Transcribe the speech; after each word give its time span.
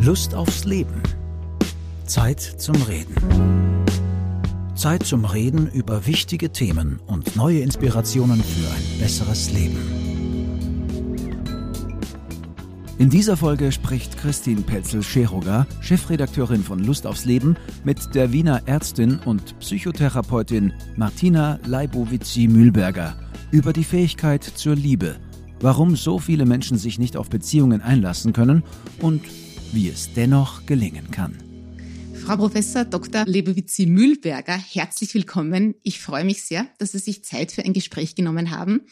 Lust 0.00 0.34
aufs 0.34 0.64
Leben. 0.64 1.02
Zeit 2.06 2.40
zum 2.40 2.76
Reden. 2.82 3.14
Zeit 4.74 5.04
zum 5.04 5.24
Reden 5.24 5.70
über 5.70 6.06
wichtige 6.06 6.50
Themen 6.50 7.00
und 7.06 7.36
neue 7.36 7.60
Inspirationen 7.60 8.42
für 8.42 8.68
ein 8.68 9.00
besseres 9.00 9.52
Leben. 9.52 10.02
In 12.98 13.10
dieser 13.10 13.36
Folge 13.36 13.72
spricht 13.72 14.16
Christine 14.16 14.60
Pelzel-Scheroga, 14.62 15.66
Chefredakteurin 15.80 16.62
von 16.62 16.78
Lust 16.78 17.06
aufs 17.06 17.24
Leben, 17.24 17.56
mit 17.84 18.14
der 18.14 18.32
Wiener 18.32 18.62
Ärztin 18.66 19.18
und 19.24 19.58
Psychotherapeutin 19.58 20.72
Martina 20.96 21.58
Leibowitzi-Mühlberger 21.66 23.16
über 23.50 23.72
die 23.72 23.84
Fähigkeit 23.84 24.44
zur 24.44 24.74
Liebe, 24.76 25.16
warum 25.62 25.96
so 25.96 26.18
viele 26.18 26.44
Menschen 26.44 26.76
sich 26.76 26.98
nicht 26.98 27.16
auf 27.16 27.30
Beziehungen 27.30 27.80
einlassen 27.80 28.32
können 28.32 28.64
und 29.00 29.22
wie 29.72 29.88
es 29.88 30.12
dennoch 30.12 30.66
gelingen 30.66 31.10
kann. 31.10 31.38
Frau 32.24 32.36
Professor 32.36 32.84
Dr. 32.84 33.24
Lebowitzi-Mühlberger, 33.26 34.56
herzlich 34.56 35.12
willkommen. 35.14 35.74
Ich 35.82 36.00
freue 36.00 36.24
mich 36.24 36.44
sehr, 36.44 36.68
dass 36.78 36.92
Sie 36.92 36.98
sich 36.98 37.24
Zeit 37.24 37.50
für 37.50 37.64
ein 37.64 37.72
Gespräch 37.72 38.14
genommen 38.14 38.52
haben. 38.52 38.82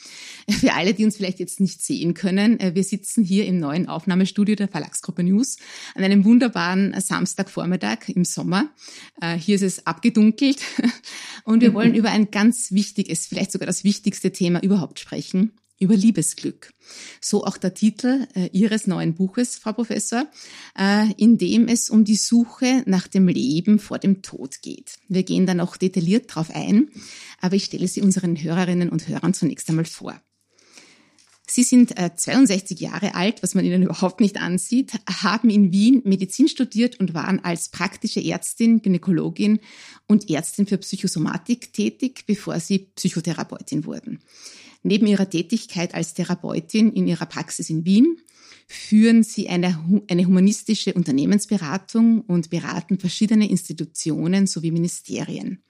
Für 0.48 0.74
alle, 0.74 0.94
die 0.94 1.04
uns 1.04 1.16
vielleicht 1.16 1.38
jetzt 1.38 1.60
nicht 1.60 1.80
sehen 1.80 2.14
können, 2.14 2.58
äh, 2.58 2.74
wir 2.74 2.82
sitzen 2.82 3.22
hier 3.22 3.46
im 3.46 3.60
neuen 3.60 3.88
Aufnahmestudio 3.88 4.56
der 4.56 4.66
Verlagsgruppe 4.66 5.22
News 5.22 5.58
an 5.94 6.02
einem 6.02 6.24
wunderbaren 6.24 6.92
Samstagvormittag 7.00 8.08
im 8.08 8.24
Sommer. 8.24 8.68
Äh, 9.20 9.36
hier 9.36 9.54
ist 9.54 9.62
es 9.62 9.86
abgedunkelt 9.86 10.60
und 11.44 11.60
wir 11.60 11.72
wollen 11.72 11.94
über 11.94 12.10
ein 12.10 12.32
ganz 12.32 12.72
wichtiges, 12.72 13.28
vielleicht 13.28 13.52
sogar 13.52 13.66
das 13.66 13.84
wichtigste 13.84 14.32
Thema 14.32 14.60
überhaupt 14.60 14.98
sprechen, 14.98 15.52
über 15.80 15.96
Liebesglück. 15.96 16.72
So 17.20 17.44
auch 17.44 17.56
der 17.56 17.74
Titel 17.74 18.28
äh, 18.34 18.48
Ihres 18.52 18.86
neuen 18.86 19.14
Buches, 19.14 19.56
Frau 19.56 19.72
Professor, 19.72 20.26
äh, 20.78 21.10
in 21.16 21.38
dem 21.38 21.66
es 21.66 21.90
um 21.90 22.04
die 22.04 22.16
Suche 22.16 22.84
nach 22.86 23.08
dem 23.08 23.26
Leben 23.26 23.78
vor 23.78 23.98
dem 23.98 24.22
Tod 24.22 24.62
geht. 24.62 24.98
Wir 25.08 25.24
gehen 25.24 25.46
da 25.46 25.54
noch 25.54 25.76
detailliert 25.76 26.32
drauf 26.34 26.50
ein, 26.54 26.90
aber 27.40 27.56
ich 27.56 27.64
stelle 27.64 27.88
sie 27.88 28.02
unseren 28.02 28.40
Hörerinnen 28.40 28.90
und 28.90 29.08
Hörern 29.08 29.34
zunächst 29.34 29.68
einmal 29.70 29.86
vor. 29.86 30.20
Sie 31.50 31.64
sind 31.64 31.98
äh, 31.98 32.14
62 32.14 32.78
Jahre 32.78 33.16
alt, 33.16 33.42
was 33.42 33.56
man 33.56 33.64
Ihnen 33.64 33.82
überhaupt 33.84 34.20
nicht 34.20 34.36
ansieht, 34.36 34.92
haben 35.08 35.50
in 35.50 35.72
Wien 35.72 36.02
Medizin 36.04 36.46
studiert 36.46 37.00
und 37.00 37.12
waren 37.12 37.42
als 37.42 37.70
praktische 37.70 38.22
Ärztin, 38.22 38.82
Gynäkologin 38.82 39.58
und 40.06 40.30
Ärztin 40.30 40.66
für 40.66 40.78
Psychosomatik 40.78 41.72
tätig, 41.72 42.24
bevor 42.26 42.60
Sie 42.60 42.90
Psychotherapeutin 42.94 43.84
wurden. 43.84 44.20
Neben 44.82 45.06
ihrer 45.06 45.28
Tätigkeit 45.28 45.94
als 45.94 46.14
Therapeutin 46.14 46.92
in 46.92 47.06
ihrer 47.06 47.26
Praxis 47.26 47.70
in 47.70 47.84
Wien 47.84 48.18
führen 48.66 49.24
sie 49.24 49.48
eine, 49.48 49.80
eine 50.08 50.26
humanistische 50.26 50.94
Unternehmensberatung 50.94 52.20
und 52.20 52.50
beraten 52.50 53.00
verschiedene 53.00 53.50
Institutionen 53.50 54.46
sowie 54.46 54.70
Ministerien. 54.70 55.64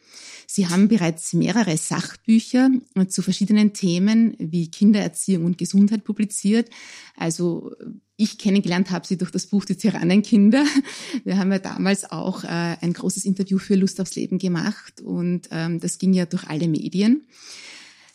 Sie 0.47 0.69
haben 0.69 0.89
bereits 0.89 1.33
mehrere 1.33 1.77
Sachbücher 1.77 2.71
zu 3.09 3.23
verschiedenen 3.23 3.73
Themen 3.73 4.35
wie 4.39 4.71
Kindererziehung 4.71 5.47
und 5.47 5.59
Gesundheit 5.59 6.05
publiziert. 6.05 6.69
Also 7.17 7.73
ich 8.17 8.37
kennengelernt 8.37 8.91
habe 8.91 9.07
sie 9.07 9.17
durch 9.17 9.31
das 9.31 9.47
Buch 9.47 9.65
Die 9.65 9.77
Tyrannenkinder. 9.77 10.67
Wir 11.25 11.39
haben 11.39 11.53
ja 11.53 11.59
damals 11.59 12.11
auch 12.11 12.45
äh, 12.45 12.49
ein 12.49 12.93
großes 12.93 13.25
Interview 13.25 13.59
für 13.59 13.77
Lust 13.77 13.99
aufs 13.99 14.17
Leben 14.17 14.39
gemacht 14.39 15.01
und 15.01 15.49
ähm, 15.53 15.81
das 15.81 15.97
ging 15.97 16.13
ja 16.13 16.27
durch 16.27 16.45
alle 16.49 16.69
Medien. 16.69 17.25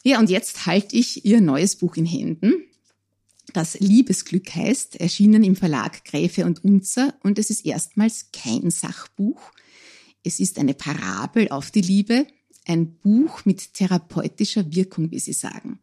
Ja, 0.08 0.20
und 0.20 0.30
jetzt 0.30 0.67
halte 0.67 0.95
ich 0.95 1.25
ihr 1.25 1.42
neues 1.42 1.78
Buch 1.78 1.95
in 1.95 2.06
Händen, 2.06 2.53
das 3.53 3.80
Liebesglück 3.80 4.53
heißt, 4.53 5.00
erschienen 5.00 5.44
im 5.44 5.56
Verlag 5.56 6.06
Gräfe 6.06 6.45
und 6.45 6.64
Unzer 6.64 7.16
und 7.23 7.39
es 7.39 7.50
ist 7.50 7.66
erstmals 7.66 8.30
kein 8.31 8.70
Sachbuch. 8.70 9.42
Es 10.23 10.39
ist 10.39 10.59
eine 10.59 10.76
Parabel 10.76 11.50
auf 11.50 11.72
die 11.72 11.81
Liebe, 11.81 12.28
ein 12.67 12.98
Buch 12.98 13.45
mit 13.45 13.73
therapeutischer 13.73 14.71
Wirkung, 14.76 15.10
wie 15.10 15.17
Sie 15.17 15.33
sagen. 15.33 15.80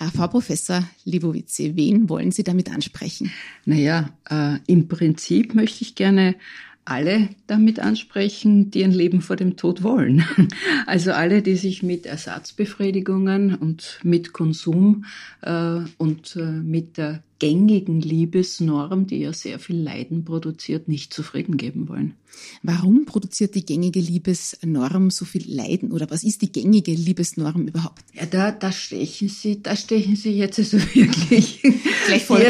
Äh, 0.00 0.06
Frau 0.06 0.28
Professor 0.28 0.88
Libowitze, 1.04 1.76
wen 1.76 2.08
wollen 2.08 2.32
Sie 2.32 2.44
damit 2.44 2.70
ansprechen? 2.70 3.30
Naja, 3.66 4.16
äh, 4.30 4.60
im 4.66 4.88
Prinzip 4.88 5.54
möchte 5.54 5.82
ich 5.82 5.94
gerne 5.94 6.36
alle 6.84 7.28
damit 7.46 7.78
ansprechen, 7.80 8.70
die 8.70 8.82
ein 8.84 8.90
Leben 8.90 9.20
vor 9.20 9.36
dem 9.36 9.56
Tod 9.56 9.82
wollen. 9.82 10.24
Also 10.86 11.12
alle, 11.12 11.42
die 11.42 11.56
sich 11.56 11.82
mit 11.82 12.06
Ersatzbefriedigungen 12.06 13.54
und 13.54 14.00
mit 14.02 14.32
Konsum 14.32 15.04
äh, 15.42 15.80
und 15.96 16.36
äh, 16.36 16.42
mit 16.42 16.98
der 16.98 17.22
gängigen 17.42 18.00
Liebesnorm, 18.00 19.08
die 19.08 19.18
ja 19.18 19.32
sehr 19.32 19.58
viel 19.58 19.76
Leiden 19.76 20.24
produziert, 20.24 20.86
nicht 20.86 21.12
zufrieden 21.12 21.56
geben 21.56 21.88
wollen. 21.88 22.14
Warum 22.62 23.04
produziert 23.04 23.56
die 23.56 23.66
gängige 23.66 23.98
Liebesnorm 23.98 25.10
so 25.10 25.24
viel 25.24 25.52
Leiden 25.52 25.90
oder 25.90 26.08
was 26.08 26.22
ist 26.22 26.42
die 26.42 26.52
gängige 26.52 26.92
Liebesnorm 26.92 27.66
überhaupt? 27.66 28.04
Ja, 28.14 28.26
da, 28.26 28.52
da 28.52 28.70
stechen 28.70 29.28
Sie, 29.28 29.60
da 29.60 29.74
stechen 29.74 30.14
Sie 30.14 30.30
jetzt 30.30 30.60
also 30.60 30.78
wirklich 30.94 31.62
Gleich 32.06 32.24
voll, 32.24 32.46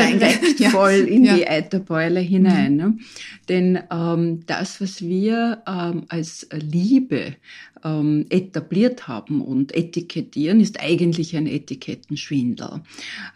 ja. 0.58 0.68
voll 0.68 0.92
in 1.08 1.24
ja. 1.24 1.36
die 1.36 1.48
Eiterbeule 1.48 2.20
hinein. 2.20 2.72
Mhm. 2.72 2.76
Ne? 2.76 2.98
Denn 3.48 3.78
ähm, 3.90 4.40
das, 4.46 4.78
was 4.82 5.00
wir 5.00 5.62
ähm, 5.66 6.04
als 6.08 6.46
Liebe 6.52 7.34
ähm, 7.84 8.26
etabliert 8.28 9.08
haben 9.08 9.40
und 9.40 9.74
etikettieren, 9.74 10.60
ist 10.60 10.80
eigentlich 10.80 11.36
ein 11.36 11.46
Etikettenschwindel. 11.46 12.82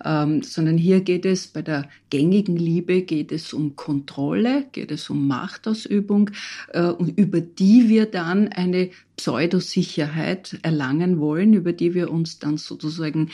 Ähm, 0.05 0.43
sondern 0.43 0.79
hier 0.79 1.01
geht 1.01 1.25
es 1.25 1.47
bei 1.49 1.63
der 1.63 1.89
gängigen 2.11 2.57
Liebe 2.57 3.03
geht 3.03 3.33
es 3.33 3.53
um 3.53 3.77
Kontrolle, 3.77 4.67
geht 4.73 4.91
es 4.91 5.11
um 5.11 5.27
Machtausübung 5.27 6.31
äh, 6.73 6.83
und 6.83 7.19
über 7.19 7.41
die 7.41 7.89
wir 7.89 8.07
dann 8.07 8.49
eine 8.49 8.91
Pseudosicherheit 9.17 10.59
erlangen 10.63 11.19
wollen, 11.19 11.55
über 11.55 11.73
die 11.73 11.95
wir 11.95 12.11
uns 12.11 12.39
dann 12.39 12.59
sozusagen 12.59 13.31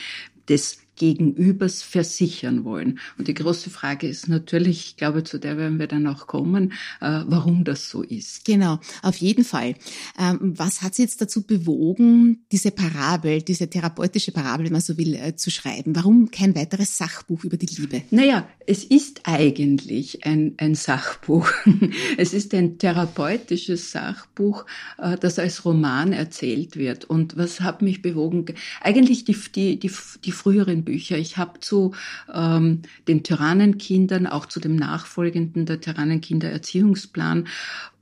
des 0.49 0.82
Gegenübers 0.95 1.81
versichern 1.81 2.63
wollen. 2.63 2.99
Und 3.17 3.27
die 3.27 3.33
große 3.33 3.69
Frage 3.69 4.07
ist 4.07 4.27
natürlich, 4.27 4.87
ich 4.87 4.97
glaube, 4.97 5.23
zu 5.23 5.39
der 5.39 5.57
werden 5.57 5.79
wir 5.79 5.87
dann 5.87 6.07
auch 6.07 6.27
kommen, 6.27 6.73
äh, 7.01 7.21
warum 7.25 7.63
das 7.63 7.89
so 7.89 8.03
ist. 8.03 8.45
Genau, 8.45 8.79
auf 9.01 9.17
jeden 9.17 9.43
Fall. 9.43 9.75
Ähm, 10.19 10.39
was 10.41 10.81
hat 10.81 10.95
Sie 10.95 11.01
jetzt 11.01 11.21
dazu 11.21 11.43
bewogen, 11.43 12.45
diese 12.51 12.71
Parabel, 12.71 13.41
diese 13.41 13.69
therapeutische 13.69 14.31
Parabel, 14.31 14.65
wenn 14.65 14.73
man 14.73 14.81
so 14.81 14.97
will, 14.97 15.15
äh, 15.15 15.35
zu 15.35 15.49
schreiben? 15.51 15.95
Warum 15.95 16.31
kein 16.31 16.55
weiteres 16.55 16.97
Sachbuch 16.97 17.43
über 17.43 17.57
die 17.57 17.67
Liebe? 17.67 18.03
Naja, 18.11 18.47
es 18.65 18.83
ist 18.83 19.21
eigentlich 19.23 20.25
ein, 20.25 20.55
ein 20.57 20.75
Sachbuch. 20.75 21.49
Es 22.17 22.33
ist 22.33 22.53
ein 22.53 22.77
therapeutisches 22.77 23.91
Sachbuch, 23.91 24.65
äh, 24.97 25.17
das 25.17 25.39
als 25.39 25.65
Roman 25.65 26.13
erzählt 26.13 26.75
wird. 26.75 27.05
Und 27.05 27.37
was 27.37 27.61
hat 27.61 27.81
mich 27.81 28.01
bewogen? 28.01 28.45
Eigentlich 28.81 29.25
die, 29.25 29.33
die, 29.33 29.79
die, 29.79 29.91
die 30.23 30.31
früheren 30.31 30.83
Bücher. 30.83 31.17
Ich 31.17 31.37
habe 31.37 31.59
zu 31.59 31.93
ähm, 32.33 32.83
den 33.07 33.23
Tyrannenkindern, 33.23 34.27
auch 34.27 34.45
zu 34.45 34.59
dem 34.59 34.75
nachfolgenden 34.75 35.65
der 35.65 35.81
Tyrannenkinder-Erziehungsplan 35.81 37.47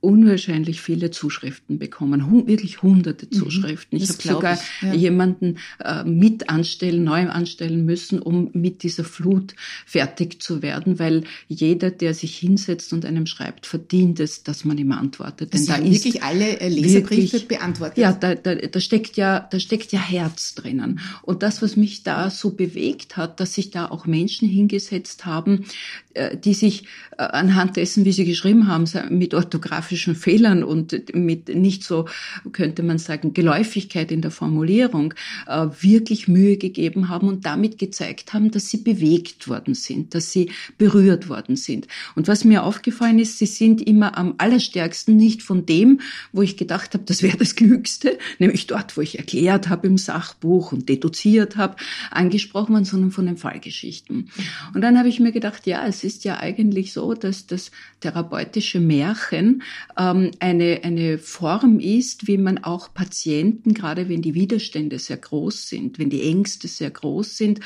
unwahrscheinlich 0.02 0.82
viele 0.82 1.12
Zuschriften 1.12 1.78
bekommen, 1.78 2.46
wirklich 2.46 2.82
hunderte 2.82 3.26
mhm. 3.26 3.38
Zuschriften. 3.38 3.98
Mhm, 3.98 4.04
ich 4.04 4.10
habe 4.10 4.22
sogar 4.22 4.54
ich, 4.54 4.82
ja. 4.82 4.94
jemanden 4.94 5.58
äh, 5.78 6.02
mit 6.02 6.50
anstellen, 6.50 7.04
neu 7.04 7.28
anstellen 7.28 7.84
müssen, 7.84 8.18
um 8.18 8.50
mit 8.52 8.82
dieser 8.82 9.04
Flut 9.04 9.54
fertig 9.86 10.42
zu 10.42 10.60
werden, 10.60 10.98
weil 10.98 11.22
jeder, 11.46 11.92
der 11.92 12.14
sich 12.14 12.36
hinsetzt 12.36 12.92
und 12.92 13.06
einem 13.06 13.26
schreibt, 13.26 13.64
verdient 13.64 14.18
es, 14.18 14.42
dass 14.42 14.64
man 14.64 14.76
ihm 14.76 14.90
antwortet. 14.90 15.54
Denn 15.54 15.66
da 15.66 15.76
ist 15.76 16.04
wirklich 16.04 16.22
alle 16.24 16.58
äh, 16.60 16.68
Leserbriefe 16.68 17.34
wirklich, 17.34 17.46
beantwortet. 17.46 17.98
Ja, 17.98 18.12
da, 18.12 18.34
da, 18.34 18.56
da 18.56 18.80
steckt 18.80 19.16
ja, 19.16 19.46
da 19.52 19.60
steckt 19.60 19.92
ja 19.92 20.00
Herz 20.00 20.56
drinnen. 20.56 20.98
Und 21.22 21.44
das, 21.44 21.62
was 21.62 21.76
mich 21.76 22.02
da 22.02 22.28
so 22.28 22.50
bewegt 22.50 23.16
hat, 23.16 23.38
dass 23.38 23.54
sich 23.54 23.70
da 23.70 23.86
auch 23.86 24.06
Menschen 24.06 24.48
hingesetzt 24.48 25.26
haben, 25.26 25.64
äh, 26.14 26.36
die 26.36 26.54
sich 26.54 26.86
äh, 27.18 27.22
anhand 27.22 27.76
dessen, 27.76 28.04
wie 28.04 28.12
sie 28.12 28.24
geschrieben 28.24 28.66
haben, 28.66 28.84
mit 29.10 29.32
orthografischen 29.32 29.91
Fehlern 29.96 30.62
und 30.62 31.14
mit 31.14 31.48
nicht 31.48 31.84
so, 31.84 32.06
könnte 32.52 32.82
man 32.82 32.98
sagen, 32.98 33.34
Geläufigkeit 33.34 34.12
in 34.12 34.20
der 34.20 34.30
Formulierung 34.30 35.14
äh, 35.46 35.66
wirklich 35.80 36.28
Mühe 36.28 36.56
gegeben 36.56 37.08
haben 37.08 37.28
und 37.28 37.46
damit 37.46 37.78
gezeigt 37.78 38.32
haben, 38.32 38.50
dass 38.50 38.68
sie 38.68 38.78
bewegt 38.78 39.48
worden 39.48 39.74
sind, 39.74 40.14
dass 40.14 40.32
sie 40.32 40.50
berührt 40.78 41.28
worden 41.28 41.56
sind. 41.56 41.88
Und 42.14 42.28
was 42.28 42.44
mir 42.44 42.64
aufgefallen 42.64 43.18
ist, 43.18 43.38
sie 43.38 43.46
sind 43.46 43.80
immer 43.80 44.18
am 44.18 44.34
allerstärksten 44.38 45.16
nicht 45.16 45.42
von 45.42 45.66
dem, 45.66 46.00
wo 46.32 46.42
ich 46.42 46.56
gedacht 46.56 46.94
habe, 46.94 47.04
das 47.04 47.22
wäre 47.22 47.36
das 47.36 47.54
Klügste, 47.56 48.18
nämlich 48.38 48.66
dort, 48.66 48.96
wo 48.96 49.00
ich 49.00 49.18
erklärt 49.18 49.68
habe 49.68 49.86
im 49.86 49.98
Sachbuch 49.98 50.72
und 50.72 50.88
deduziert 50.88 51.56
habe, 51.56 51.76
angesprochen 52.10 52.74
worden, 52.74 52.84
sondern 52.84 53.10
von 53.10 53.26
den 53.26 53.36
Fallgeschichten. 53.36 54.30
Und 54.74 54.80
dann 54.80 54.98
habe 54.98 55.08
ich 55.08 55.20
mir 55.20 55.32
gedacht, 55.32 55.66
ja, 55.66 55.86
es 55.86 56.04
ist 56.04 56.24
ja 56.24 56.38
eigentlich 56.38 56.92
so, 56.92 57.14
dass 57.14 57.46
das 57.46 57.70
therapeutische 58.00 58.80
Märchen 58.80 59.62
eine, 59.94 60.80
eine 60.82 61.18
Form 61.18 61.78
ist, 61.78 62.26
wie 62.26 62.38
man 62.38 62.58
auch 62.58 62.94
Patienten, 62.94 63.74
gerade 63.74 64.08
wenn 64.08 64.22
die 64.22 64.34
Widerstände 64.34 64.98
sehr 64.98 65.16
groß 65.16 65.68
sind, 65.68 65.98
wenn 65.98 66.10
die 66.10 66.22
Ängste 66.22 66.68
sehr 66.68 66.90
groß 66.90 67.36
sind, 67.36 67.60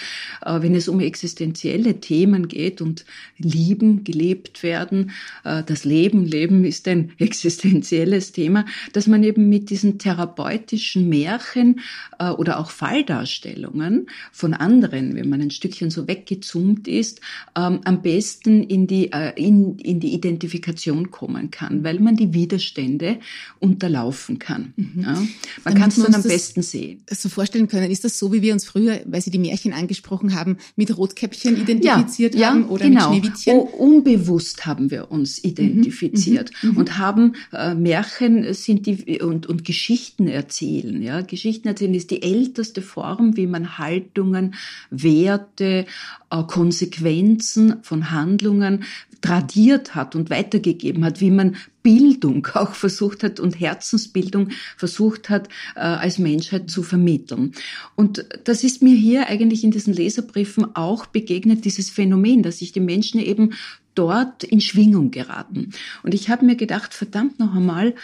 äh, 0.44 0.60
wenn 0.60 0.74
es 0.74 0.88
um 0.88 1.00
existenzielle 1.00 2.00
Themen 2.00 2.48
geht 2.48 2.80
und 2.80 3.04
lieben, 3.38 4.04
gelebt 4.04 4.62
werden, 4.62 5.12
äh, 5.44 5.62
das 5.64 5.84
Leben, 5.84 6.24
Leben 6.24 6.64
ist 6.64 6.88
ein 6.88 7.12
existenzielles 7.18 8.32
Thema, 8.32 8.64
dass 8.92 9.06
man 9.06 9.22
eben 9.22 9.48
mit 9.48 9.70
diesen 9.70 9.98
therapeutischen 9.98 11.08
Märchen 11.08 11.80
äh, 12.18 12.30
oder 12.30 12.58
auch 12.58 12.70
Falldarstellungen 12.70 14.08
von 14.32 14.54
anderen, 14.54 15.14
wenn 15.14 15.28
man 15.28 15.40
ein 15.40 15.50
Stückchen 15.50 15.90
so 15.90 16.08
weggezoomt 16.08 16.88
ist, 16.88 17.20
ähm, 17.56 17.80
am 17.84 18.02
besten 18.02 18.62
in 18.62 18.86
die, 18.86 19.10
in, 19.36 19.78
in 19.78 20.00
die 20.00 20.14
Identifikation 20.14 21.10
kommen 21.10 21.50
kann, 21.50 21.84
weil 21.84 22.00
man 22.06 22.16
die 22.16 22.32
Widerstände 22.32 23.18
unterlaufen 23.60 24.38
kann. 24.38 24.72
Mhm. 24.76 25.02
Ja? 25.02 25.22
Man 25.64 25.74
kann 25.74 25.88
es 25.90 25.96
dann 25.96 26.14
am 26.14 26.22
besten 26.22 26.62
sehen. 26.62 27.02
So 27.10 27.28
vorstellen 27.28 27.68
können, 27.68 27.90
ist 27.90 28.04
das 28.04 28.18
so, 28.18 28.32
wie 28.32 28.40
wir 28.40 28.52
uns 28.52 28.64
früher, 28.64 29.00
weil 29.04 29.20
Sie 29.20 29.30
die 29.30 29.38
Märchen 29.38 29.72
angesprochen 29.72 30.34
haben, 30.34 30.56
mit 30.76 30.96
Rotkäppchen 30.96 31.60
identifiziert 31.60 32.34
ja, 32.34 32.50
haben 32.50 32.62
ja, 32.62 32.68
oder 32.68 32.88
genau. 32.88 33.10
mit 33.10 33.24
Schneewittchen? 33.24 33.54
Oh, 33.54 33.60
unbewusst 33.60 34.64
haben 34.66 34.90
wir 34.90 35.10
uns 35.10 35.42
mhm. 35.42 35.50
identifiziert 35.50 36.50
mhm. 36.62 36.70
Mhm. 36.70 36.76
und 36.76 36.98
haben 36.98 37.32
äh, 37.52 37.74
Märchen 37.74 38.54
sind 38.54 38.86
die 38.86 39.20
und, 39.20 39.46
und 39.46 39.64
Geschichten 39.64 40.28
erzählen. 40.28 41.02
Ja? 41.02 41.20
Geschichten 41.22 41.68
erzählen 41.68 41.94
ist 41.94 42.10
die 42.10 42.22
älteste 42.22 42.82
Form, 42.82 43.36
wie 43.36 43.46
man 43.46 43.78
Haltungen, 43.78 44.54
Werte, 44.90 45.86
äh, 46.30 46.42
Konsequenzen 46.44 47.82
von 47.82 48.10
Handlungen 48.12 48.84
tradiert 49.26 49.96
hat 49.96 50.14
und 50.14 50.30
weitergegeben 50.30 51.04
hat, 51.04 51.20
wie 51.20 51.32
man 51.32 51.56
Bildung 51.82 52.46
auch 52.54 52.74
versucht 52.74 53.22
hat 53.24 53.40
und 53.40 53.58
Herzensbildung 53.58 54.50
versucht 54.76 55.28
hat, 55.28 55.48
äh, 55.74 55.80
als 55.80 56.18
Menschheit 56.18 56.70
zu 56.70 56.82
vermitteln. 56.82 57.52
Und 57.96 58.24
das 58.44 58.62
ist 58.62 58.82
mir 58.82 58.94
hier 58.94 59.28
eigentlich 59.28 59.64
in 59.64 59.72
diesen 59.72 59.94
Leserbriefen 59.94 60.76
auch 60.76 61.06
begegnet, 61.06 61.64
dieses 61.64 61.90
Phänomen, 61.90 62.42
dass 62.42 62.58
sich 62.58 62.72
die 62.72 62.80
Menschen 62.80 63.20
eben 63.20 63.54
dort 63.94 64.44
in 64.44 64.60
Schwingung 64.60 65.10
geraten. 65.10 65.70
Und 66.02 66.14
ich 66.14 66.28
habe 66.28 66.44
mir 66.44 66.56
gedacht, 66.56 66.94
verdammt 66.94 67.40
noch 67.40 67.54
einmal, 67.54 67.94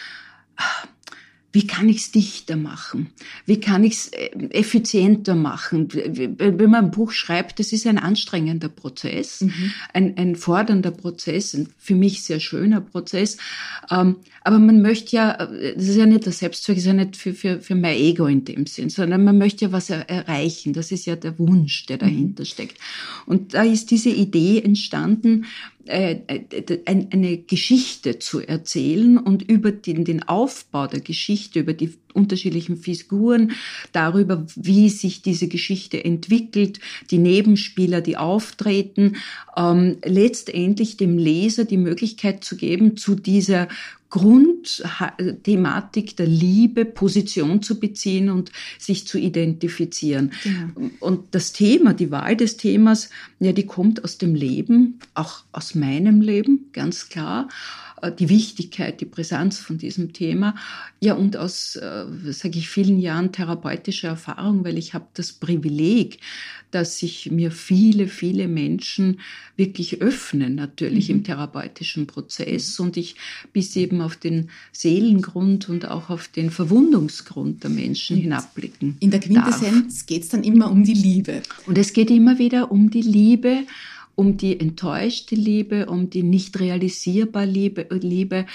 wie 1.53 1.67
kann 1.67 1.87
ich 1.87 1.97
es 1.97 2.11
dichter 2.11 2.55
machen? 2.55 3.11
Wie 3.45 3.59
kann 3.59 3.83
ich 3.83 3.93
es 3.93 4.07
äh, 4.07 4.29
effizienter 4.49 5.35
machen? 5.35 5.87
Wenn 5.91 6.69
man 6.69 6.85
ein 6.85 6.91
Buch 6.91 7.11
schreibt, 7.11 7.59
das 7.59 7.71
ist 7.71 7.85
ein 7.85 7.99
anstrengender 7.99 8.69
Prozess, 8.69 9.41
mhm. 9.41 9.71
ein, 9.93 10.17
ein 10.17 10.35
fordernder 10.35 10.89
Prozess, 10.89 11.53
ein 11.53 11.69
für 11.77 11.93
mich 11.93 12.23
sehr 12.23 12.39
schöner 12.39 12.81
Prozess. 12.81 13.37
Ähm, 13.91 14.15
aber 14.43 14.57
man 14.57 14.81
möchte 14.81 15.15
ja, 15.15 15.31
äh, 15.31 15.75
das 15.75 15.85
ist 15.85 15.95
ja 15.95 16.07
nicht 16.07 16.25
der 16.25 16.33
Selbstzweck, 16.33 16.75
das 16.77 16.83
ist 16.85 16.87
ja 16.87 16.93
nicht 16.93 17.15
für, 17.15 17.35
für, 17.35 17.61
für 17.61 17.75
mein 17.75 17.97
Ego 17.97 18.25
in 18.25 18.43
dem 18.45 18.65
Sinn, 18.65 18.89
sondern 18.89 19.23
man 19.23 19.37
möchte 19.37 19.65
ja 19.65 19.71
was 19.71 19.91
erreichen. 19.91 20.73
Das 20.73 20.91
ist 20.91 21.05
ja 21.05 21.15
der 21.15 21.37
Wunsch, 21.37 21.85
der 21.85 21.99
dahinter 21.99 22.45
steckt. 22.45 22.79
Und 23.27 23.53
da 23.53 23.61
ist 23.61 23.91
diese 23.91 24.09
Idee 24.09 24.59
entstanden, 24.59 25.45
eine 25.87 27.37
Geschichte 27.39 28.19
zu 28.19 28.39
erzählen 28.39 29.17
und 29.17 29.41
über 29.43 29.71
den, 29.71 30.05
den 30.05 30.23
Aufbau 30.23 30.87
der 30.87 31.01
Geschichte, 31.01 31.59
über 31.59 31.73
die 31.73 31.93
unterschiedlichen 32.13 32.77
Figuren, 32.77 33.51
darüber, 33.91 34.45
wie 34.55 34.89
sich 34.89 35.21
diese 35.21 35.47
Geschichte 35.47 36.03
entwickelt, 36.03 36.79
die 37.11 37.17
Nebenspieler, 37.17 38.01
die 38.01 38.17
auftreten, 38.17 39.17
ähm, 39.57 39.97
letztendlich 40.05 40.95
dem 40.97 41.17
Leser 41.17 41.65
die 41.65 41.77
Möglichkeit 41.77 42.43
zu 42.43 42.55
geben, 42.55 42.95
zu 42.95 43.15
dieser 43.15 43.67
Grundthematik 44.13 46.15
der 46.17 46.27
Liebe 46.27 46.85
Position 46.85 47.63
zu 47.63 47.79
beziehen 47.79 48.29
und 48.29 48.51
sich 48.77 49.07
zu 49.07 49.17
identifizieren. 49.17 50.33
Genau. 50.43 50.91
Und 50.99 51.33
das 51.33 51.51
Thema, 51.51 51.95
die 51.95 52.11
Wahl 52.11 52.37
des 52.37 52.57
Themas, 52.57 53.09
ja, 53.39 53.53
die 53.53 53.65
kommt 53.65 54.03
aus 54.03 54.19
dem 54.19 54.35
Leben, 54.35 54.99
auch 55.15 55.45
aus 55.51 55.73
meinem 55.73 56.21
Leben, 56.21 56.69
ganz 56.73 57.09
klar. 57.09 57.49
Äh, 58.03 58.11
die 58.11 58.29
Wichtigkeit, 58.29 59.01
die 59.01 59.05
Brisanz 59.05 59.59
von 59.59 59.77
diesem 59.77 60.13
Thema. 60.13 60.55
Ja, 60.99 61.13
und 61.13 61.37
aus, 61.37 61.75
äh, 61.75 62.05
sage 62.31 62.59
ich, 62.59 62.69
vielen 62.69 62.99
Jahren 62.99 63.31
therapeutischer 63.31 64.09
Erfahrung, 64.09 64.63
weil 64.63 64.77
ich 64.77 64.93
habe 64.93 65.07
das 65.13 65.31
Privileg, 65.31 66.19
dass 66.71 66.97
sich 66.97 67.31
mir 67.31 67.51
viele, 67.51 68.07
viele 68.07 68.47
Menschen 68.47 69.19
wirklich 69.55 70.01
öffnen, 70.01 70.55
natürlich 70.55 71.09
mhm. 71.09 71.17
im 71.17 71.23
therapeutischen 71.23 72.07
Prozess 72.07 72.79
und 72.79 72.97
ich 72.97 73.15
bis 73.53 73.75
eben 73.75 74.01
auf 74.01 74.15
den 74.15 74.49
Seelengrund 74.71 75.69
und 75.69 75.87
auch 75.87 76.09
auf 76.09 76.27
den 76.27 76.49
Verwundungsgrund 76.49 77.63
der 77.63 77.69
Menschen 77.69 78.17
hinabblicken. 78.17 78.97
In 78.99 79.11
der 79.11 79.19
Quintessenz 79.19 80.05
geht 80.05 80.23
es 80.23 80.29
dann 80.29 80.43
immer 80.43 80.71
um 80.71 80.83
die 80.83 80.95
Liebe. 80.95 81.43
Und 81.67 81.77
es 81.77 81.93
geht 81.93 82.09
immer 82.09 82.39
wieder 82.39 82.71
um 82.71 82.89
die 82.89 83.01
Liebe 83.01 83.59
um 84.15 84.37
die 84.37 84.59
enttäuschte 84.59 85.35
Liebe, 85.35 85.87
um 85.87 86.09
die 86.09 86.23
nicht 86.23 86.59
realisierbare 86.59 87.45
Liebe, 87.45 87.87
Liebe 87.89 88.45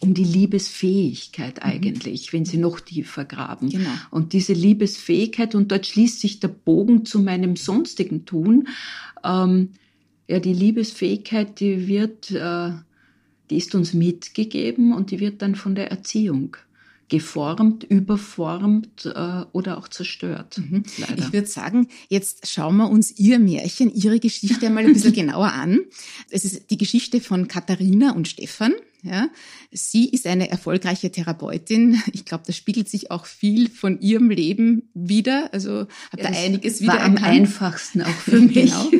um 0.00 0.14
die 0.14 0.24
Liebesfähigkeit 0.24 1.56
mhm. 1.56 1.62
eigentlich, 1.62 2.32
mhm. 2.32 2.36
wenn 2.36 2.44
sie 2.44 2.58
noch 2.58 2.80
tiefer 2.80 3.24
graben. 3.24 3.70
Genau. 3.70 3.90
Und 4.10 4.32
diese 4.32 4.52
Liebesfähigkeit, 4.52 5.54
und 5.54 5.72
dort 5.72 5.86
schließt 5.86 6.20
sich 6.20 6.40
der 6.40 6.48
Bogen 6.48 7.04
zu 7.04 7.20
meinem 7.20 7.56
sonstigen 7.56 8.24
Tun, 8.24 8.68
ähm, 9.24 9.70
ja, 10.28 10.38
die 10.40 10.52
Liebesfähigkeit, 10.52 11.58
die 11.58 11.88
wird, 11.88 12.30
äh, 12.30 12.72
die 13.50 13.56
ist 13.56 13.74
uns 13.74 13.94
mitgegeben 13.94 14.92
und 14.92 15.10
die 15.10 15.20
wird 15.20 15.42
dann 15.42 15.54
von 15.54 15.74
der 15.74 15.90
Erziehung 15.90 16.56
geformt, 17.08 17.84
überformt 17.84 19.06
äh, 19.06 19.44
oder 19.52 19.78
auch 19.78 19.88
zerstört. 19.88 20.58
Mhm. 20.58 20.82
Ich 21.16 21.32
würde 21.32 21.46
sagen, 21.46 21.88
jetzt 22.08 22.48
schauen 22.48 22.76
wir 22.76 22.90
uns 22.90 23.18
Ihr 23.18 23.38
Märchen, 23.38 23.92
Ihre 23.94 24.20
Geschichte 24.20 24.66
einmal 24.66 24.84
ein 24.84 24.92
bisschen 24.92 25.12
genauer 25.14 25.52
an. 25.52 25.80
Es 26.30 26.44
ist 26.44 26.70
die 26.70 26.78
Geschichte 26.78 27.20
von 27.20 27.48
Katharina 27.48 28.12
und 28.12 28.28
Stefan. 28.28 28.72
Ja, 29.02 29.28
sie 29.70 30.08
ist 30.08 30.26
eine 30.26 30.50
erfolgreiche 30.50 31.12
Therapeutin. 31.12 32.02
Ich 32.12 32.24
glaube, 32.24 32.42
da 32.44 32.52
spiegelt 32.52 32.88
sich 32.88 33.12
auch 33.12 33.26
viel 33.26 33.70
von 33.70 34.00
ihrem 34.00 34.28
Leben 34.28 34.90
wieder. 34.92 35.50
Also 35.52 35.86
hat 36.10 36.20
ja, 36.20 36.30
da 36.30 36.36
einiges 36.36 36.80
wieder 36.80 36.94
war 36.94 37.02
am 37.02 37.16
einfachsten 37.16 38.02
auch 38.02 38.08
für 38.08 38.40
mich. 38.40 38.54
genau. 38.54 38.90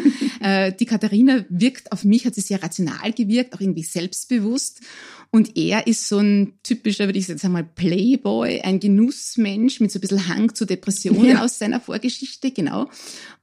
Äh, 0.41 0.73
die 0.73 0.87
Katharina 0.87 1.45
wirkt 1.49 1.91
auf 1.91 2.05
mich, 2.05 2.27
hat 2.27 2.37
sie 2.37 2.43
sehr 2.43 2.63
rational 2.63 3.13
gewirkt, 3.13 3.55
auch 3.55 3.61
irgendwie 3.61 3.83
selbstbewusst. 3.83 4.83
Und 5.31 5.57
er 5.59 5.87
ist 5.87 6.09
so 6.09 6.19
ein 6.19 6.55
typischer, 6.63 7.07
würde 7.07 7.19
ich 7.19 7.29
jetzt 7.29 7.45
einmal, 7.45 7.65
Playboy, 7.65 8.63
ein 8.63 8.81
Genussmensch 8.81 9.79
mit 9.81 9.93
so 9.93 9.99
ein 9.99 10.01
bisschen 10.01 10.29
Hang 10.29 10.55
zu 10.55 10.65
Depressionen 10.65 11.27
ja. 11.27 11.45
aus 11.45 11.59
seiner 11.59 11.81
Vorgeschichte, 11.81 12.51
genau. 12.51 12.89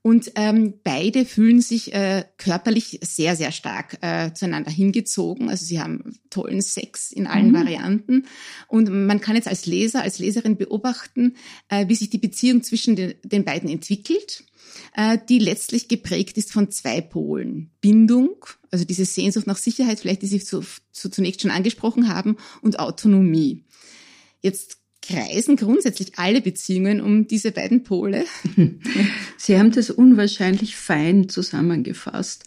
Und 0.02 0.32
ähm, 0.36 0.76
beide 0.84 1.26
fühlen 1.26 1.62
sich 1.62 1.94
äh, 1.94 2.26
körperlich 2.38 3.00
sehr, 3.04 3.36
sehr 3.36 3.52
stark 3.52 3.98
äh, 4.02 4.34
zueinander 4.34 4.72
hingezogen. 4.72 5.50
Also 5.50 5.66
sie 5.66 5.80
haben 5.80 6.20
tollen 6.30 6.62
Sex 6.62 7.12
in 7.12 7.27
allen 7.27 7.50
mhm. 7.50 7.56
Varianten. 7.56 8.25
Und 8.68 8.89
man 8.89 9.22
kann 9.22 9.36
jetzt 9.36 9.48
als 9.48 9.65
Leser, 9.65 10.01
als 10.01 10.20
Leserin 10.20 10.58
beobachten, 10.58 11.36
äh, 11.70 11.88
wie 11.88 11.96
sich 11.96 12.10
die 12.10 12.18
Beziehung 12.18 12.63
zwischen 12.63 12.96
den, 12.96 13.15
den 13.24 13.46
beiden 13.46 13.70
entwickelt 13.70 14.44
die 15.29 15.39
letztlich 15.39 15.88
geprägt 15.88 16.38
ist 16.38 16.51
von 16.51 16.72
zwei 16.72 17.01
Polen. 17.01 17.72
Bindung, 17.82 18.46
also 18.72 18.86
diese 18.86 19.05
Sehnsucht 19.05 19.48
nach 19.48 19.58
Sicherheit, 19.58 20.00
vielleicht 20.00 20.22
die 20.22 20.27
Sie 20.27 20.39
zu, 20.39 20.63
zu, 20.91 21.10
zunächst 21.10 21.41
schon 21.41 21.51
angesprochen 21.51 22.10
haben, 22.10 22.38
und 22.62 22.79
Autonomie. 22.79 23.63
Jetzt 24.41 24.77
kreisen 25.01 25.55
grundsätzlich 25.55 26.17
alle 26.17 26.41
Beziehungen 26.41 27.01
um 27.01 27.27
diese 27.27 27.51
beiden 27.51 27.84
Pole. 27.84 28.25
Sie 29.38 29.58
haben 29.58 29.72
das 29.72 29.89
unwahrscheinlich 29.89 30.75
fein 30.75 31.29
zusammengefasst. 31.29 32.44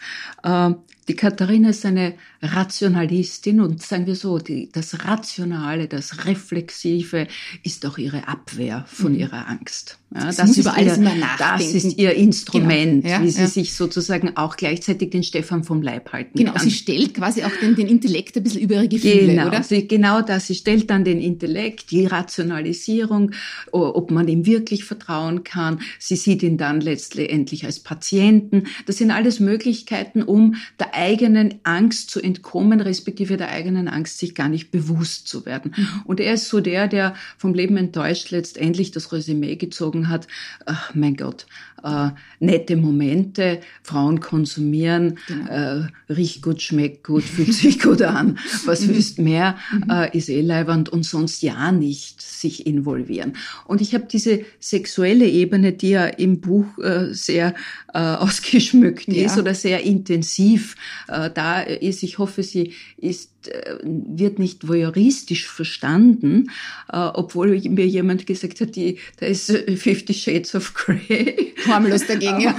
Die 1.08 1.16
Katharina 1.16 1.70
ist 1.70 1.86
eine 1.86 2.14
Rationalistin 2.42 3.60
und 3.60 3.82
sagen 3.82 4.06
wir 4.06 4.14
so, 4.14 4.38
die, 4.38 4.68
das 4.70 5.04
Rationale, 5.06 5.88
das 5.88 6.26
Reflexive 6.26 7.26
ist 7.62 7.86
auch 7.86 7.96
ihre 7.98 8.28
Abwehr 8.28 8.84
von 8.86 9.12
mhm. 9.12 9.20
ihrer 9.20 9.48
Angst. 9.48 9.98
Ja, 10.14 10.24
das, 10.24 10.36
das, 10.36 10.50
ist 10.56 10.66
ihr, 10.66 11.14
das, 11.38 11.74
ist 11.74 11.98
ihr, 11.98 12.14
Instrument, 12.14 13.04
genau. 13.04 13.14
ja, 13.16 13.22
wie 13.22 13.28
sie 13.28 13.42
ja. 13.42 13.46
sich 13.46 13.74
sozusagen 13.74 14.38
auch 14.38 14.56
gleichzeitig 14.56 15.10
den 15.10 15.22
Stefan 15.22 15.64
vom 15.64 15.82
Leib 15.82 16.12
halten 16.12 16.38
genau, 16.38 16.52
kann. 16.52 16.60
Genau, 16.60 16.70
sie 16.70 16.76
stellt 16.76 17.12
quasi 17.12 17.42
auch 17.42 17.54
den, 17.60 17.74
den 17.74 17.88
Intellekt 17.88 18.34
ein 18.36 18.42
bisschen 18.42 18.62
über 18.62 18.76
ihre 18.76 18.88
Gefühle, 18.88 19.26
genau, 19.26 19.48
oder? 19.48 19.62
Sie, 19.62 19.86
genau 19.86 20.22
das, 20.22 20.46
sie 20.46 20.54
stellt 20.54 20.88
dann 20.88 21.04
den 21.04 21.20
Intellekt, 21.20 21.90
die 21.90 22.06
Rationalisierung, 22.06 23.32
ob 23.70 24.10
man 24.10 24.28
ihm 24.28 24.46
wirklich 24.46 24.84
vertrauen 24.84 25.44
kann. 25.44 25.80
Sie 25.98 26.16
sieht 26.16 26.42
ihn 26.42 26.56
dann 26.56 26.80
letztendlich 26.80 27.66
als 27.66 27.80
Patienten. 27.80 28.64
Das 28.86 28.96
sind 28.96 29.10
alles 29.10 29.40
Möglichkeiten, 29.40 30.22
um 30.22 30.54
der 30.78 30.94
eigenen 30.98 31.60
Angst 31.62 32.10
zu 32.10 32.20
entkommen, 32.20 32.80
respektive 32.80 33.36
der 33.36 33.50
eigenen 33.50 33.88
Angst, 33.88 34.18
sich 34.18 34.34
gar 34.34 34.48
nicht 34.48 34.70
bewusst 34.70 35.28
zu 35.28 35.46
werden. 35.46 35.74
Und 36.04 36.20
er 36.20 36.34
ist 36.34 36.48
so 36.48 36.60
der, 36.60 36.88
der 36.88 37.14
vom 37.36 37.54
Leben 37.54 37.76
enttäuscht 37.76 38.30
letztendlich 38.30 38.90
das 38.90 39.12
Resümee 39.12 39.56
gezogen 39.56 40.08
hat, 40.08 40.26
ach 40.66 40.94
mein 40.94 41.16
Gott, 41.16 41.46
äh, 41.82 42.10
nette 42.40 42.76
Momente, 42.76 43.60
Frauen 43.82 44.20
konsumieren, 44.20 45.18
genau. 45.26 45.50
äh, 45.50 46.12
riecht 46.12 46.42
gut, 46.42 46.62
schmeckt 46.62 47.04
gut, 47.04 47.22
fühlt 47.24 47.54
sich 47.54 47.80
gut 47.80 48.02
an, 48.02 48.38
was 48.64 48.82
mhm. 48.82 48.88
willst 48.88 49.18
mehr, 49.18 49.56
mhm. 49.72 49.90
äh, 49.90 50.16
ist 50.16 50.28
eh 50.28 50.40
leibernd 50.40 50.88
und 50.88 51.04
sonst 51.04 51.42
ja 51.42 51.72
nicht 51.72 52.22
sich 52.22 52.66
involvieren. 52.66 53.34
Und 53.66 53.80
ich 53.80 53.94
habe 53.94 54.06
diese 54.10 54.40
sexuelle 54.60 55.26
Ebene, 55.26 55.72
die 55.72 55.90
ja 55.90 56.06
im 56.06 56.40
Buch 56.40 56.78
äh, 56.78 57.12
sehr 57.12 57.54
äh, 57.94 57.98
ausgeschmückt 57.98 59.08
ja. 59.08 59.26
ist 59.26 59.38
oder 59.38 59.54
sehr 59.54 59.82
intensiv 59.82 60.76
äh, 61.08 61.30
da 61.30 61.60
ist. 61.60 62.02
Ich 62.02 62.18
hoffe, 62.18 62.42
sie 62.42 62.74
ist 62.96 63.30
äh, 63.48 63.78
wird 63.82 64.38
nicht 64.38 64.66
voyeuristisch 64.68 65.46
verstanden, 65.48 66.50
äh, 66.92 66.96
obwohl 66.96 67.60
mir 67.68 67.86
jemand 67.86 68.26
gesagt 68.26 68.60
hat, 68.60 68.76
die, 68.76 68.98
da 69.18 69.26
ist 69.26 69.50
Fifty 69.50 70.14
Shades 70.14 70.54
of 70.54 70.74
Grey. 70.74 71.54
Harmlos 71.66 72.06
dagegen, 72.06 72.40
ja. 72.40 72.56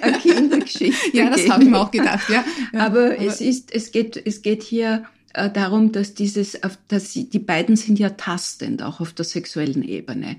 Eine 0.00 0.18
Kindergeschichte. 0.18 1.16
ja, 1.16 1.30
das 1.30 1.48
habe 1.48 1.64
ich 1.64 1.70
mir 1.70 1.78
auch 1.78 1.90
gedacht, 1.90 2.28
ja. 2.28 2.44
ja 2.72 2.80
aber, 2.80 3.16
aber, 3.16 3.20
es 3.20 3.40
ist, 3.40 3.74
es 3.74 3.92
geht, 3.92 4.20
es 4.24 4.42
geht 4.42 4.62
hier 4.62 5.04
äh, 5.34 5.50
darum, 5.50 5.92
dass 5.92 6.14
dieses, 6.14 6.58
dass 6.88 7.12
sie, 7.12 7.28
die 7.28 7.38
beiden 7.38 7.76
sind 7.76 7.98
ja 7.98 8.10
tastend, 8.10 8.82
auch 8.82 9.00
auf 9.00 9.12
der 9.12 9.24
sexuellen 9.24 9.82
Ebene. 9.82 10.36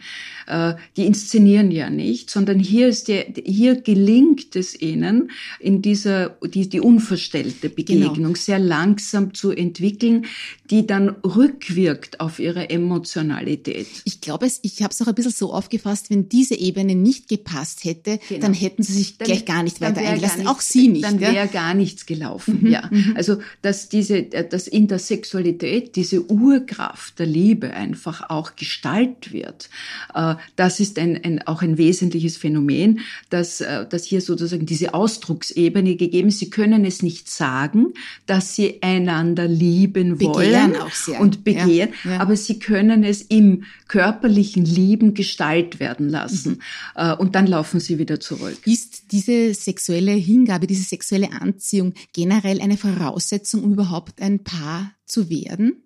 Äh, 0.48 0.74
die 0.98 1.06
inszenieren 1.06 1.72
ja 1.72 1.90
nicht, 1.90 2.30
sondern 2.30 2.60
hier 2.60 2.88
ist 2.88 3.08
der, 3.08 3.26
hier 3.44 3.82
gelingt 3.82 4.56
es 4.56 4.80
ihnen, 4.80 5.32
in 5.60 5.82
dieser, 5.82 6.30
die, 6.44 6.70
die 6.70 6.80
unverstellte 6.80 7.70
Begegnung 7.70 8.14
genau. 8.14 8.36
sehr 8.36 8.60
langsam 8.60 9.34
zu 9.34 9.52
entwickeln, 9.52 10.26
die 10.70 10.86
dann 10.86 11.10
rückwirkt 11.10 12.20
auf 12.20 12.40
ihre 12.40 12.70
Emotionalität. 12.70 13.88
Ich 14.06 14.22
glaube, 14.22 14.50
ich 14.62 14.82
habe 14.84 14.92
es 14.92 15.02
auch 15.02 15.08
ein 15.08 15.16
bisschen 15.16 15.32
so 15.32 15.54
aufgefasst, 15.54 16.10
wenn 16.10 16.30
diese 16.30 16.56
Ebene 16.56 16.96
nicht 16.96 17.28
gepasst 17.28 17.84
hätte, 17.84 18.20
genau. 18.30 18.42
dann 18.42 18.54
hätten 18.54 18.84
sie 18.84 18.94
sich 18.94 19.18
dann, 19.18 19.28
gleich 19.28 19.46
gar 19.46 19.64
nicht 19.64 19.82
weiter 19.82 20.02
eingelassen. 20.02 20.48
Auch 20.48 20.62
sie 20.62 20.88
nicht. 20.88 21.04
Dann 21.04 21.20
wäre 21.20 21.48
gar 21.48 21.74
nichts 21.74 22.06
gelaufen, 22.06 22.60
mhm. 22.62 22.72
ja. 22.72 22.90
Mhm. 22.92 23.14
Also, 23.16 23.38
dass 23.62 23.90
diese, 23.90 24.24
das 24.24 24.68
in 24.68 24.83
der 24.88 25.00
Sexualität 25.00 25.96
diese 25.96 26.30
Urkraft 26.30 27.20
der 27.20 27.26
Liebe 27.26 27.74
einfach 27.74 28.30
auch 28.30 28.56
Gestalt 28.56 29.32
wird. 29.32 29.70
Äh, 30.14 30.36
das 30.56 30.80
ist 30.80 31.00
ein, 31.00 31.20
ein, 31.24 31.42
auch 31.48 31.62
ein 31.62 31.78
wesentliches 31.78 32.38
Phänomen, 32.38 33.02
dass, 33.30 33.62
äh, 33.62 33.88
dass 33.88 34.06
hier 34.06 34.22
sozusagen 34.22 34.66
diese 34.66 34.94
Ausdrucksebene 34.94 35.96
gegeben 35.96 36.30
ist. 36.30 36.40
Sie 36.40 36.50
können 36.50 36.86
es 36.86 37.04
nicht 37.04 37.30
sagen, 37.30 37.94
dass 38.26 38.56
sie 38.56 38.82
einander 38.82 39.48
lieben 39.48 40.20
wollen 40.22 40.76
und 41.20 41.44
begehren, 41.44 41.90
ja, 42.04 42.12
ja. 42.12 42.20
aber 42.20 42.36
sie 42.36 42.60
können 42.60 43.04
es 43.04 43.22
im 43.22 43.64
körperlichen 43.88 44.66
Lieben 44.66 45.14
Gestalt 45.14 45.80
werden 45.80 46.10
lassen. 46.10 46.60
Mhm. 46.98 47.14
Und 47.20 47.36
dann 47.36 47.46
laufen 47.46 47.80
sie 47.80 48.00
wieder 48.00 48.20
zurück. 48.20 48.58
Ist 48.66 49.12
diese 49.12 49.54
sexuelle 49.54 50.14
Hingabe, 50.14 50.66
diese 50.66 50.84
sexuelle 50.84 51.32
Anziehung 51.32 51.94
generell 52.14 52.60
eine 52.62 52.78
Voraussetzung, 52.78 53.64
um 53.64 53.74
überhaupt 53.74 54.22
ein 54.22 54.44
Paar 54.44 54.73
zu 55.06 55.30
werden? 55.30 55.84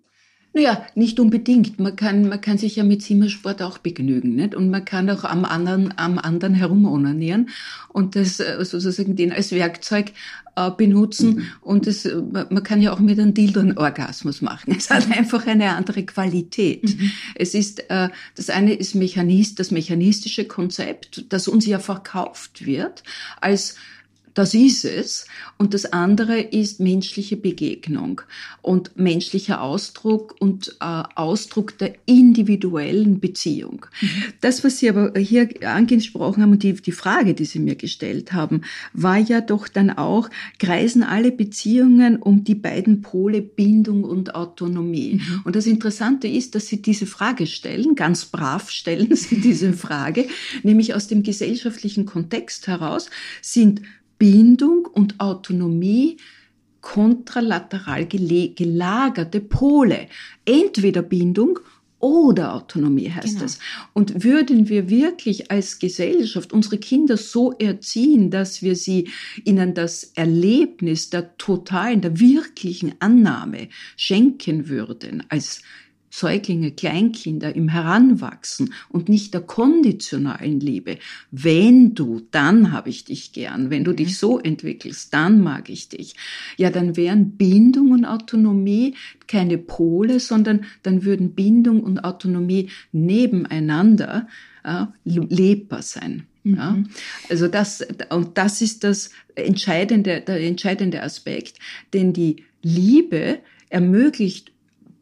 Naja, 0.54 0.86
nicht 0.94 1.20
unbedingt. 1.20 1.78
Man 1.78 1.94
kann, 1.94 2.28
man 2.28 2.40
kann 2.40 2.58
sich 2.58 2.76
ja 2.76 2.84
mit 2.84 3.02
Zimmersport 3.02 3.62
auch 3.62 3.78
begnügen, 3.78 4.34
nicht? 4.34 4.54
Und 4.54 4.70
man 4.70 4.84
kann 4.84 5.08
auch 5.10 5.24
am 5.24 5.44
anderen, 5.44 5.94
am 5.96 6.18
anderen 6.18 6.54
herumonanieren 6.54 7.50
und 7.90 8.16
das 8.16 8.40
äh, 8.40 8.64
sozusagen 8.64 9.14
den 9.14 9.30
als 9.30 9.52
Werkzeug 9.52 10.12
äh, 10.56 10.70
benutzen. 10.70 11.36
Mhm. 11.36 11.46
Und 11.60 11.86
das, 11.86 12.06
äh, 12.06 12.16
man 12.32 12.62
kann 12.62 12.80
ja 12.80 12.92
auch 12.92 12.98
mit 12.98 13.20
einem 13.20 13.34
Dildo 13.34 13.60
einen 13.60 13.78
Orgasmus 13.78 14.40
machen. 14.42 14.74
Es 14.78 14.90
hat 14.90 15.10
einfach 15.16 15.46
eine 15.46 15.76
andere 15.76 16.04
Qualität. 16.04 16.82
Mhm. 16.82 17.12
Es 17.34 17.54
ist, 17.54 17.88
äh, 17.90 18.08
das 18.34 18.50
eine 18.50 18.72
ist 18.74 18.94
Mechanist, 18.94 19.60
das 19.60 19.70
mechanistische 19.70 20.46
Konzept, 20.46 21.26
das 21.28 21.46
uns 21.46 21.66
ja 21.66 21.78
verkauft 21.78 22.66
wird 22.66 23.02
als 23.40 23.76
das 24.38 24.54
ist 24.54 24.84
es. 24.84 25.26
Und 25.56 25.74
das 25.74 25.92
andere 25.92 26.38
ist 26.38 26.78
menschliche 26.78 27.36
Begegnung 27.36 28.20
und 28.62 28.96
menschlicher 28.96 29.60
Ausdruck 29.60 30.36
und 30.38 30.76
äh, 30.80 31.02
Ausdruck 31.16 31.76
der 31.78 31.94
individuellen 32.06 33.18
Beziehung. 33.18 33.86
Mhm. 34.00 34.08
Das, 34.40 34.62
was 34.62 34.78
Sie 34.78 34.88
aber 34.88 35.18
hier 35.18 35.48
angesprochen 35.62 36.44
haben 36.44 36.52
und 36.52 36.62
die, 36.62 36.74
die 36.74 36.92
Frage, 36.92 37.34
die 37.34 37.46
Sie 37.46 37.58
mir 37.58 37.74
gestellt 37.74 38.32
haben, 38.32 38.60
war 38.92 39.18
ja 39.18 39.40
doch 39.40 39.66
dann 39.66 39.90
auch, 39.90 40.30
kreisen 40.60 41.02
alle 41.02 41.32
Beziehungen 41.32 42.18
um 42.18 42.44
die 42.44 42.54
beiden 42.54 43.02
Pole 43.02 43.42
Bindung 43.42 44.04
und 44.04 44.36
Autonomie. 44.36 45.14
Mhm. 45.14 45.40
Und 45.42 45.56
das 45.56 45.66
Interessante 45.66 46.28
ist, 46.28 46.54
dass 46.54 46.68
Sie 46.68 46.80
diese 46.80 47.06
Frage 47.06 47.48
stellen, 47.48 47.96
ganz 47.96 48.26
brav 48.26 48.70
stellen 48.70 49.16
Sie 49.16 49.40
diese 49.40 49.72
Frage, 49.72 50.26
nämlich 50.62 50.94
aus 50.94 51.08
dem 51.08 51.24
gesellschaftlichen 51.24 52.06
Kontext 52.06 52.68
heraus 52.68 53.10
sind 53.42 53.82
Bindung 54.18 54.86
und 54.86 55.20
Autonomie 55.20 56.16
kontralateral 56.80 58.06
gelagerte 58.06 59.40
Pole. 59.40 60.08
Entweder 60.44 61.02
Bindung 61.02 61.58
oder 62.00 62.54
Autonomie 62.54 63.10
heißt 63.10 63.34
genau. 63.34 63.44
es. 63.44 63.58
Und 63.92 64.22
würden 64.22 64.68
wir 64.68 64.88
wirklich 64.88 65.50
als 65.50 65.78
Gesellschaft 65.80 66.52
unsere 66.52 66.78
Kinder 66.78 67.16
so 67.16 67.52
erziehen, 67.52 68.30
dass 68.30 68.62
wir 68.62 68.76
sie 68.76 69.08
ihnen 69.44 69.74
das 69.74 70.04
Erlebnis 70.14 71.10
der 71.10 71.36
totalen, 71.38 72.00
der 72.00 72.20
wirklichen 72.20 72.94
Annahme 73.00 73.68
schenken 73.96 74.68
würden 74.68 75.24
als 75.28 75.62
Säuglinge, 76.10 76.72
Kleinkinder 76.72 77.54
im 77.54 77.68
Heranwachsen 77.68 78.72
und 78.88 79.08
nicht 79.08 79.34
der 79.34 79.42
konditionalen 79.42 80.60
Liebe. 80.60 80.98
Wenn 81.30 81.94
du, 81.94 82.22
dann 82.30 82.72
habe 82.72 82.90
ich 82.90 83.04
dich 83.04 83.32
gern. 83.32 83.70
Wenn 83.70 83.84
du 83.84 83.92
dich 83.92 84.18
so 84.18 84.38
entwickelst, 84.38 85.12
dann 85.12 85.40
mag 85.42 85.68
ich 85.68 85.88
dich. 85.88 86.14
Ja, 86.56 86.70
dann 86.70 86.96
wären 86.96 87.32
Bindung 87.32 87.92
und 87.92 88.04
Autonomie 88.04 88.94
keine 89.26 89.58
Pole, 89.58 90.20
sondern 90.20 90.64
dann 90.82 91.04
würden 91.04 91.34
Bindung 91.34 91.82
und 91.82 92.04
Autonomie 92.04 92.70
nebeneinander 92.92 94.28
äh, 94.64 94.86
lebbar 95.04 95.82
sein. 95.82 96.26
Ja, 96.44 96.72
mhm. 96.72 96.88
also 97.28 97.48
das, 97.48 97.84
und 98.10 98.38
das 98.38 98.62
ist 98.62 98.84
das 98.84 99.10
entscheidende, 99.34 100.20
der 100.20 100.40
entscheidende 100.40 101.02
Aspekt, 101.02 101.58
denn 101.92 102.12
die 102.12 102.44
Liebe 102.62 103.40
ermöglicht 103.68 104.52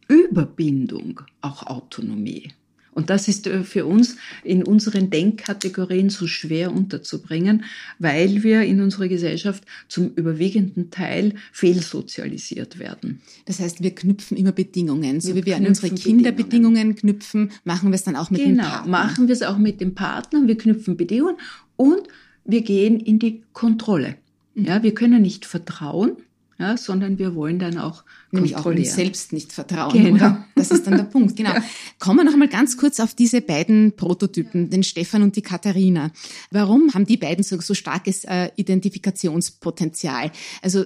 Überbindung 0.08 1.22
auch 1.40 1.64
Autonomie. 1.64 2.52
Und 2.96 3.10
das 3.10 3.28
ist 3.28 3.46
äh, 3.46 3.62
für 3.62 3.84
uns 3.84 4.16
in 4.42 4.64
unseren 4.64 5.10
Denkkategorien 5.10 6.08
so 6.08 6.26
schwer 6.26 6.72
unterzubringen, 6.72 7.64
weil 7.98 8.42
wir 8.42 8.62
in 8.62 8.80
unserer 8.80 9.06
Gesellschaft 9.06 9.64
zum 9.86 10.14
überwiegenden 10.14 10.90
Teil 10.90 11.34
fehlsozialisiert 11.52 12.78
werden. 12.78 13.20
Das 13.44 13.60
heißt, 13.60 13.82
wir 13.82 13.94
knüpfen 13.94 14.38
immer 14.38 14.52
Bedingungen. 14.52 15.20
So 15.20 15.34
wir 15.34 15.42
wie 15.42 15.46
wir 15.46 15.56
an 15.56 15.66
unsere 15.66 15.94
Kinder 15.94 16.32
Bedingungen. 16.32 16.96
knüpfen, 16.96 17.50
machen 17.64 17.90
wir 17.90 17.96
es 17.96 18.04
dann 18.04 18.16
auch 18.16 18.30
mit 18.30 18.40
genau, 18.40 18.62
dem 18.62 18.64
Partner. 18.64 18.82
Genau, 18.84 18.98
machen 18.98 19.28
wir 19.28 19.34
es 19.34 19.42
auch 19.42 19.58
mit 19.58 19.82
dem 19.82 19.94
Partner. 19.94 20.46
Wir 20.46 20.56
knüpfen 20.56 20.96
Bedingungen 20.96 21.36
und 21.76 22.08
wir 22.46 22.62
gehen 22.62 22.98
in 22.98 23.18
die 23.18 23.42
Kontrolle. 23.52 24.16
Ja, 24.54 24.82
wir 24.82 24.94
können 24.94 25.20
nicht 25.20 25.44
vertrauen, 25.44 26.16
ja, 26.58 26.76
sondern 26.76 27.18
wir 27.18 27.34
wollen 27.34 27.58
dann 27.58 27.78
auch 27.78 28.04
Nämlich 28.30 28.56
auch 28.56 28.66
uns 28.66 28.94
selbst 28.94 29.32
nicht 29.32 29.52
vertrauen. 29.52 29.92
Genau. 29.92 30.14
Oder? 30.14 30.44
Das 30.54 30.70
ist 30.70 30.86
dann 30.86 30.96
der 30.96 31.04
Punkt. 31.04 31.36
Genau. 31.36 31.52
Kommen 31.98 32.20
wir 32.20 32.24
noch 32.24 32.32
einmal 32.32 32.48
ganz 32.48 32.76
kurz 32.76 32.98
auf 33.00 33.14
diese 33.14 33.40
beiden 33.42 33.94
Prototypen, 33.96 34.70
den 34.70 34.82
Stefan 34.82 35.22
und 35.22 35.36
die 35.36 35.42
Katharina. 35.42 36.10
Warum 36.50 36.94
haben 36.94 37.06
die 37.06 37.18
beiden 37.18 37.44
so, 37.44 37.60
so 37.60 37.74
starkes 37.74 38.24
äh, 38.24 38.50
Identifikationspotenzial? 38.56 40.32
Also 40.62 40.84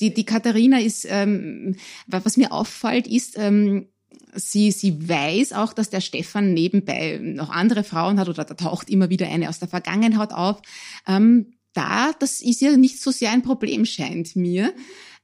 die, 0.00 0.14
die 0.14 0.24
Katharina 0.24 0.80
ist, 0.80 1.06
ähm, 1.08 1.76
was 2.06 2.36
mir 2.36 2.52
auffällt, 2.52 3.06
ist, 3.06 3.36
ähm, 3.36 3.88
sie, 4.34 4.70
sie 4.70 5.08
weiß 5.08 5.52
auch, 5.52 5.72
dass 5.72 5.90
der 5.90 6.00
Stefan 6.00 6.54
nebenbei 6.54 7.20
noch 7.22 7.50
andere 7.50 7.84
Frauen 7.84 8.18
hat 8.18 8.28
oder 8.28 8.44
da 8.44 8.54
taucht 8.54 8.88
immer 8.90 9.10
wieder 9.10 9.28
eine 9.28 9.48
aus 9.48 9.58
der 9.58 9.68
Vergangenheit 9.68 10.32
auf. 10.32 10.62
Ähm, 11.06 11.54
da, 11.72 12.12
das 12.18 12.40
ist 12.40 12.60
ja 12.60 12.76
nicht 12.76 13.00
so 13.00 13.10
sehr 13.10 13.30
ein 13.30 13.42
Problem, 13.42 13.84
scheint 13.84 14.36
mir. 14.36 14.72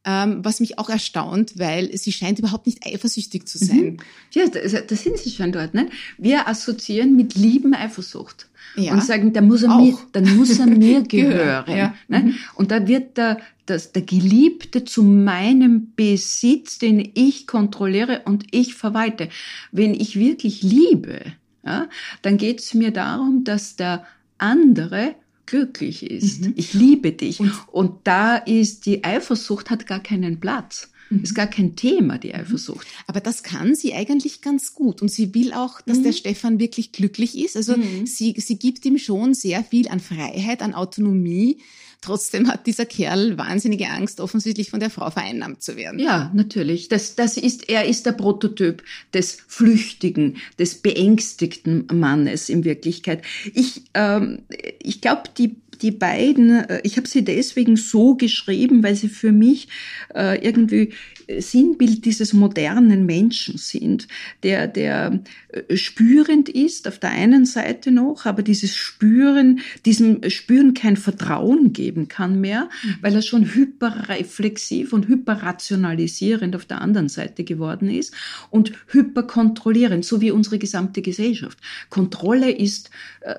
Ähm, 0.05 0.45
was 0.45 0.61
mich 0.61 0.79
auch 0.79 0.89
erstaunt, 0.89 1.59
weil 1.59 1.95
sie 1.99 2.13
scheint 2.13 2.39
überhaupt 2.39 2.67
nicht 2.67 2.87
eifersüchtig 2.87 3.47
zu 3.49 3.59
sein. 3.59 3.85
Mhm. 3.85 3.97
Ja, 4.33 4.47
da 4.47 4.97
sind 4.97 5.19
sie 5.19 5.31
schon 5.31 5.51
dort. 5.51 5.75
Ne? 5.75 5.91
Wir 6.17 6.47
assoziieren 6.47 7.17
mit 7.17 7.35
Lieben 7.35 7.75
Eifersucht. 7.75 8.49
Ja, 8.77 8.93
und 8.93 9.03
sagen, 9.03 9.33
da 9.33 9.41
muss 9.41 9.65
er 9.65 9.77
mir, 9.77 9.99
dann 10.13 10.37
muss 10.37 10.59
er 10.59 10.67
mir 10.67 11.03
gehören. 11.09 11.77
ja. 11.77 11.95
ne? 12.07 12.21
Mhm. 12.21 12.35
Und 12.55 12.71
da 12.71 12.87
wird 12.87 13.17
der, 13.17 13.39
das, 13.67 13.93
der 13.93 14.03
Geliebte 14.03 14.85
zu 14.85 15.03
meinem 15.03 15.93
Besitz, 15.97 16.79
den 16.79 17.11
ich 17.15 17.47
kontrolliere 17.47 18.23
und 18.25 18.47
ich 18.53 18.75
verwalte. 18.75 19.29
Wenn 19.73 19.95
ich 19.95 20.19
wirklich 20.19 20.63
liebe, 20.63 21.21
ja, 21.65 21.89
dann 22.23 22.37
geht 22.37 22.61
es 22.61 22.73
mir 22.73 22.93
darum, 22.93 23.45
dass 23.45 23.77
der 23.77 24.07
andere 24.39 25.15
glücklich 25.49 26.09
ist. 26.09 26.43
Mhm. 26.43 26.53
Ich 26.57 26.75
liebe 26.75 27.13
dich. 27.13 27.41
Und, 27.41 27.53
und 27.73 27.93
da 28.05 28.37
ist 28.37 28.87
die 28.87 29.03
Eifersucht 29.03 29.71
hat 29.71 29.87
gar 29.87 30.03
keinen 30.03 30.41
Platz. 30.41 30.91
Mhm. 31.11 31.23
Ist 31.23 31.35
gar 31.35 31.47
kein 31.47 31.75
Thema, 31.75 32.19
die 32.19 32.35
Eifersucht. 32.35 32.87
Aber 33.07 33.21
das 33.21 33.43
kann 33.43 33.75
sie 33.75 33.95
eigentlich 33.95 34.43
ganz 34.43 34.75
gut. 34.75 35.01
Und 35.01 35.11
sie 35.11 35.35
will 35.35 35.53
auch, 35.55 35.81
dass 35.81 35.99
mhm. 35.99 36.05
der 36.05 36.13
Stefan 36.13 36.61
wirklich 36.61 36.93
glücklich 36.93 37.39
ist. 37.39 37.57
Also 37.57 37.77
mhm. 37.77 38.07
sie, 38.07 38.35
sie 38.37 38.59
gibt 38.59 38.85
ihm 38.85 38.99
schon 38.99 39.33
sehr 39.33 39.65
viel 39.65 39.89
an 39.89 40.01
Freiheit, 40.01 40.63
an 40.63 40.75
Autonomie. 40.75 41.59
Trotzdem 42.01 42.49
hat 42.49 42.67
dieser 42.67 42.87
Kerl 42.87 43.39
wahnsinnige 43.39 43.89
Angst, 43.89 44.21
offensichtlich 44.21 44.71
von 44.71 44.81
der 44.81 44.91
Frau 44.91 45.11
vereinnahmt 45.11 45.63
zu 45.63 45.77
werden. 45.77 45.99
Ja, 45.99 46.31
natürlich. 46.33 46.89
Das, 46.89 47.17
das 47.17 47.37
ist, 47.37 47.69
er 47.69 47.87
ist 47.87 48.07
der 48.07 48.13
Prototyp 48.13 48.83
des 49.13 49.39
flüchtigen, 49.49 50.37
des 50.59 50.77
beängstigten 50.77 51.87
Mannes 51.93 52.49
in 52.49 52.65
Wirklichkeit. 52.65 53.23
Ich, 53.53 53.83
ähm, 53.95 54.43
ich 54.81 55.01
glaube, 55.01 55.25
die 55.37 55.57
die 55.83 55.91
beiden, 55.93 56.51
äh, 56.51 56.81
ich 56.83 56.97
habe 56.97 57.09
sie 57.09 57.25
deswegen 57.25 57.77
so 57.77 58.17
geschrieben, 58.17 58.83
weil 58.83 58.97
sie 58.97 59.09
für 59.09 59.33
mich 59.33 59.69
äh, 60.15 60.45
irgendwie 60.45 60.93
Sinnbild 61.39 62.05
dieses 62.05 62.33
modernen 62.33 63.05
Menschen 63.05 63.59
sind, 63.59 64.09
der, 64.43 64.67
der 64.67 65.21
äh, 65.49 65.77
spürend 65.77 66.49
ist 66.49 66.89
auf 66.89 66.99
der 66.99 67.11
einen 67.11 67.45
Seite 67.45 67.91
noch, 67.91 68.25
aber 68.25 68.43
dieses 68.43 68.75
Spüren, 68.75 69.61
diesem 69.85 70.29
Spüren 70.31 70.73
kein 70.75 70.97
Vertrauen 70.97 71.73
geben 71.73 72.09
kann 72.09 72.41
mehr, 72.41 72.71
mhm. 72.83 72.97
weil 73.03 73.15
er 73.15 73.23
schon 73.23 73.55
hyperreflexiv 73.55 74.93
und 74.93 75.09
hyperrationalisierend 75.09 76.57
auf 76.57 76.65
der 76.65 76.81
anderen 76.81 77.09
Seite 77.09 77.45
geworden 77.45 77.91
ist 77.91 78.15
und 78.51 78.73
hyperkontrollierend, 78.89 80.05
so 80.05 80.21
wie 80.21 80.31
unsere 80.31 80.59
gesamte 80.59 81.03
Gesellschaft. 81.03 81.59
Kontrolle 81.91 82.51
ist, 82.51 82.91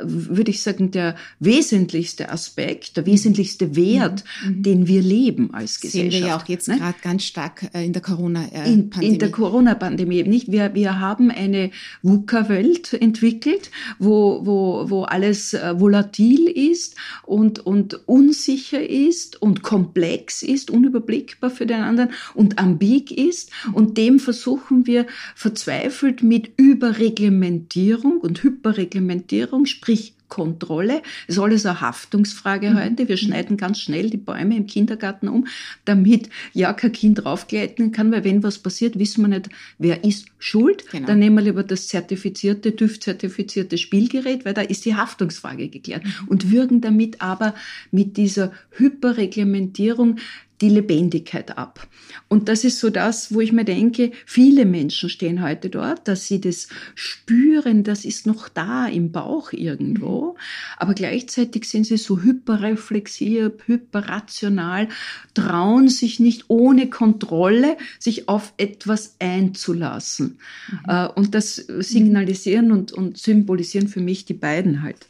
würde 0.04 0.52
ich 0.52 0.62
sagen, 0.62 0.92
der 0.92 1.16
wesentlichste 1.40 2.30
Aspekt, 2.30 2.98
der 2.98 3.06
wesentlichste 3.06 3.76
Wert, 3.76 4.24
mhm. 4.44 4.50
mhm. 4.50 4.64
den 4.64 4.88
wir 4.88 5.02
leben 5.02 5.54
als 5.54 5.80
Gesellschaft. 5.82 6.12
Sehen 6.12 6.22
wir 6.22 6.28
ja 6.30 6.38
auch 6.38 6.48
jetzt 6.48 6.68
ne? 6.68 6.78
gerade 6.78 7.00
ganz 7.02 7.24
stark 7.24 7.70
äh, 7.74 7.79
in 7.84 7.94
der 7.94 8.02
Corona-Pandemie. 8.02 8.74
In, 8.74 9.14
in, 9.14 9.20
der 9.20 9.32
Corona-Pandemie 9.32 10.18
eben 10.20 10.30
nicht. 10.30 10.52
Wir, 10.52 10.74
wir 10.74 11.00
haben 11.00 11.32
eine 11.32 11.72
VUCA-Welt 12.04 12.94
entwickelt, 12.94 13.72
wo, 13.98 14.46
wo, 14.46 14.90
wo 14.90 15.04
alles 15.04 15.54
äh, 15.54 15.80
volatil 15.80 16.48
ist 16.48 16.96
und, 17.24 17.60
und 17.60 18.08
unsicher 18.08 18.88
ist 18.88 19.42
und 19.42 19.64
komplex 19.64 20.44
ist, 20.44 20.70
unüberblickbar 20.70 21.50
für 21.50 21.66
den 21.66 21.82
anderen 21.82 22.12
und 22.34 22.60
ambig 22.60 23.12
ist. 23.12 23.52
Und 23.74 23.98
dem 23.98 24.20
versuchen 24.20 24.86
wir 24.86 25.06
verzweifelt 25.36 26.24
mit 26.24 26.52
Überreglementierung 26.58 28.20
und 28.20 28.44
Hyperreglementierung, 28.44 29.66
sprich 29.66 30.14
Kontrolle. 30.30 31.02
Es 31.28 31.36
ist 31.36 31.42
alles 31.42 31.66
eine 31.66 31.82
Haftungsfrage 31.82 32.70
mhm. 32.70 32.80
heute. 32.80 33.10
Wir 33.10 33.18
schneiden 33.18 33.58
ganz 33.58 33.80
schnell 33.80 34.10
die 34.10 34.18
Bäume 34.18 34.56
im 34.56 34.68
Kindergarten 34.68 35.28
um, 35.28 35.48
damit 35.86 36.30
ja 36.54 36.72
kein 36.74 36.92
Kind 36.92 37.24
draufgleiten 37.24 37.92
kann, 37.92 38.12
weil 38.12 38.24
wenn 38.24 38.44
was 38.44 38.60
passiert, 38.60 38.98
wissen 38.98 39.22
wir 39.24 39.28
nicht, 39.28 39.50
wer 39.78 40.04
ist 40.04 40.28
schuld. 40.38 40.86
Genau. 40.92 41.08
Dann 41.08 41.20
nehmen 41.20 41.36
wir 41.38 41.44
lieber 41.44 41.64
das 41.64 41.88
zertifizierte, 41.88 42.76
TÜV-zertifizierte 42.76 43.78
Spielgerät, 43.78 44.46
weil 44.46 44.54
da 44.54 44.62
ist 44.62 44.86
die 44.86 44.96
Haftungsfrage 44.96 45.68
geklärt. 45.68 46.06
Mhm. 46.06 46.28
Und 46.28 46.52
würgen 46.52 46.82
damit 46.82 47.22
aber 47.22 47.56
mit 47.92 48.18
dieser 48.18 48.52
Hyperreglementierung 48.72 50.18
die 50.62 50.70
Lebendigkeit 50.70 51.58
ab. 51.58 51.88
Und 52.28 52.50
das 52.50 52.64
ist 52.64 52.80
so 52.80 52.90
das, 52.90 53.34
wo 53.34 53.42
ich 53.42 53.52
mir 53.52 53.66
denke, 53.66 54.12
viele 54.26 54.66
Menschen 54.66 55.10
stehen 55.10 55.42
heute 55.42 55.70
dort, 55.70 56.08
dass 56.08 56.28
sie 56.28 56.42
das 56.42 56.68
spüren, 56.96 57.84
das 57.84 58.06
ist 58.06 58.28
noch 58.28 58.50
da 58.50 58.88
im 58.88 59.12
Bauch 59.12 59.54
irgendwo, 59.54 60.36
aber 60.78 60.94
gleichzeitig 60.94 61.68
sind 61.68 61.86
sie 61.86 61.98
so 61.98 62.22
hyperreflexiv, 62.22 63.54
hyperrational, 63.66 64.90
trauen 65.34 65.88
sich 65.88 66.20
nicht 66.20 66.46
ohne 66.50 66.90
Kontrolle, 66.90 67.78
sich 67.98 68.28
auf 68.28 68.54
etwas 68.58 69.16
einzulassen. 69.20 70.40
Mhm. 70.72 70.80
Äh, 70.88 71.08
und 71.08 71.36
das 71.36 71.56
signalisieren 71.56 72.72
und, 72.72 72.92
und 72.92 73.18
symbolisieren 73.18 73.88
für 73.88 74.02
mich 74.02 74.26
die 74.26 74.34
beiden 74.34 74.84
halt. 74.84 75.08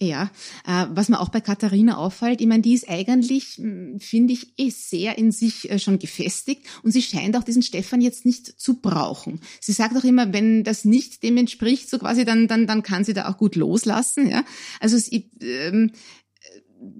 Ja, 0.00 0.30
äh, 0.64 0.86
was 0.90 1.08
mir 1.08 1.18
auch 1.18 1.28
bei 1.28 1.40
Katharina 1.40 1.96
auffällt, 1.96 2.40
ich 2.40 2.46
meine, 2.46 2.62
die 2.62 2.74
ist 2.74 2.88
eigentlich, 2.88 3.56
hm, 3.56 3.98
finde 3.98 4.32
ich, 4.32 4.52
eh 4.56 4.70
sehr 4.70 5.18
in 5.18 5.32
sich 5.32 5.68
äh, 5.70 5.80
schon 5.80 5.98
gefestigt 5.98 6.62
und 6.84 6.92
sie 6.92 7.02
scheint 7.02 7.36
auch 7.36 7.42
diesen 7.42 7.62
Stefan 7.62 8.00
jetzt 8.00 8.24
nicht 8.24 8.60
zu 8.60 8.80
brauchen. 8.80 9.40
Sie 9.60 9.72
sagt 9.72 9.96
auch 9.96 10.04
immer, 10.04 10.32
wenn 10.32 10.62
das 10.62 10.84
nicht 10.84 11.24
dem 11.24 11.36
entspricht, 11.36 11.90
so 11.90 11.98
quasi, 11.98 12.24
dann, 12.24 12.46
dann, 12.46 12.68
dann 12.68 12.84
kann 12.84 13.02
sie 13.02 13.12
da 13.12 13.28
auch 13.28 13.38
gut 13.38 13.56
loslassen. 13.56 14.30
Ja, 14.30 14.44
also 14.78 14.96
sie, 14.96 15.30
ähm, 15.40 15.90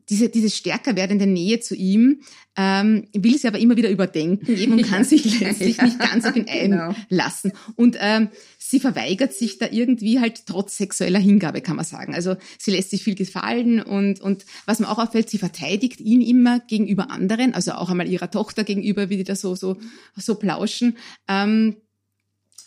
diese, 0.09 0.29
diese 0.29 0.51
stärker 0.51 0.97
werdende 0.97 1.27
Nähe 1.27 1.61
zu 1.61 1.75
ihm 1.75 2.23
ähm, 2.57 3.07
will 3.13 3.39
sie 3.39 3.47
aber 3.47 3.59
immer 3.59 3.77
wieder 3.77 3.91
überdenken 3.91 4.53
eben 4.53 4.73
und 4.73 4.83
kann 4.91 5.05
sich 5.05 5.41
letztlich 5.41 5.77
ja. 5.77 5.85
nicht 5.85 5.99
ganz 5.99 6.25
auf 6.25 6.35
ihn 6.35 6.47
genau. 6.47 6.95
einlassen. 7.09 7.53
Und 7.77 7.97
ähm, 8.01 8.29
sie 8.69 8.81
verweigert 8.81 9.33
sich 9.33 9.57
da 9.57 9.67
irgendwie 9.71 10.21
halt 10.21 10.45
trotz 10.45 10.77
sexueller 10.77 11.19
Hingabe, 11.19 11.63
kann 11.63 11.77
man 11.77 11.87
sagen. 11.87 12.15
Also 12.15 12.37
sie 12.59 12.71
lässt 12.71 12.91
sich 12.91 13.03
viel 13.03 13.15
gefallen 13.15 13.81
und, 13.81 14.21
und 14.21 14.45
was 14.67 14.79
mir 14.79 14.91
auch 14.91 14.99
auffällt, 14.99 15.31
sie 15.31 15.39
verteidigt 15.39 16.01
ihn 16.01 16.21
immer 16.21 16.61
gegenüber 16.61 17.11
anderen, 17.11 17.55
also 17.55 17.73
auch 17.73 17.89
einmal 17.89 18.09
ihrer 18.09 18.31
Tochter 18.31 18.65
gegenüber, 18.65 19.09
wie 19.09 19.17
die 19.17 19.25
da 19.25 19.37
so, 19.37 19.55
so, 19.55 19.79
so 20.17 20.35
plauschen. 20.35 20.99
Ähm, 21.29 21.77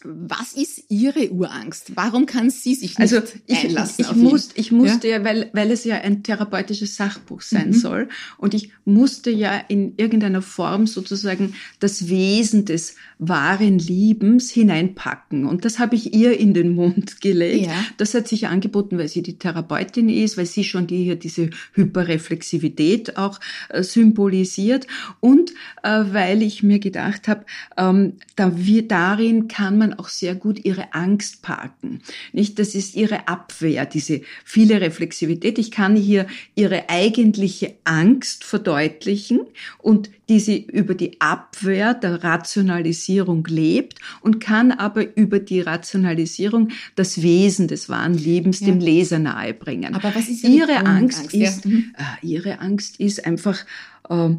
was 0.04 0.54
ist 0.54 0.86
Ihre 0.90 1.30
Urangst? 1.32 1.96
Warum 1.96 2.26
kann 2.26 2.50
sie 2.50 2.76
sich 2.76 2.98
nicht 2.98 3.14
also 3.14 3.22
ich, 3.46 3.58
einlassen? 3.58 4.06
Ich, 4.06 4.12
ich, 4.12 4.16
muss, 4.16 4.50
ich 4.56 4.72
musste 4.72 5.08
ja, 5.08 5.18
ja 5.18 5.24
weil, 5.24 5.50
weil 5.54 5.72
es 5.72 5.84
ja 5.84 5.98
ein 5.98 6.24
therapeutisches 6.24 6.96
Sachbuch 6.96 7.42
sein 7.42 7.70
mhm. 7.70 7.74
soll 7.74 8.10
und 8.38 8.54
ich 8.54 8.72
musste 8.86 9.30
ja 9.30 9.56
in 9.68 9.94
irgendeiner 9.98 10.42
Form 10.42 10.88
sozusagen 10.88 11.54
das 11.80 12.10
Wesen 12.10 12.66
des 12.66 12.96
wahren 13.20 13.78
Liebens 13.78 14.50
hineinpacken 14.50 15.46
und 15.46 15.66
das 15.66 15.78
habe 15.80 15.96
ich 15.96 16.14
ihr 16.14 16.40
in 16.40 16.54
den 16.54 16.74
Mund 16.74 17.22
gelegt. 17.22 17.68
Ja. 17.68 17.86
Das 17.98 18.14
hat 18.14 18.28
sich 18.28 18.48
angeboten, 18.48 18.98
weil 18.98 19.08
sie 19.08 19.22
die 19.22 19.38
Therapeutin 19.38 20.10
ist, 20.10 20.38
weil 20.38 20.46
sie 20.46 20.64
schon 20.64 20.88
die 20.88 21.04
hier 21.04 21.16
diese 21.16 21.50
Hyperreflexivität 21.74 23.18
auch 23.18 23.40
äh, 23.70 23.84
symbolisiert 23.84 24.88
und 25.20 25.52
äh, 25.84 26.04
weil 26.12 26.42
ich 26.42 26.64
mir 26.64 26.80
gedacht 26.80 27.28
habe, 27.28 27.46
ähm, 27.78 28.14
da 28.36 28.58
wir, 28.58 28.88
darin 28.88 29.48
kann 29.48 29.78
man 29.78 29.91
auch 29.94 30.10
sehr 30.10 30.36
gut 30.36 30.64
ihre 30.66 30.94
Angst 30.94 31.42
parken. 31.42 32.02
Nicht? 32.34 32.60
Das 32.60 32.76
ist 32.76 32.96
ihre 32.96 33.28
Abwehr, 33.28 33.86
diese 33.86 34.22
viele 34.46 34.82
Reflexivität. 34.82 35.60
Ich 35.60 35.72
kann 35.72 35.96
hier 35.96 36.28
ihre 36.56 36.90
eigentliche 36.90 37.76
Angst 37.84 38.44
verdeutlichen 38.44 39.42
und 39.78 40.10
die 40.30 40.40
sie 40.40 40.66
über 40.66 40.96
die 40.96 41.20
Abwehr 41.20 41.94
der 41.94 42.24
Rationalisierung 42.24 43.46
lebt 43.48 44.00
und 44.22 44.40
kann 44.40 44.72
aber 44.72 45.18
über 45.18 45.40
die 45.40 45.60
Rationalisierung 45.60 46.70
das 46.96 47.22
Wesen 47.22 47.68
des 47.68 47.90
wahren 47.90 48.14
Lebens 48.14 48.62
ja. 48.62 48.68
dem 48.68 48.80
Leser 48.80 49.20
nahebringen. 49.20 49.94
Aber 49.94 50.16
was 50.16 50.30
ist 50.30 50.44
ihre, 50.46 50.78
Angst? 50.78 51.20
Angst 51.20 51.34
ist, 51.34 51.66
ja. 51.66 51.72
äh, 51.72 52.26
ihre 52.26 52.60
Angst 52.60 53.00
ist 53.00 53.26
einfach, 53.26 53.66
äh, 54.10 54.30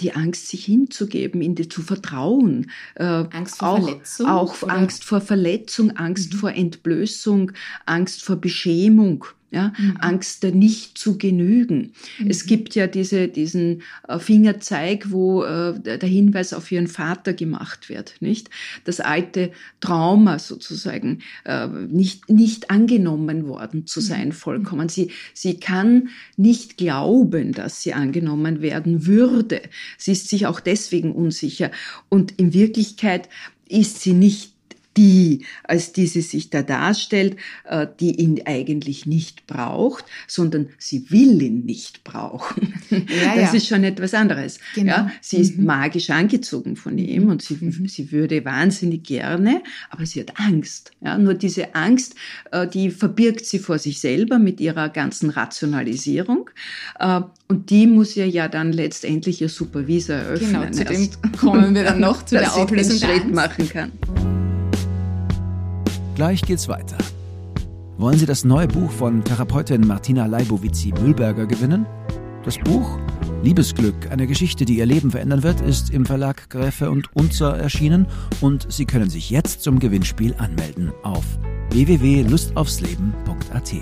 die 0.00 0.14
Angst, 0.14 0.48
sich 0.48 0.64
hinzugeben, 0.64 1.42
in 1.42 1.54
die 1.54 1.68
zu 1.68 1.82
vertrauen. 1.82 2.70
Äh, 2.94 3.04
Angst 3.04 3.58
vor 3.58 3.68
auch, 3.68 3.84
Verletzung? 3.84 4.26
Auch 4.26 4.62
oder? 4.62 4.72
Angst 4.72 5.04
vor 5.04 5.20
Verletzung, 5.20 5.90
Angst 5.96 6.34
mhm. 6.34 6.38
vor 6.38 6.52
Entblößung, 6.52 7.52
Angst 7.86 8.22
vor 8.22 8.36
Beschämung 8.36 9.24
ja, 9.50 9.72
mhm. 9.78 9.96
Angst 10.00 10.42
nicht 10.42 10.98
zu 10.98 11.16
genügen. 11.16 11.92
Mhm. 12.18 12.30
Es 12.30 12.46
gibt 12.46 12.74
ja 12.74 12.86
diese, 12.86 13.28
diesen 13.28 13.82
äh, 14.08 14.18
Fingerzeig, 14.18 15.10
wo 15.10 15.44
äh, 15.44 15.78
der 15.78 16.08
Hinweis 16.08 16.52
auf 16.52 16.70
ihren 16.72 16.88
Vater 16.88 17.32
gemacht 17.32 17.88
wird, 17.88 18.16
nicht? 18.20 18.50
Das 18.84 19.00
alte 19.00 19.52
Trauma 19.80 20.38
sozusagen, 20.40 21.20
äh, 21.44 21.68
nicht, 21.68 22.28
nicht 22.28 22.70
angenommen 22.70 23.46
worden 23.46 23.86
zu 23.86 24.00
mhm. 24.00 24.04
sein, 24.04 24.32
vollkommen. 24.32 24.88
Sie, 24.88 25.12
sie 25.34 25.60
kann 25.60 26.08
nicht 26.36 26.76
glauben, 26.76 27.52
dass 27.52 27.82
sie 27.82 27.94
angenommen 27.94 28.60
werden 28.60 29.06
würde. 29.06 29.62
Sie 29.98 30.12
ist 30.12 30.28
sich 30.28 30.46
auch 30.46 30.58
deswegen 30.58 31.12
unsicher. 31.12 31.70
Und 32.08 32.32
in 32.38 32.52
Wirklichkeit 32.52 33.28
ist 33.68 34.00
sie 34.00 34.12
nicht 34.12 34.53
die, 34.96 35.44
als 35.64 35.92
die 35.92 36.06
sie 36.06 36.20
sich 36.20 36.50
da 36.50 36.62
darstellt, 36.62 37.36
äh, 37.64 37.86
die 38.00 38.20
ihn 38.20 38.40
eigentlich 38.44 39.06
nicht 39.06 39.46
braucht, 39.46 40.04
sondern 40.26 40.68
sie 40.78 41.10
will 41.10 41.40
ihn 41.42 41.64
nicht 41.64 42.04
brauchen. 42.04 42.74
Ja, 42.94 43.34
das 43.34 43.52
ja. 43.52 43.54
ist 43.54 43.66
schon 43.66 43.82
etwas 43.82 44.14
anderes. 44.14 44.60
Genau. 44.74 44.92
Ja, 44.92 45.10
sie 45.20 45.38
mhm. 45.38 45.42
ist 45.42 45.58
magisch 45.58 46.10
angezogen 46.10 46.76
von 46.76 46.96
ihm 46.96 47.28
und 47.28 47.42
sie, 47.42 47.56
mhm. 47.60 47.88
sie 47.88 48.12
würde 48.12 48.44
wahnsinnig 48.44 49.02
gerne, 49.02 49.62
aber 49.90 50.06
sie 50.06 50.20
hat 50.20 50.38
Angst. 50.38 50.92
Ja, 51.00 51.18
nur 51.18 51.34
diese 51.34 51.74
Angst, 51.74 52.14
äh, 52.52 52.68
die 52.68 52.90
verbirgt 52.90 53.46
sie 53.46 53.58
vor 53.58 53.78
sich 53.78 54.00
selber 54.00 54.38
mit 54.38 54.60
ihrer 54.60 54.88
ganzen 54.90 55.30
Rationalisierung. 55.30 56.50
Äh, 57.00 57.22
und 57.48 57.70
die 57.70 57.86
muss 57.86 58.16
ihr 58.16 58.28
ja 58.28 58.48
dann 58.48 58.72
letztendlich 58.72 59.40
ihr 59.40 59.48
Supervisor 59.48 60.16
eröffnen. 60.16 60.52
Genau, 60.52 60.70
zu 60.70 60.84
dem 60.84 61.08
kommen 61.38 61.74
wir 61.74 61.84
dann 61.84 62.00
noch 62.00 62.24
zu 62.24 62.36
der 62.36 62.54
Auflösung 62.54 62.98
Schritt 62.98 63.32
machen 63.32 63.68
kann. 63.68 63.92
Gleich 66.14 66.42
geht's 66.42 66.68
weiter. 66.68 66.98
Wollen 67.98 68.18
Sie 68.18 68.26
das 68.26 68.44
neue 68.44 68.68
Buch 68.68 68.90
von 68.90 69.24
Therapeutin 69.24 69.86
Martina 69.86 70.26
Leibowitzi-Mühlberger 70.26 71.46
gewinnen? 71.46 71.86
Das 72.44 72.58
Buch 72.58 72.98
Liebesglück, 73.42 74.10
eine 74.10 74.26
Geschichte, 74.26 74.64
die 74.64 74.78
Ihr 74.78 74.86
Leben 74.86 75.10
verändern 75.10 75.42
wird, 75.42 75.60
ist 75.60 75.90
im 75.90 76.06
Verlag 76.06 76.48
Gräfe 76.50 76.90
und 76.90 77.14
Unzer 77.14 77.58
erschienen 77.58 78.06
und 78.40 78.72
Sie 78.72 78.86
können 78.86 79.10
sich 79.10 79.30
jetzt 79.30 79.62
zum 79.62 79.78
Gewinnspiel 79.78 80.34
anmelden 80.38 80.92
auf 81.02 81.24
www.lustaufsleben.at. 81.70 83.74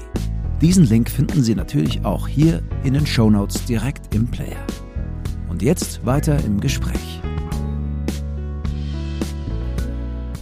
Diesen 0.60 0.86
Link 0.86 1.10
finden 1.10 1.42
Sie 1.42 1.54
natürlich 1.54 2.04
auch 2.04 2.28
hier 2.28 2.62
in 2.82 2.94
den 2.94 3.06
Shownotes 3.06 3.64
direkt 3.66 4.14
im 4.14 4.26
Player. 4.26 4.64
Und 5.48 5.62
jetzt 5.62 6.04
weiter 6.06 6.42
im 6.44 6.60
Gespräch. 6.60 7.20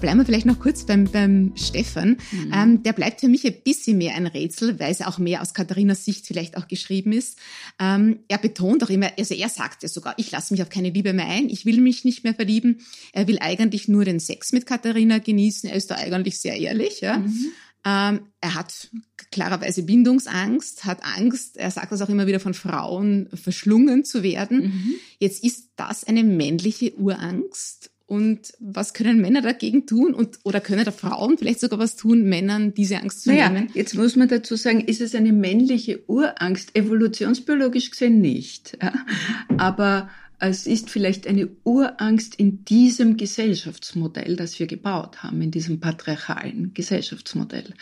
Bleiben 0.01 0.19
wir 0.19 0.25
vielleicht 0.25 0.47
noch 0.47 0.59
kurz 0.59 0.85
beim, 0.85 1.05
beim 1.05 1.53
Stefan. 1.57 2.17
Mhm. 2.33 2.53
Ähm, 2.53 2.83
der 2.83 2.93
bleibt 2.93 3.21
für 3.21 3.29
mich 3.29 3.47
ein 3.47 3.55
bisschen 3.65 3.99
mehr 3.99 4.15
ein 4.15 4.27
Rätsel, 4.27 4.79
weil 4.81 4.91
es 4.91 5.03
auch 5.03 5.19
mehr 5.19 5.43
aus 5.43 5.55
Katharinas 5.55 6.05
Sicht 6.05 6.27
vielleicht 6.27 6.57
auch 6.57 6.69
geschrieben 6.69 7.13
ist. 7.13 7.39
Ähm, 7.79 8.21
er 8.29 8.39
betont 8.39 8.83
auch 8.85 8.91
immer, 8.91 9.11
also 9.19 9.35
er 9.35 9.49
sagt 9.49 9.83
ja 9.83 9.89
sogar, 9.89 10.15
ich 10.17 10.31
lasse 10.31 10.53
mich 10.53 10.63
auf 10.63 10.69
keine 10.69 10.91
Liebe 10.91 11.13
mehr 11.13 11.27
ein, 11.27 11.49
ich 11.49 11.67
will 11.67 11.81
mich 11.81 12.05
nicht 12.05 12.25
mehr 12.25 12.35
verlieben. 12.35 12.81
Er 13.13 13.29
will 13.29 13.39
eigentlich 13.41 13.89
nur 13.89 14.05
den 14.05 14.21
Sex 14.21 14.53
mit 14.53 14.67
Katharina 14.67 15.19
genießen. 15.19 15.71
Er 15.71 15.77
ist 15.77 15.91
da 15.91 15.97
eigentlich 15.97 16.41
sehr 16.41 16.57
ehrlich. 16.57 17.01
Ja. 17.01 17.19
Mhm. 17.19 17.53
Ähm, 17.85 18.21
er 18.41 18.55
hat 18.55 18.91
klarerweise 19.31 19.83
Bindungsangst, 19.85 20.85
hat 20.85 21.03
Angst, 21.03 21.57
er 21.57 21.71
sagt 21.71 21.93
das 21.93 22.03
auch 22.03 22.09
immer 22.09 22.27
wieder 22.27 22.41
von 22.41 22.53
Frauen, 22.53 23.29
verschlungen 23.33 24.05
zu 24.05 24.23
werden. 24.23 24.65
Mhm. 24.65 24.95
Jetzt 25.19 25.43
ist 25.45 25.71
das 25.77 26.05
eine 26.05 26.25
männliche 26.25 26.95
Urangst 26.97 27.90
und 28.11 28.55
was 28.59 28.93
können 28.93 29.21
Männer 29.21 29.41
dagegen 29.41 29.87
tun? 29.87 30.15
Und, 30.15 30.41
oder 30.43 30.61
können 30.61 30.85
da 30.85 30.91
Frauen 30.91 31.39
vielleicht 31.39 31.61
sogar 31.61 31.79
was 31.79 31.95
tun, 31.95 32.25
Männern 32.25 32.75
diese 32.75 32.97
Angst 32.97 33.23
zu 33.23 33.31
naja, 33.31 33.49
nehmen? 33.49 33.71
Jetzt 33.73 33.95
muss 33.95 34.17
man 34.17 34.27
dazu 34.27 34.57
sagen, 34.57 34.81
ist 34.81 35.01
es 35.01 35.15
eine 35.15 35.33
männliche 35.33 36.01
Urangst? 36.09 36.75
Evolutionsbiologisch 36.75 37.93
gesehen 37.93 38.21
nicht. 38.21 38.77
Ja? 38.83 38.93
Aber 39.59 40.11
es 40.41 40.67
ist 40.67 40.89
vielleicht 40.89 41.27
eine 41.27 41.49
Urangst 41.65 42.35
in 42.35 42.65
diesem 42.65 43.19
Gesellschaftsmodell, 43.19 44.37
das 44.37 44.59
wir 44.59 44.67
gebaut 44.67 45.23
haben, 45.23 45.43
in 45.43 45.51
diesem 45.51 45.81
patriarchalen 45.81 46.73
Gesellschaftsmodell. 46.73 47.75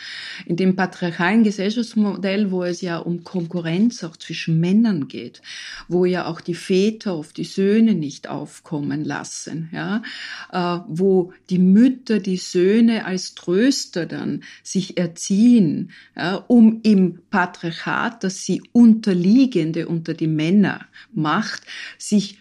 In 0.45 0.57
dem 0.57 0.75
patriarchalen 0.75 1.43
Gesellschaftsmodell, 1.43 2.51
wo 2.51 2.63
es 2.63 2.81
ja 2.81 2.97
um 2.97 3.23
Konkurrenz 3.23 4.03
auch 4.03 4.17
zwischen 4.17 4.59
Männern 4.59 5.07
geht, 5.07 5.41
wo 5.87 6.03
ja 6.03 6.25
auch 6.25 6.41
die 6.41 6.53
Väter 6.53 7.13
auf 7.13 7.31
die 7.31 7.45
Söhne 7.45 7.93
nicht 7.93 8.27
aufkommen 8.27 9.05
lassen, 9.05 9.69
ja, 9.71 10.03
äh, 10.51 10.81
wo 10.89 11.31
die 11.49 11.59
Mütter 11.59 12.19
die 12.19 12.37
Söhne 12.37 13.05
als 13.05 13.35
Tröster 13.35 14.05
dann 14.05 14.43
sich 14.63 14.97
erziehen, 14.97 15.91
ja, 16.13 16.35
um 16.35 16.81
im 16.83 17.19
Patriarchat, 17.29 18.25
das 18.25 18.43
sie 18.43 18.61
unterliegende 18.73 19.87
unter 19.87 20.13
die 20.13 20.27
Männer 20.27 20.85
macht, 21.13 21.61
sich 21.97 22.37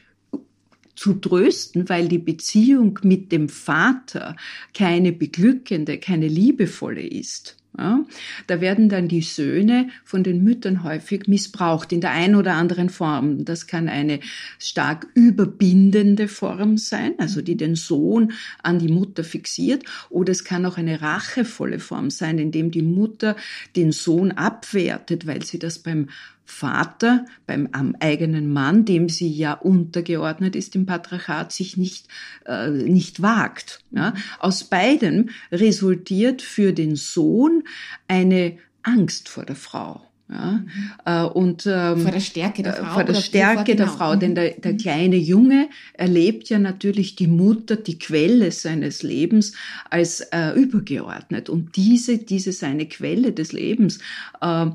zu 0.99 1.15
trösten, 1.15 1.89
weil 1.89 2.09
die 2.09 2.19
Beziehung 2.19 2.99
mit 3.03 3.31
dem 3.31 3.49
Vater 3.49 4.35
keine 4.75 5.13
beglückende, 5.13 5.99
keine 5.99 6.27
liebevolle 6.27 7.07
ist. 7.07 7.57
Ja, 7.79 8.05
da 8.49 8.61
werden 8.61 8.89
dann 8.89 9.07
die 9.07 9.21
Söhne 9.21 9.91
von 10.03 10.25
den 10.25 10.43
Müttern 10.43 10.83
häufig 10.83 11.29
missbraucht 11.29 11.93
in 11.93 12.01
der 12.01 12.11
einen 12.11 12.35
oder 12.35 12.55
anderen 12.55 12.89
Form. 12.89 13.45
Das 13.45 13.69
kann 13.69 13.89
eine 13.89 14.19
stark 14.59 15.07
überbindende 15.15 16.27
Form 16.27 16.77
sein, 16.77 17.13
also 17.19 17.41
die 17.41 17.57
den 17.57 17.77
Sohn 17.77 18.33
an 18.65 18.81
die 18.81 18.89
Mutter 18.89 19.23
fixiert, 19.23 19.85
oder 20.11 20.33
es 20.33 20.43
kann 20.43 20.67
auch 20.67 20.79
eine 20.79 21.01
rachevolle 21.01 21.79
Form 21.79 22.11
sein, 22.11 22.39
indem 22.39 22.73
die 22.73 22.83
Mutter 22.83 23.37
den 23.77 23.93
Sohn 23.93 24.33
abwertet, 24.33 25.29
weil 25.29 25.45
sie 25.45 25.61
das 25.61 25.79
beim 25.79 26.09
Vater 26.51 27.27
beim 27.47 27.69
am 27.73 27.95
eigenen 28.01 28.51
Mann, 28.51 28.87
dem 28.87 29.11
sie 29.11 29.29
ja 29.29 29.53
untergeordnet 29.53 30.57
ist 30.57 30.75
im 30.75 30.87
Patriarchat, 30.87 31.53
sich 31.53 31.77
nicht 31.77 32.09
äh, 32.47 32.71
nicht 32.71 33.21
wagt. 33.21 33.81
Ja? 33.91 34.15
Aus 34.39 34.65
beidem 34.65 35.29
resultiert 35.53 36.41
für 36.41 36.73
den 36.73 36.97
Sohn 36.97 37.65
eine 38.09 38.57
Angst 38.83 39.29
vor 39.29 39.45
der 39.45 39.57
Frau. 39.57 40.03
Ja, 40.31 40.61
mhm. 41.07 41.29
und 41.33 41.67
ähm, 41.67 42.01
vor 42.01 42.11
der 42.11 42.21
Stärke 42.21 42.63
der 42.63 42.75
äh, 42.75 42.77
Frau. 42.77 42.95
Vor 42.95 43.05
der 43.05 43.15
Stärke 43.15 43.77
der 43.77 43.87
genau. 43.87 43.97
Frau, 43.97 44.15
denn 44.15 44.35
der, 44.35 44.51
der 44.53 44.75
mhm. 44.75 44.79
kleine 44.79 45.17
Junge 45.17 45.71
erlebt 45.95 46.51
ja 46.51 46.59
natürlich 46.59 47.17
die 47.17 47.27
Mutter, 47.29 47.77
die 47.77 47.99
Quelle 47.99 48.53
seines 48.53 49.03
Lebens, 49.03 49.53
als 49.89 50.21
äh, 50.21 50.51
übergeordnet. 50.53 51.49
Und 51.49 51.77
diese, 51.77 52.19
diese 52.19 52.53
seine 52.53 52.87
Quelle 52.87 53.33
des 53.33 53.53
Lebens, 53.53 54.01
äh, 54.43 54.67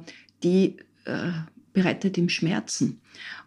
die 0.43 0.77
äh, 1.05 1.31
bereitet 1.73 2.17
ihm 2.17 2.29
Schmerzen. 2.29 3.01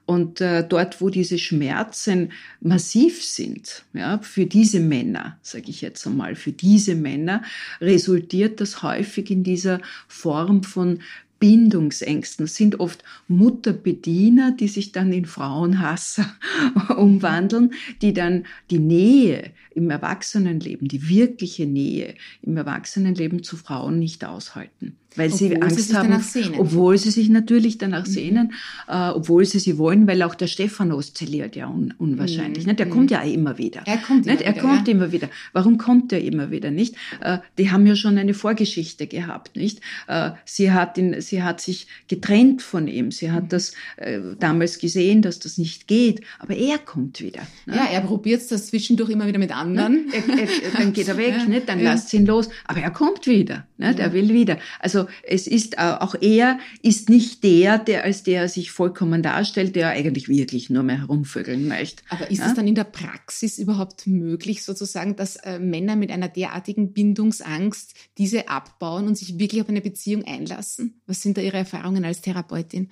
Und 0.05 0.41
äh, 0.41 0.67
dort, 0.67 1.01
wo 1.01 1.11
diese 1.11 1.39
Schmerzen 1.39 2.31
massiv 2.61 3.25
sind, 3.25 3.85
ja, 3.93 4.19
für 4.19 4.47
diese 4.47 4.79
Männer, 4.79 5.39
sage 5.43 5.69
ich 5.69 5.81
jetzt 5.81 6.07
einmal, 6.07 6.37
für 6.37 6.53
diese 6.53 6.95
Männer 6.95 7.43
resultiert 7.81 8.61
das 8.61 8.83
häufig 8.83 9.31
in 9.31 9.43
dieser 9.43 9.81
Form 10.07 10.63
von 10.63 11.01
Bindungsängsten. 11.41 12.47
Das 12.47 12.55
sind 12.55 12.81
oft 12.81 13.03
Mutterbediener, 13.29 14.53
die 14.53 14.69
sich 14.69 14.93
dann 14.93 15.13
in 15.13 15.27
Frauenhasser 15.27 16.33
umwandeln, 16.97 17.75
die 18.01 18.13
dann 18.13 18.47
die 18.71 18.79
Nähe 18.79 19.51
im 19.77 19.91
Erwachsenenleben, 19.91 20.89
die 20.89 21.09
wirkliche 21.09 21.67
Nähe 21.67 22.15
im 22.43 22.57
Erwachsenenleben 22.57 23.43
zu 23.43 23.57
Frauen 23.57 23.99
nicht 23.99 24.25
aushalten 24.25 24.97
weil 25.17 25.33
obwohl 25.33 25.39
sie 25.39 25.63
Angst 25.63 26.33
sie 26.33 26.45
haben, 26.45 26.59
obwohl 26.59 26.99
sie 26.99 27.11
sich 27.11 27.29
natürlich 27.29 27.79
danach 27.79 28.07
mhm. 28.07 28.11
sehnen, 28.11 28.53
äh, 28.89 29.09
obwohl 29.11 29.45
sie 29.45 29.59
sie 29.59 29.79
wollen, 29.79 30.07
weil 30.07 30.23
auch 30.23 30.35
der 30.35 30.47
Stefan 30.47 30.93
oszilliert 30.93 31.57
ja 31.57 31.69
un 31.69 31.95
unwahrscheinlich. 31.99 32.65
Mhm. 32.65 32.69
Nicht? 32.69 32.79
Der 32.79 32.87
mhm. 32.87 32.91
kommt 32.91 33.11
ja 33.11 33.23
immer 33.23 33.59
wieder. 33.59 33.83
Er 33.87 33.99
kommt, 33.99 34.27
nicht? 34.27 34.41
Immer, 34.41 34.47
er 34.47 34.55
wieder, 34.55 34.63
kommt 34.63 34.89
ja. 34.89 34.95
immer 34.95 35.13
wieder. 35.13 35.29
Warum 35.53 35.79
kommt 35.79 36.13
er 36.13 36.21
immer 36.21 36.51
wieder 36.51 36.71
nicht? 36.71 36.95
Äh, 37.21 37.39
die 37.59 37.71
haben 37.71 37.87
ja 37.87 37.97
schon 37.97 38.19
eine 38.19 38.35
Vorgeschichte 38.35 39.07
gehabt, 39.07 39.57
nicht? 39.57 39.81
Äh, 40.07 40.33
sie 40.45 40.73
hat 40.73 40.99
ihn, 40.99 41.21
sie 41.21 41.43
hat 41.43 41.61
sich 41.61 41.87
getrennt 42.09 42.63
von 42.63 42.89
ihm. 42.89 43.11
Sie 43.11 43.31
hat 43.31 43.45
mhm. 43.45 43.49
das 43.49 43.73
äh, 43.97 44.21
damals 44.39 44.79
gesehen, 44.79 45.23
dass 45.23 45.39
das 45.39 45.59
nicht 45.59 45.87
geht. 45.87 46.21
Aber 46.39 46.55
er 46.55 46.79
kommt 46.79 47.21
wieder. 47.21 47.41
Ne? 47.65 47.77
Ja, 47.77 47.87
er 47.91 48.01
probiert 48.03 48.51
das 48.51 48.69
zwischendurch 48.69 49.11
immer 49.11 49.27
wieder 49.27 49.39
mit 49.39 49.51
anderen. 49.51 49.66
Er, 50.13 50.23
er, 50.39 50.71
dann 50.77 50.93
geht 50.93 51.09
er 51.09 51.17
weg, 51.17 51.35
ja. 51.39 51.45
nicht? 51.45 51.69
Dann 51.69 51.79
ja. 51.79 51.93
lasst 51.93 52.13
ihn 52.13 52.27
los. 52.27 52.49
Aber 52.67 52.81
er 52.81 52.91
kommt 52.91 53.27
wieder. 53.27 53.67
Nicht? 53.79 53.99
Er 53.99 54.13
will 54.13 54.31
wieder. 54.31 54.59
Also 54.81 55.07
es 55.23 55.47
ist 55.47 55.79
auch 55.79 56.15
er 56.21 56.59
ist 56.83 57.09
nicht 57.09 57.45
der, 57.45 57.79
der 57.79 58.05
als 58.05 58.23
der 58.23 58.49
sich 58.49 58.71
vollkommen 58.71 59.23
darstellt, 59.23 59.77
der 59.77 59.91
eigentlich 59.91 60.29
wirklich 60.29 60.71
nur 60.71 60.83
mehr 60.83 61.01
herumvögeln 61.01 61.69
möchte. 61.69 62.03
Aber 62.09 62.31
ist 62.31 62.43
es 62.43 62.55
dann 62.55 62.67
in 62.67 62.75
der 62.75 62.85
Praxis 62.85 63.59
überhaupt 63.59 64.07
möglich, 64.07 64.63
sozusagen, 64.63 65.17
dass 65.17 65.37
äh, 65.37 65.59
Männer 65.59 65.97
mit 65.97 66.11
einer 66.11 66.29
derartigen 66.29 66.93
Bindungsangst 66.93 67.95
diese 68.19 68.49
abbauen 68.49 69.07
und 69.07 69.19
sich 69.19 69.39
wirklich 69.39 69.61
auf 69.61 69.69
eine 69.69 69.81
Beziehung 69.81 70.25
einlassen? 70.25 71.01
Was 71.07 71.23
sind 71.23 71.37
da 71.37 71.43
Ihre 71.43 71.59
Erfahrungen 71.59 72.05
als 72.05 72.21
Therapeutin? 72.21 72.91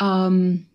Ähm, 0.00 0.66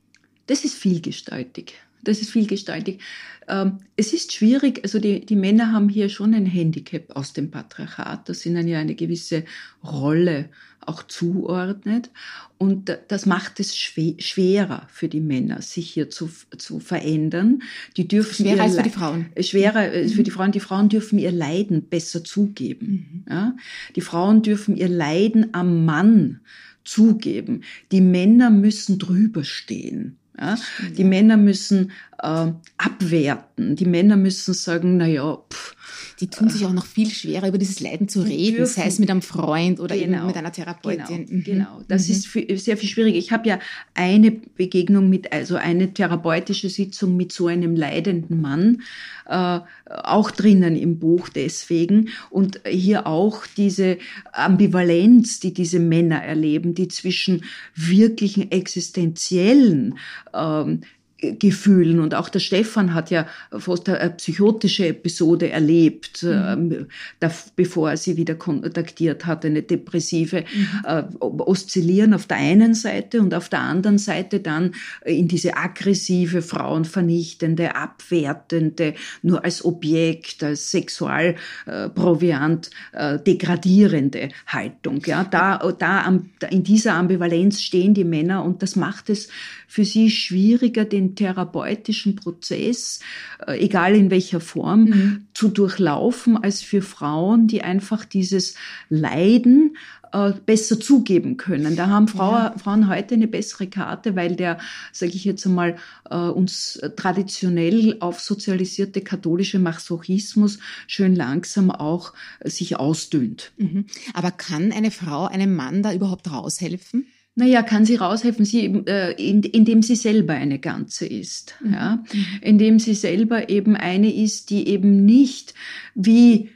das 0.47 0.65
ist 0.65 0.75
vielgestaltig. 0.75 1.75
Das 2.03 2.21
ist 2.21 2.31
vielgestaltig. 2.31 3.01
Ähm, 3.47 3.79
es 3.95 4.13
ist 4.13 4.33
schwierig, 4.33 4.81
also 4.83 4.99
die, 4.99 5.25
die 5.25 5.35
Männer 5.35 5.71
haben 5.71 5.89
hier 5.89 6.09
schon 6.09 6.33
ein 6.33 6.45
Handicap 6.45 7.15
aus 7.15 7.33
dem 7.33 7.51
Patriarchat, 7.51 8.29
das 8.29 8.45
ihnen 8.45 8.67
ja 8.67 8.79
eine 8.79 8.95
gewisse 8.95 9.43
Rolle 9.83 10.49
auch 10.85 11.03
zuordnet. 11.03 12.09
Und 12.57 12.97
das 13.07 13.25
macht 13.25 13.59
es 13.59 13.77
schwerer 13.77 14.87
für 14.91 15.07
die 15.07 15.21
Männer, 15.21 15.61
sich 15.61 15.89
hier 15.89 16.09
zu, 16.09 16.29
zu 16.57 16.79
verändern. 16.79 17.61
Die 17.97 18.07
dürfen 18.07 18.45
schwerer 18.45 18.63
als 18.63 18.75
für 18.75 18.83
die 18.83 18.89
Frauen. 18.89 19.25
Schwerer 19.39 19.93
äh, 19.93 20.03
mhm. 20.03 20.09
für 20.09 20.23
die 20.23 20.31
Frauen. 20.31 20.51
Die 20.51 20.59
Frauen 20.59 20.89
dürfen 20.89 21.19
ihr 21.19 21.31
Leiden 21.31 21.83
besser 21.83 22.23
zugeben. 22.23 23.25
Mhm. 23.25 23.31
Ja? 23.33 23.55
Die 23.95 24.01
Frauen 24.01 24.41
dürfen 24.41 24.75
ihr 24.75 24.89
Leiden 24.89 25.53
am 25.53 25.85
Mann 25.85 26.41
zugeben. 26.83 27.63
Die 27.91 28.01
Männer 28.01 28.49
müssen 28.49 28.99
drüber 28.99 29.43
stehen. 29.43 30.18
Ja? 30.39 30.57
Die 30.97 31.03
Männer 31.03 31.37
müssen 31.37 31.91
äh, 32.21 32.51
abwerten. 32.77 33.75
Die 33.75 33.85
Männer 33.85 34.15
müssen 34.15 34.53
sagen, 34.53 34.97
na 34.97 35.07
ja, 35.07 35.37
pff, 35.51 36.08
die 36.19 36.27
tun 36.27 36.49
sich 36.49 36.65
auch 36.65 36.73
noch 36.73 36.85
viel 36.85 37.09
schwerer, 37.09 37.47
über 37.47 37.57
dieses 37.57 37.79
Leiden 37.79 38.09
zu 38.09 38.21
reden, 38.21 38.57
dürfen. 38.57 38.73
sei 38.73 38.87
es 38.87 38.99
mit 38.99 39.09
einem 39.09 39.21
Freund 39.21 39.79
oder 39.79 39.95
genau, 39.95 40.17
eben 40.17 40.27
mit 40.27 40.37
einer 40.37 40.51
Therapeutin. 40.51 41.25
Genau, 41.25 41.31
mhm. 41.31 41.43
genau. 41.43 41.81
das 41.87 42.07
mhm. 42.07 42.13
ist 42.13 42.65
sehr 42.65 42.77
viel 42.77 42.89
schwieriger. 42.89 43.17
Ich 43.17 43.31
habe 43.31 43.47
ja 43.47 43.59
eine 43.93 44.31
Begegnung 44.31 45.09
mit, 45.09 45.31
also 45.31 45.55
eine 45.55 45.93
therapeutische 45.93 46.69
Sitzung 46.69 47.15
mit 47.15 47.31
so 47.31 47.47
einem 47.47 47.75
leidenden 47.75 48.41
Mann, 48.41 48.81
äh, 49.27 49.59
auch 49.85 50.31
drinnen 50.31 50.75
im 50.75 50.99
Buch 50.99 51.29
deswegen. 51.29 52.09
Und 52.29 52.61
hier 52.67 53.07
auch 53.07 53.45
diese 53.45 53.97
Ambivalenz, 54.33 55.39
die 55.39 55.53
diese 55.53 55.79
Männer 55.79 56.21
erleben, 56.21 56.75
die 56.75 56.89
zwischen 56.89 57.43
wirklichen 57.75 58.51
existenziellen 58.51 59.97
ähm, 60.33 60.81
Gefühlen. 61.21 61.99
Und 61.99 62.15
auch 62.15 62.29
der 62.29 62.39
Stefan 62.39 62.93
hat 62.93 63.11
ja 63.11 63.27
fast 63.51 63.89
eine 63.89 64.11
psychotische 64.11 64.87
Episode 64.87 65.49
erlebt, 65.49 66.23
mhm. 66.23 66.87
äh, 67.19 67.29
bevor 67.55 67.91
er 67.91 67.97
sie 67.97 68.15
wieder 68.15 68.35
kontaktiert 68.35 69.25
hat, 69.25 69.43
eine 69.43 69.61
depressive, 69.61 70.45
mhm. 70.53 70.85
äh, 70.85 71.03
oszillieren 71.19 72.13
auf 72.13 72.25
der 72.25 72.37
einen 72.37 72.73
Seite 72.73 73.19
und 73.19 73.33
auf 73.33 73.49
der 73.49 73.59
anderen 73.59 73.97
Seite 73.97 74.39
dann 74.39 74.75
in 75.03 75.27
diese 75.27 75.57
aggressive, 75.57 76.41
frauenvernichtende, 76.41 77.75
abwertende, 77.75 78.93
nur 79.21 79.43
als 79.43 79.65
Objekt, 79.65 80.41
als 80.43 80.71
Sexualproviant 80.71 82.69
äh, 82.93 83.19
degradierende 83.19 84.29
Haltung. 84.47 85.01
Ja, 85.05 85.25
da, 85.25 85.57
da, 85.77 86.21
in 86.49 86.63
dieser 86.63 86.93
Ambivalenz 86.93 87.61
stehen 87.61 87.93
die 87.93 88.05
Männer 88.05 88.43
und 88.43 88.63
das 88.63 88.75
macht 88.75 89.09
es 89.09 89.27
für 89.67 89.85
sie 89.85 90.09
schwieriger, 90.09 90.85
den 90.85 91.08
therapeutischen 91.15 92.15
Prozess, 92.15 92.99
äh, 93.45 93.63
egal 93.63 93.95
in 93.95 94.09
welcher 94.09 94.39
Form, 94.39 94.83
mhm. 94.85 95.27
zu 95.33 95.49
durchlaufen, 95.49 96.37
als 96.37 96.61
für 96.61 96.81
Frauen, 96.81 97.47
die 97.47 97.61
einfach 97.61 98.05
dieses 98.05 98.55
Leiden 98.89 99.75
äh, 100.11 100.33
besser 100.45 100.79
zugeben 100.79 101.37
können. 101.37 101.75
Da 101.75 101.87
haben 101.87 102.07
Frau, 102.07 102.31
ja. 102.31 102.55
Frauen 102.57 102.87
heute 102.87 103.13
eine 103.13 103.27
bessere 103.27 103.67
Karte, 103.67 104.15
weil 104.15 104.35
der, 104.35 104.57
sage 104.91 105.11
ich 105.13 105.23
jetzt 105.23 105.45
einmal, 105.45 105.75
äh, 106.09 106.15
uns 106.15 106.81
traditionell 106.95 107.97
aufsozialisierte 107.99 109.01
katholische 109.01 109.59
Masochismus 109.59 110.59
schön 110.87 111.15
langsam 111.15 111.69
auch 111.69 112.13
sich 112.43 112.77
ausdünnt. 112.77 113.51
Mhm. 113.57 113.85
Aber 114.13 114.31
kann 114.31 114.71
eine 114.71 114.91
Frau 114.91 115.25
einem 115.25 115.55
Mann 115.55 115.83
da 115.83 115.93
überhaupt 115.93 116.31
raushelfen? 116.31 117.05
Naja, 117.39 117.63
kann 117.63 117.85
sie 117.85 117.95
raushelfen, 117.95 118.43
sie, 118.43 118.65
äh, 118.85 119.13
in, 119.13 119.43
indem 119.43 119.81
sie 119.81 119.95
selber 119.95 120.33
eine 120.33 120.59
Ganze 120.59 121.05
ist. 121.05 121.55
Mhm. 121.63 121.73
Ja? 121.73 122.03
Mhm. 122.11 122.25
Indem 122.41 122.79
sie 122.79 122.93
selber 122.93 123.47
eben 123.47 123.77
eine 123.77 124.13
ist, 124.13 124.49
die 124.49 124.67
eben 124.67 125.05
nicht 125.05 125.53
wie 125.95 126.49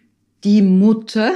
die 0.43 0.61
Mutter 0.61 1.35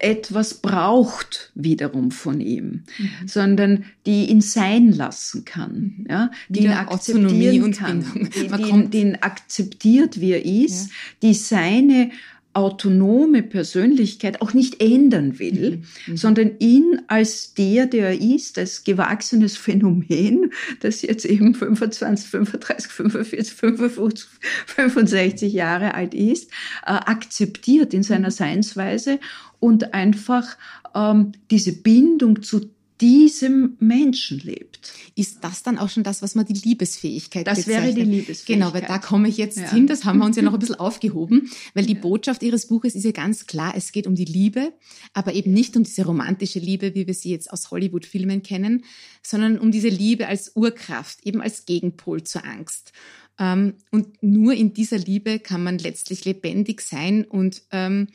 etwas 0.00 0.54
braucht 0.54 1.52
wiederum 1.54 2.10
von 2.10 2.40
ihm, 2.40 2.82
mhm. 2.98 3.28
sondern 3.28 3.84
die 4.06 4.28
ihn 4.28 4.40
sein 4.40 4.90
lassen 4.90 5.44
kann, 5.44 5.94
mhm. 5.98 6.06
ja, 6.10 6.30
die 6.48 6.64
ihn 6.64 6.72
akzeptieren 6.72 7.70
kann, 7.70 8.04
die, 8.34 8.48
die, 8.48 8.90
den 8.90 9.22
akzeptiert, 9.22 10.20
wie 10.20 10.32
er 10.32 10.44
ist, 10.44 10.88
ja. 10.88 10.92
die 11.22 11.34
seine 11.34 12.10
autonome 12.54 13.42
Persönlichkeit 13.42 14.40
auch 14.40 14.54
nicht 14.54 14.80
ändern 14.80 15.38
will, 15.38 15.82
mhm. 16.06 16.12
mhm. 16.12 16.16
sondern 16.16 16.52
ihn 16.58 17.02
als 17.08 17.54
der, 17.54 17.86
der 17.86 18.08
er 18.08 18.20
ist, 18.20 18.58
als 18.58 18.84
gewachsenes 18.84 19.56
Phänomen, 19.56 20.52
das 20.80 21.02
jetzt 21.02 21.24
eben 21.24 21.54
25, 21.54 22.28
35, 22.28 22.92
45, 22.92 23.54
55, 23.54 24.28
65 24.66 25.52
Jahre 25.52 25.94
alt 25.94 26.14
ist, 26.14 26.50
äh, 26.86 26.92
akzeptiert 26.92 27.92
in 27.92 28.02
seiner 28.02 28.28
mhm. 28.28 28.32
Seinsweise 28.32 29.18
und 29.60 29.94
einfach 29.94 30.56
ähm, 30.94 31.32
diese 31.50 31.72
Bindung 31.72 32.42
zu 32.42 32.73
diesem 33.00 33.76
Menschen 33.80 34.38
lebt. 34.38 34.92
Ist 35.16 35.42
das 35.42 35.62
dann 35.62 35.78
auch 35.78 35.88
schon 35.88 36.04
das, 36.04 36.22
was 36.22 36.34
man 36.34 36.46
die 36.46 36.52
Liebesfähigkeit 36.52 37.46
Das 37.46 37.64
bezeichnet? 37.64 37.96
wäre 37.96 38.06
die 38.06 38.10
Liebesfähigkeit. 38.10 38.46
Genau, 38.46 38.72
weil 38.72 38.82
da 38.82 38.98
komme 38.98 39.28
ich 39.28 39.36
jetzt 39.36 39.58
ja. 39.58 39.70
hin, 39.70 39.86
das 39.86 40.04
haben 40.04 40.18
wir 40.18 40.24
uns 40.24 40.36
ja 40.36 40.42
noch 40.42 40.54
ein 40.54 40.58
bisschen 40.60 40.74
aufgehoben, 40.80 41.50
weil 41.74 41.86
die 41.86 41.94
Botschaft 41.94 42.42
Ihres 42.42 42.66
Buches 42.66 42.94
ist 42.94 43.04
ja 43.04 43.10
ganz 43.10 43.46
klar, 43.46 43.74
es 43.76 43.90
geht 43.90 44.06
um 44.06 44.14
die 44.14 44.24
Liebe, 44.24 44.72
aber 45.12 45.34
eben 45.34 45.52
nicht 45.52 45.76
um 45.76 45.82
diese 45.82 46.04
romantische 46.04 46.60
Liebe, 46.60 46.94
wie 46.94 47.06
wir 47.06 47.14
sie 47.14 47.30
jetzt 47.30 47.52
aus 47.52 47.70
Hollywood-Filmen 47.70 48.42
kennen, 48.42 48.84
sondern 49.22 49.58
um 49.58 49.72
diese 49.72 49.88
Liebe 49.88 50.28
als 50.28 50.52
Urkraft, 50.54 51.26
eben 51.26 51.40
als 51.40 51.66
Gegenpol 51.66 52.22
zur 52.22 52.44
Angst. 52.44 52.92
Ähm, 53.38 53.74
und 53.90 54.22
nur 54.22 54.54
in 54.54 54.72
dieser 54.72 54.98
Liebe 54.98 55.40
kann 55.40 55.62
man 55.62 55.78
letztlich 55.78 56.24
lebendig 56.24 56.80
sein 56.80 57.24
und 57.24 57.62
ähm, 57.72 58.08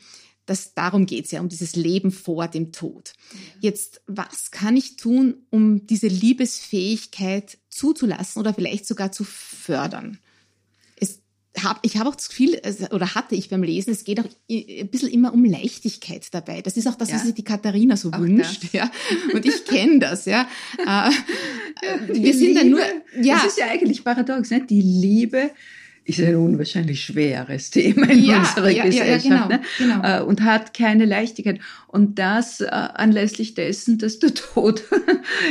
das, 0.50 0.74
darum 0.74 1.06
geht 1.06 1.26
es 1.26 1.30
ja, 1.30 1.40
um 1.40 1.48
dieses 1.48 1.76
Leben 1.76 2.10
vor 2.10 2.48
dem 2.48 2.72
Tod. 2.72 3.12
Jetzt, 3.60 4.02
was 4.08 4.50
kann 4.50 4.76
ich 4.76 4.96
tun, 4.96 5.36
um 5.50 5.86
diese 5.86 6.08
Liebesfähigkeit 6.08 7.58
zuzulassen 7.68 8.40
oder 8.40 8.52
vielleicht 8.52 8.84
sogar 8.84 9.12
zu 9.12 9.22
fördern? 9.22 10.18
Es 10.96 11.20
hab, 11.62 11.78
ich 11.86 11.98
habe 11.98 12.08
auch 12.08 12.16
das 12.16 12.30
Gefühl, 12.30 12.60
oder 12.90 13.14
hatte 13.14 13.36
ich 13.36 13.48
beim 13.48 13.62
Lesen, 13.62 13.92
es 13.92 14.02
geht 14.02 14.18
auch 14.18 14.28
ein 14.50 14.88
bisschen 14.88 15.10
immer 15.10 15.32
um 15.32 15.44
Leichtigkeit 15.44 16.26
dabei. 16.34 16.62
Das 16.62 16.76
ist 16.76 16.88
auch 16.88 16.96
das, 16.96 17.10
ja. 17.10 17.14
was 17.14 17.26
sich 17.26 17.34
die 17.34 17.44
Katharina 17.44 17.96
so 17.96 18.10
auch 18.10 18.18
wünscht. 18.18 18.64
Das. 18.64 18.72
Ja. 18.72 18.90
Und 19.32 19.46
ich 19.46 19.64
kenne 19.64 20.00
das, 20.00 20.24
ja. 20.24 20.48
Äh, 21.82 22.14
wir 22.14 22.34
sind 22.34 22.48
Liebe, 22.48 22.54
dann 22.60 22.70
nur. 22.70 22.80
Ja. 23.22 23.36
Das 23.36 23.52
ist 23.52 23.58
ja 23.58 23.68
eigentlich 23.68 24.04
paradox, 24.04 24.50
ne? 24.50 24.66
Die 24.66 24.82
Liebe 24.82 25.50
ist 26.04 26.20
ein 26.20 26.34
unwahrscheinlich 26.36 27.04
schweres 27.04 27.70
Thema 27.70 28.10
in 28.10 28.24
ja, 28.24 28.38
unserer 28.40 28.70
ja, 28.70 28.84
Gesellschaft 28.84 29.24
ja, 29.24 29.46
genau, 29.46 29.48
ne? 29.48 29.60
genau. 29.78 30.02
Äh, 30.02 30.22
und 30.22 30.42
hat 30.42 30.74
keine 30.74 31.04
Leichtigkeit. 31.04 31.60
Und 31.86 32.18
das 32.18 32.60
äh, 32.60 32.68
anlässlich 32.68 33.54
dessen, 33.54 33.98
dass 33.98 34.18
der 34.18 34.34
Tod 34.34 34.82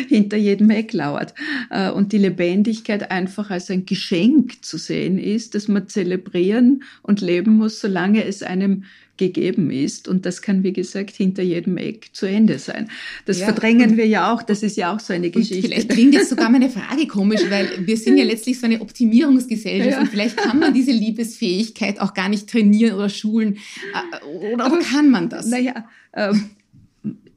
hinter 0.07 0.37
jedem 0.37 0.69
Eck 0.69 0.93
lauert 0.93 1.33
äh, 1.69 1.91
und 1.91 2.11
die 2.11 2.17
Lebendigkeit 2.17 3.11
einfach 3.11 3.49
als 3.51 3.69
ein 3.69 3.85
Geschenk 3.85 4.63
zu 4.65 4.77
sehen 4.77 5.17
ist, 5.17 5.55
das 5.55 5.67
man 5.67 5.87
zelebrieren 5.87 6.83
und 7.03 7.21
leben 7.21 7.57
muss, 7.57 7.79
solange 7.79 8.25
es 8.25 8.43
einem 8.43 8.83
gegeben 9.19 9.69
ist. 9.69 10.07
Und 10.07 10.25
das 10.25 10.41
kann, 10.41 10.63
wie 10.63 10.73
gesagt, 10.73 11.15
hinter 11.15 11.43
jedem 11.43 11.77
Eck 11.77 12.09
zu 12.13 12.25
Ende 12.25 12.57
sein. 12.57 12.89
Das 13.25 13.39
ja. 13.39 13.45
verdrängen 13.45 13.97
wir 13.97 14.07
ja 14.07 14.33
auch. 14.33 14.41
Das 14.41 14.63
ist 14.63 14.77
ja 14.77 14.95
auch 14.95 14.99
so 14.99 15.13
eine 15.13 15.29
Geschichte. 15.29 15.67
vielleicht 15.67 15.89
klingt 15.89 16.15
jetzt 16.15 16.29
sogar 16.29 16.49
meine 16.49 16.71
Frage 16.71 17.05
komisch, 17.05 17.41
weil 17.49 17.85
wir 17.85 17.97
sind 17.97 18.17
ja 18.17 18.23
letztlich 18.23 18.59
so 18.59 18.65
eine 18.65 18.81
Optimierungsgesellschaft 18.81 19.91
ja. 19.91 19.99
und 19.99 20.07
vielleicht 20.07 20.37
kann 20.37 20.57
man 20.57 20.73
diese 20.73 20.91
Liebesfähigkeit 20.91 21.99
auch 21.99 22.15
gar 22.15 22.29
nicht 22.29 22.49
trainieren 22.49 22.95
oder 22.95 23.09
schulen. 23.09 23.57
Äh, 23.93 24.53
oder 24.53 24.65
Aber, 24.65 24.79
kann 24.79 25.09
man 25.11 25.29
das? 25.29 25.45
Naja, 25.45 25.87
ähm, 26.13 26.49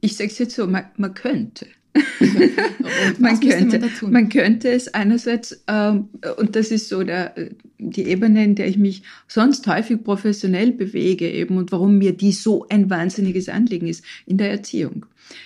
ich 0.01 0.15
sage 0.15 0.31
es 0.31 0.39
jetzt 0.39 0.55
so, 0.55 0.65
man, 0.65 0.85
man 0.97 1.13
könnte. 1.13 1.67
man, 3.19 3.39
könnte, 3.39 3.79
man, 3.79 4.11
man, 4.11 4.29
könnte 4.29 4.69
es 4.69 4.93
einerseits, 4.93 5.63
ähm, 5.67 6.09
und 6.37 6.55
das 6.55 6.71
ist 6.71 6.89
so 6.89 7.03
der, 7.03 7.35
die 7.77 8.03
Ebene, 8.03 8.43
in 8.43 8.55
der 8.55 8.67
ich 8.67 8.77
mich 8.77 9.03
sonst 9.27 9.67
häufig 9.67 10.03
professionell 10.03 10.71
bewege 10.71 11.29
eben 11.29 11.57
und 11.57 11.71
warum 11.71 11.97
mir 11.97 12.13
die 12.13 12.31
so 12.31 12.67
ein 12.69 12.89
wahnsinniges 12.89 13.49
Anliegen 13.49 13.87
ist, 13.87 14.03
in 14.25 14.37
der 14.37 14.49
Erziehung. 14.49 15.05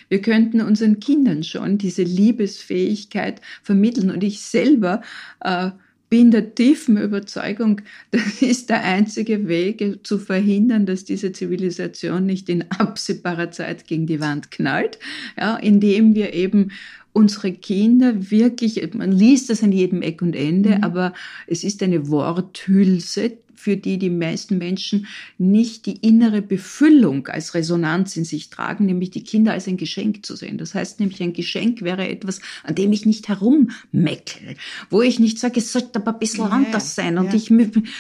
Wir 0.09 0.21
könnten 0.21 0.61
unseren 0.61 0.99
Kindern 0.99 1.43
schon 1.43 1.77
diese 1.77 2.03
Liebesfähigkeit 2.03 3.41
vermitteln 3.61 4.09
und 4.09 4.23
ich 4.23 4.41
selber 4.41 5.01
äh, 5.41 5.71
bin 6.09 6.31
der 6.31 6.55
tiefen 6.55 6.97
Überzeugung, 6.97 7.81
das 8.11 8.41
ist 8.41 8.69
der 8.69 8.83
einzige 8.83 9.47
Weg 9.47 9.99
zu 10.03 10.17
verhindern, 10.17 10.85
dass 10.85 11.05
diese 11.05 11.31
Zivilisation 11.31 12.25
nicht 12.25 12.49
in 12.49 12.63
absehbarer 12.71 13.51
Zeit 13.51 13.87
gegen 13.87 14.07
die 14.07 14.19
Wand 14.19 14.51
knallt, 14.51 14.99
ja, 15.37 15.57
indem 15.57 16.15
wir 16.15 16.33
eben 16.33 16.71
unsere 17.13 17.51
Kinder 17.51 18.29
wirklich, 18.29 18.93
man 18.93 19.11
liest 19.11 19.49
das 19.49 19.63
an 19.63 19.71
jedem 19.71 20.03
Eck 20.03 20.21
und 20.21 20.35
Ende, 20.35 20.77
mhm. 20.77 20.83
aber 20.83 21.13
es 21.47 21.63
ist 21.63 21.81
eine 21.81 22.09
Worthülse, 22.09 23.37
für 23.57 23.75
die 23.75 23.97
die 23.97 24.09
meisten 24.09 24.57
Menschen 24.57 25.07
nicht 25.37 25.85
die 25.85 25.97
innere 25.97 26.41
Befüllung 26.41 27.27
als 27.27 27.53
Resonanz 27.53 28.15
in 28.15 28.23
sich 28.23 28.49
tragen, 28.49 28.85
nämlich 28.85 29.11
die 29.11 29.23
Kinder 29.23 29.51
als 29.53 29.67
ein 29.67 29.77
Geschenk 29.77 30.25
zu 30.25 30.35
sehen. 30.35 30.57
Das 30.57 30.73
heißt 30.73 30.99
nämlich, 30.99 31.21
ein 31.21 31.33
Geschenk 31.33 31.81
wäre 31.81 32.07
etwas, 32.07 32.39
an 32.63 32.75
dem 32.75 32.91
ich 32.93 33.05
nicht 33.05 33.27
herummeckel, 33.27 34.55
wo 34.89 35.01
ich 35.01 35.19
nicht 35.19 35.39
sage, 35.39 35.59
es 35.59 35.71
sollte 35.71 35.99
aber 35.99 36.13
ein 36.13 36.19
bisschen 36.19 36.45
ja, 36.45 36.51
anders 36.51 36.95
sein 36.95 37.17
und 37.17 37.27
ja. 37.27 37.33
ich, 37.33 37.49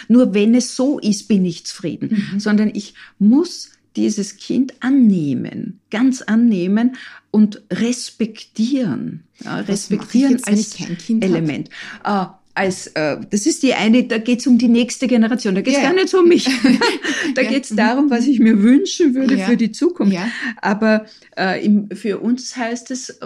nur 0.07 0.33
wenn 0.33 0.55
es 0.55 0.75
so 0.75 0.99
ist, 0.99 1.27
bin 1.27 1.43
ich 1.43 1.65
zufrieden, 1.65 2.29
mhm. 2.33 2.39
sondern 2.39 2.71
ich 2.73 2.93
muss 3.19 3.71
dieses 3.95 4.37
Kind 4.37 4.75
annehmen, 4.79 5.79
ganz 5.89 6.21
annehmen 6.21 6.95
und 7.31 7.63
respektieren. 7.71 9.23
Ja, 9.43 9.59
respektieren 9.59 10.41
als 10.45 10.75
Element. 11.09 11.69
Hab? 12.03 12.46
Als 12.57 12.87
äh, 12.87 13.17
das 13.29 13.45
ist 13.45 13.61
die 13.61 13.75
eine, 13.75 14.05
da 14.05 14.17
geht 14.17 14.39
es 14.39 14.47
um 14.47 14.57
die 14.57 14.67
nächste 14.67 15.05
Generation, 15.05 15.53
da 15.53 15.61
geht 15.61 15.75
es 15.75 15.79
ja. 15.79 15.89
gar 15.89 15.93
nicht 15.93 16.11
um 16.15 16.27
mich. 16.27 16.45
da 17.35 17.43
ja. 17.43 17.49
geht 17.49 17.65
es 17.65 17.75
darum, 17.75 18.09
was 18.09 18.25
ich 18.25 18.39
mir 18.39 18.63
wünschen 18.63 19.13
würde 19.13 19.35
ja. 19.35 19.45
für 19.45 19.57
die 19.57 19.71
Zukunft. 19.71 20.13
Ja. 20.13 20.27
Aber 20.59 21.05
äh, 21.37 21.63
im, 21.63 21.87
für 21.91 22.17
uns 22.17 22.57
heißt 22.57 22.89
es, 22.89 23.19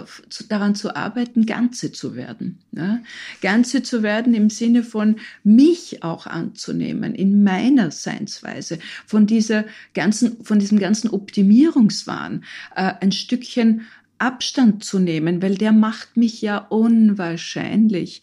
daran 0.50 0.74
zu 0.74 0.94
arbeiten, 0.94 1.46
Ganze 1.46 1.92
zu 1.92 2.14
werden. 2.14 2.58
Ja? 2.72 3.00
Ganze 3.40 3.82
zu 3.82 4.02
werden 4.02 4.34
im 4.34 4.50
Sinne 4.50 4.82
von 4.82 5.16
mich 5.44 6.02
auch 6.02 6.26
anzunehmen, 6.26 7.14
in 7.14 7.42
meiner 7.42 7.90
Seinsweise, 7.90 8.80
von 9.06 9.26
dieser 9.26 9.64
ganzen, 9.94 10.44
von 10.44 10.58
diesem 10.58 10.78
ganzen 10.78 11.08
Optimierungswahn, 11.08 12.44
äh, 12.76 12.92
ein 13.00 13.12
Stückchen 13.12 13.86
Abstand 14.18 14.84
zu 14.84 14.98
nehmen, 14.98 15.40
weil 15.40 15.56
der 15.56 15.72
macht 15.72 16.18
mich 16.18 16.42
ja 16.42 16.58
unwahrscheinlich 16.58 18.22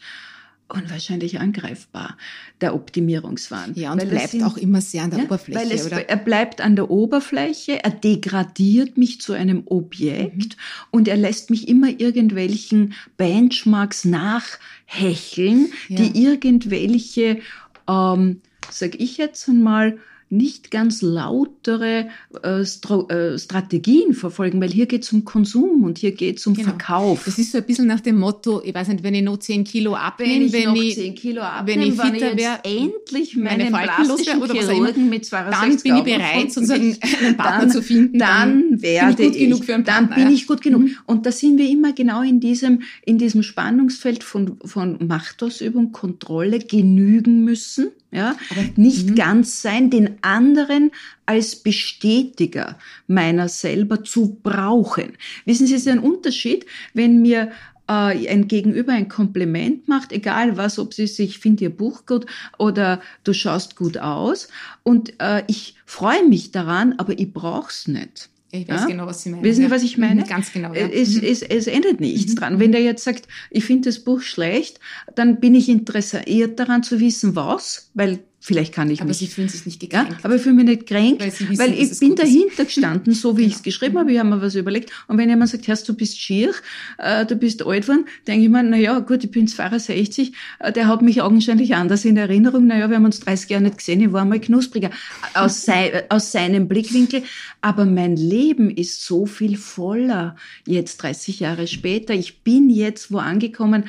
unwahrscheinlich 0.70 1.40
angreifbar, 1.40 2.18
der 2.62 2.76
Optimierungswahn. 2.76 3.74
Ja, 3.76 3.92
und 3.92 4.08
bleibt 4.10 4.30
sind, 4.30 4.44
auch 4.44 4.58
immer 4.58 4.82
sehr 4.82 5.04
an 5.04 5.10
der 5.10 5.20
ja, 5.20 5.26
Oberfläche, 5.26 5.60
weil 5.60 5.72
es, 5.72 5.86
oder? 5.86 6.08
Er 6.08 6.18
bleibt 6.18 6.62
an 6.62 6.76
der 6.76 6.90
Oberfläche, 6.90 7.84
er 7.84 7.92
degradiert 7.92 8.98
mich 8.98 9.20
zu 9.22 9.34
einem 9.34 9.64
Objekt 9.66 10.56
mhm. 10.56 10.90
und 10.92 11.08
er 11.08 11.18
lässt 11.18 11.50
mich 11.50 11.68
immer 11.68 11.88
irgendwelchen 11.88 12.94
Benchmarks 13.18 14.06
nachhecheln, 14.06 15.72
ja. 15.88 15.98
die 15.98 16.24
irgendwelche, 16.24 17.40
ähm, 17.88 18.42
sag 18.70 18.96
ich 18.96 19.18
jetzt 19.18 19.50
einmal, 19.50 19.98
nicht 20.30 20.70
ganz 20.70 21.02
lautere 21.02 22.08
äh, 22.44 22.62
äh, 22.62 23.40
Strategien 23.40 24.14
verfolgen, 24.14 24.62
weil 24.62 24.70
hier 24.70 24.86
geht 24.86 25.04
es 25.04 25.12
um 25.12 25.26
Konsum 25.26 25.84
und 25.84 25.98
hier 25.98 26.12
geht 26.12 26.38
es 26.38 26.46
um 26.46 26.54
genau. 26.54 26.70
Verkauf. 26.70 27.24
Das 27.26 27.40
ist 27.40 27.52
so 27.52 27.58
ein 27.58 27.64
bisschen 27.66 27.88
nach 27.88 28.00
dem 28.00 28.20
Motto, 28.20 28.62
ich 28.64 28.74
weiß 28.74 28.90
nicht, 28.90 29.04
wenn 29.04 29.16
ich 29.16 29.24
noch 29.24 29.38
10 29.38 29.64
Kilo 29.64 29.96
abnehme, 29.96 30.52
wenn 30.54 30.76
ich, 30.76 30.98
wenn 30.98 31.06
ich, 31.06 31.16
Kilo 31.16 31.42
abnehme, 31.42 31.82
wenn 31.82 31.94
ich 31.94 32.00
fitter 32.00 32.38
wäre, 32.38 32.60
endlich 32.64 33.36
meine, 33.36 33.72
meine 33.72 33.88
plastischen 33.88 34.42
oder 34.42 34.54
Chirurgen 34.54 35.10
mit 35.10 35.26
62 35.26 35.92
Dann 35.92 36.04
bin 36.04 36.14
ich 36.14 36.18
bereit, 36.18 36.52
sozusagen 36.52 36.98
einen 37.26 37.38
Partner 37.38 37.60
dann, 37.62 37.72
zu 37.72 37.82
finden. 37.82 38.20
Dann, 38.20 38.70
dann 38.70 38.82
werde 38.82 39.16
bin 39.16 39.26
ich 39.26 39.32
gut 39.32 39.40
genug 39.40 39.66
für 39.66 39.74
einen 39.74 39.84
Partner. 39.84 40.16
Dann 40.16 40.26
bin 40.26 40.34
ich 40.34 40.48
gut 40.48 40.62
genug. 40.62 40.82
Mhm. 40.82 40.96
Und 41.08 41.26
da 41.26 41.32
sind 41.32 41.58
wir 41.58 41.70
immer 41.70 41.94
genau 41.94 42.22
in 42.22 42.40
diesem, 42.40 42.84
in 43.04 43.18
diesem 43.18 43.42
Spannungsfeld 43.42 44.24
von, 44.24 44.58
von 44.64 44.98
Machtausübung, 45.08 45.92
Kontrolle 45.92 46.60
genügen 46.60 47.44
müssen 47.44 47.90
ja, 48.12 48.36
nicht 48.76 49.12
mhm. 49.12 49.16
ganz 49.16 49.62
sein, 49.62 49.90
den 49.90 50.18
anderen 50.24 50.92
als 51.26 51.56
Bestätiger 51.56 52.80
meiner 53.08 53.50
selber 53.50 54.04
zu 54.04 54.40
brauchen. 54.42 55.14
Wissen 55.46 55.68
Sie, 55.68 55.76
es 55.76 55.82
ist 55.82 55.88
ein 55.88 56.00
Unterschied, 56.00 56.66
wenn 56.94 57.22
mir 57.22 57.52
äh, 57.88 58.28
ein 58.30 58.48
Gegenüber 58.48 58.94
ein 58.94 59.10
Kompliment 59.10 59.88
macht, 59.88 60.12
egal 60.12 60.58
was, 60.58 60.80
ob 60.80 60.94
sie 60.94 61.08
sich, 61.08 61.30
ich 61.30 61.40
finde 61.40 61.66
ihr 61.66 61.76
Buch 61.76 62.06
gut 62.06 62.26
oder 62.58 63.02
du 63.24 63.34
schaust 63.34 63.76
gut 63.76 63.98
aus 63.98 64.48
und 64.84 65.20
äh, 65.20 65.44
ich 65.48 65.76
freue 65.86 66.28
mich 66.28 66.52
daran, 66.52 66.96
aber 66.98 67.18
ich 67.18 67.34
brauch's 67.34 67.88
nicht. 67.88 68.30
Ich 68.52 68.68
weiß 68.68 68.82
ja? 68.82 68.88
genau, 68.88 69.06
was 69.06 69.22
Sie 69.22 69.30
meinen. 69.30 69.44
Wissen 69.44 69.64
Sie, 69.66 69.72
was 69.72 69.84
ich 69.84 69.98
meine? 69.98 70.24
Ganz 70.28 70.52
genau. 70.52 70.74
Ja. 70.74 70.88
Es, 70.88 71.16
mhm. 71.16 71.24
es, 71.24 71.42
es 71.42 71.68
ändert 71.68 72.00
nichts 72.00 72.34
mhm. 72.34 72.38
dran. 72.38 72.60
Wenn 72.60 72.72
der 72.72 72.82
jetzt 72.82 73.04
sagt, 73.04 73.28
ich 73.52 73.66
finde 73.66 73.90
das 73.90 74.00
Buch 74.00 74.22
schlecht, 74.22 74.80
dann 75.16 75.40
bin 75.40 75.54
ich 75.54 75.70
interessiert 75.70 76.60
daran 76.60 76.84
zu 76.84 77.00
wissen, 77.00 77.36
was, 77.36 77.92
weil 77.94 78.20
Vielleicht 78.42 78.74
kann 78.74 78.90
ich 78.90 79.02
aber 79.02 79.10
mich. 79.10 79.18
Sie 79.18 79.28
fühlen 79.28 79.50
sich 79.50 79.66
nicht 79.66 79.82
gekränkt. 79.82 80.12
Ja, 80.12 80.18
aber 80.24 80.36
ich 80.36 80.42
fühle 80.42 80.56
mich 80.56 80.66
nicht 80.66 80.88
kränkt, 80.88 81.20
weil, 81.20 81.28
wissen, 81.28 81.60
weil 81.60 81.74
ich 81.74 82.00
bin 82.00 82.16
dahinter 82.16 82.64
gestanden, 82.64 83.14
so 83.14 83.36
wie 83.36 83.42
genau. 83.42 83.50
ich 83.50 83.56
es 83.58 83.64
geschrieben 83.64 84.00
habe. 84.00 84.14
Ich 84.14 84.20
habe 84.20 84.30
mir 84.30 84.42
was 84.42 84.56
überlegt. 84.56 84.92
Und 85.08 85.18
wenn 85.18 85.30
jemand 85.30 85.50
sagt, 85.50 85.68
Herr, 85.68 85.76
du 85.76 85.94
bist 85.94 86.20
schier, 86.20 86.54
äh, 86.98 87.26
du 87.26 87.36
bist 87.36 87.66
alt 87.66 87.84
geworden, 87.84 88.06
denke 88.28 88.46
ich 88.46 88.50
mir, 88.50 88.64
na 88.64 88.78
ja, 88.78 88.98
gut, 89.00 89.26
ich 89.26 89.32
bin 89.32 89.46
62, 89.46 90.32
äh, 90.60 90.72
der 90.72 90.88
hat 90.88 91.02
mich 91.02 91.22
augenscheinlich 91.22 91.76
anders 91.76 92.06
in 92.06 92.16
Erinnerung. 92.16 92.66
Na 92.68 92.78
ja, 92.78 92.90
wir 92.90 92.96
haben 92.96 93.06
uns 93.06 93.20
30 93.20 93.50
Jahre 93.50 93.64
nicht 93.64 93.80
gesehen, 93.80 94.00
ich 94.00 94.14
war 94.14 94.24
mal 94.24 94.40
knuspriger. 94.40 94.92
Aus, 95.34 95.66
sei, 95.66 96.06
aus 96.08 96.32
seinem 96.32 96.70
Blickwinkel. 96.70 97.24
Aber 97.60 97.86
mein 97.86 98.16
Leben 98.16 98.70
ist 98.70 99.06
so 99.06 99.26
viel 99.26 99.58
voller 99.58 100.38
jetzt 100.66 101.04
30 101.04 101.42
Jahre 101.42 101.68
später. 101.68 102.14
Ich 102.14 102.42
bin 102.42 102.70
jetzt 102.70 103.12
wo 103.12 103.18
angekommen, 103.18 103.84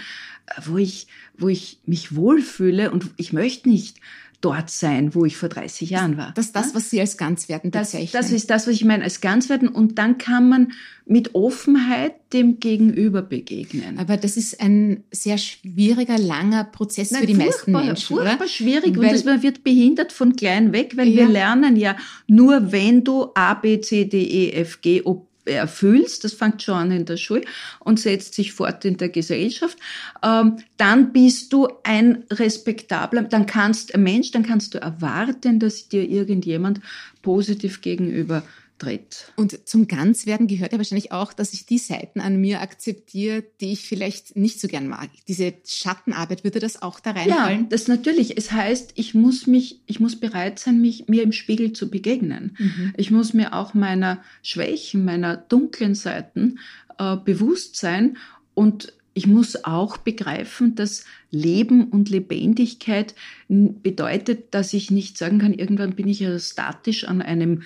äh, 0.47 0.61
wo 0.67 0.77
ich, 0.77 1.07
wo 1.39 1.47
ich 1.47 1.79
mich 1.87 2.17
wohlfühle 2.17 2.91
und 2.91 3.07
ich 3.17 3.33
möchte 3.33 3.69
nicht 3.69 3.99
dort 4.41 4.71
sein, 4.71 5.15
wo 5.15 5.25
ich 5.25 5.37
vor 5.37 5.49
30 5.49 5.91
Jahren 5.91 6.17
war. 6.17 6.33
Das 6.35 6.47
ist 6.47 6.57
das, 6.57 6.75
was 6.75 6.91
Sie 6.91 7.01
als 7.01 7.17
Ganzwerten 7.17 7.71
bezeichnen. 7.71 8.09
Das, 8.13 8.27
das 8.27 8.33
ist 8.33 8.51
das, 8.51 8.67
was 8.67 8.75
ich 8.75 8.85
meine 8.85 9.05
als 9.05 9.21
Ganzwerten. 9.21 9.69
Und 9.69 9.99
dann 9.99 10.19
kann 10.19 10.49
man 10.49 10.73
mit 11.05 11.35
Offenheit 11.35 12.15
dem 12.33 12.61
Gegenüber 12.61 13.21
begegnen. 13.21 13.99
Aber 13.99 14.17
das 14.17 14.37
ist 14.37 14.61
ein 14.61 15.03
sehr 15.11 15.39
schwieriger, 15.39 16.19
langer 16.19 16.65
Prozess 16.65 17.11
Nein, 17.11 17.23
für 17.23 17.27
die 17.27 17.35
meisten 17.35 17.73
Menschen, 17.73 18.17
furchtbar 18.17 18.37
oder? 18.37 18.49
schwierig 18.49 18.97
weil, 18.97 19.07
und 19.07 19.13
das, 19.13 19.25
man 19.25 19.43
wird 19.43 19.65
behindert 19.65 20.13
von 20.13 20.37
klein 20.37 20.73
weg, 20.73 20.97
weil 20.97 21.09
ja. 21.09 21.27
wir 21.27 21.29
lernen 21.29 21.77
ja 21.77 21.97
nur, 22.27 22.73
wenn 22.73 23.05
du 23.05 23.27
A, 23.35 23.55
B, 23.55 23.81
C, 23.81 24.05
D, 24.05 24.23
E, 24.23 24.53
F, 24.53 24.81
G, 24.81 25.03
O, 25.05 25.27
erfüllst, 25.57 26.25
das 26.25 26.33
fängt 26.33 26.63
schon 26.63 26.75
an 26.75 26.91
in 26.91 27.05
der 27.05 27.17
Schule 27.17 27.43
und 27.81 28.01
setzt 28.01 28.35
sich 28.35 28.53
fort 28.53 28.85
in 28.85 28.97
der 28.97 29.09
Gesellschaft, 29.09 29.79
ähm, 30.23 30.57
dann 30.77 31.13
bist 31.13 31.53
du 31.53 31.69
ein 31.83 32.25
respektabler, 32.31 33.23
dann 33.23 33.47
kannst 33.47 33.95
ein 33.95 34.03
Mensch, 34.03 34.31
dann 34.31 34.45
kannst 34.45 34.75
du 34.75 34.79
erwarten, 34.79 35.59
dass 35.59 35.89
dir 35.89 36.09
irgendjemand 36.09 36.81
positiv 37.23 37.81
gegenüber 37.81 38.43
tritt. 38.81 39.33
Und 39.37 39.69
zum 39.69 39.87
Ganzwerden 39.87 40.49
gehört 40.49 40.73
ja 40.73 40.79
wahrscheinlich 40.79 41.13
auch, 41.13 41.33
dass 41.33 41.53
ich 41.53 41.67
die 41.67 41.79
Seiten 41.79 42.21
an 42.21 42.41
mir 42.41 42.61
akzeptiere, 42.61 43.45
die 43.61 43.73
ich 43.73 43.87
vielleicht 43.87 44.35
nicht 44.37 44.61
so 44.61 44.67
gern 44.67 44.89
mag. 44.89 45.11
Diese 45.29 45.55
Schattenarbeit, 45.65 46.43
würde 46.43 46.59
das 46.59 46.83
auch 46.83 46.99
da 46.99 47.13
reinfallen? 47.13 47.61
Ja, 47.63 47.67
das 47.69 47.87
natürlich. 47.87 48.37
Es 48.37 48.51
heißt, 48.51 48.93
ich 48.97 49.15
muss 49.15 49.47
mich, 49.47 49.81
ich 49.87 50.01
muss 50.01 50.19
bereit 50.19 50.59
sein, 50.59 50.81
mich, 50.81 51.07
mir 51.09 51.23
im 51.23 51.33
Spiegel 51.33 51.73
zu 51.73 51.91
begegnen. 51.91 52.57
Mhm. 52.59 52.93
Ich 52.97 53.11
muss 53.11 53.35
mir 53.35 53.55
auch 53.55 53.75
meiner 53.75 54.25
Schwächen, 54.43 55.05
meiner 55.05 55.37
dunklen 55.37 55.95
Seiten 55.95 56.59
äh, 56.99 57.17
bewusst 57.17 57.77
sein 57.77 58.17
und 58.55 58.95
ich 59.13 59.27
muss 59.27 59.65
auch 59.65 59.97
begreifen, 59.97 60.77
dass 60.77 61.05
Leben 61.31 61.89
und 61.89 62.09
Lebendigkeit 62.09 63.15
bedeutet, 63.49 64.55
dass 64.55 64.73
ich 64.73 64.91
nicht 64.91 65.19
sagen 65.19 65.41
kann, 65.41 65.53
irgendwann 65.53 65.97
bin 65.97 66.09
ich 66.09 66.21
ja 66.21 66.39
statisch 66.39 67.05
an 67.05 67.21
einem 67.21 67.63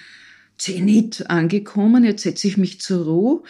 Zenit 0.57 1.29
angekommen, 1.31 2.05
jetzt 2.05 2.23
setze 2.23 2.49
ich 2.49 2.57
mich 2.57 2.81
zur 2.81 3.05
Ruhe 3.05 3.43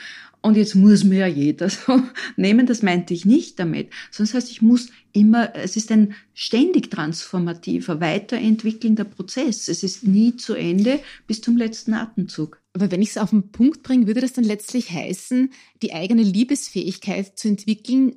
und 0.45 0.59
jetzt 0.59 0.75
muss 0.75 1.05
mir 1.05 1.21
ja 1.21 1.27
jeder 1.27 1.71
so 1.71 2.03
nehmen, 2.37 2.67
das 2.67 2.83
meinte 2.83 3.14
ich 3.14 3.25
nicht 3.25 3.59
damit. 3.59 3.88
Sonst 4.11 4.35
heißt, 4.35 4.51
ich 4.51 4.61
muss 4.61 4.88
immer, 5.12 5.55
es 5.57 5.75
ist 5.77 5.90
ein 5.90 6.14
ständig 6.35 6.90
transformativer, 6.90 7.99
weiterentwickelnder 8.01 9.05
Prozess. 9.05 9.69
Es 9.69 9.83
ist 9.83 10.07
nie 10.07 10.37
zu 10.37 10.53
Ende 10.55 11.01
bis 11.27 11.40
zum 11.40 11.57
letzten 11.57 11.95
Atemzug. 11.95 12.61
Aber 12.75 12.90
wenn 12.90 13.01
ich 13.01 13.11
es 13.11 13.17
auf 13.17 13.31
den 13.31 13.53
Punkt 13.53 13.83
bringe, 13.83 14.07
würde 14.07 14.21
das 14.21 14.35
dann 14.35 14.45
letztlich 14.45 14.90
heißen, 14.90 15.51
die 15.81 15.95
eigene 15.95 16.23
Liebesfähigkeit 16.23 17.38
zu 17.38 17.49
entwickeln, 17.49 18.17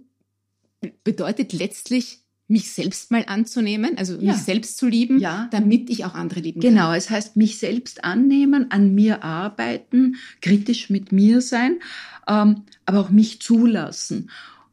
bedeutet 1.05 1.53
letztlich 1.53 2.26
mich 2.47 2.71
selbst 2.71 3.11
mal 3.11 3.25
anzunehmen, 3.27 3.97
also 3.97 4.13
ja. 4.13 4.31
mich 4.31 4.41
selbst 4.41 4.77
zu 4.77 4.87
lieben, 4.87 5.19
ja. 5.19 5.49
damit 5.51 5.89
ich 5.89 6.05
auch 6.05 6.13
andere 6.13 6.39
lieben 6.39 6.61
genau, 6.61 6.75
kann. 6.75 6.85
Genau, 6.85 6.97
es 6.97 7.09
heißt 7.09 7.35
mich 7.35 7.59
selbst 7.59 8.03
annehmen, 8.03 8.71
an 8.71 8.95
mir 8.95 9.23
arbeiten, 9.23 10.15
kritisch 10.41 10.89
mit 10.89 11.11
mir 11.11 11.41
sein, 11.41 11.79
ähm, 12.27 12.63
aber 12.85 13.01
auch 13.01 13.09
mich 13.09 13.41
zulassen. 13.41 14.29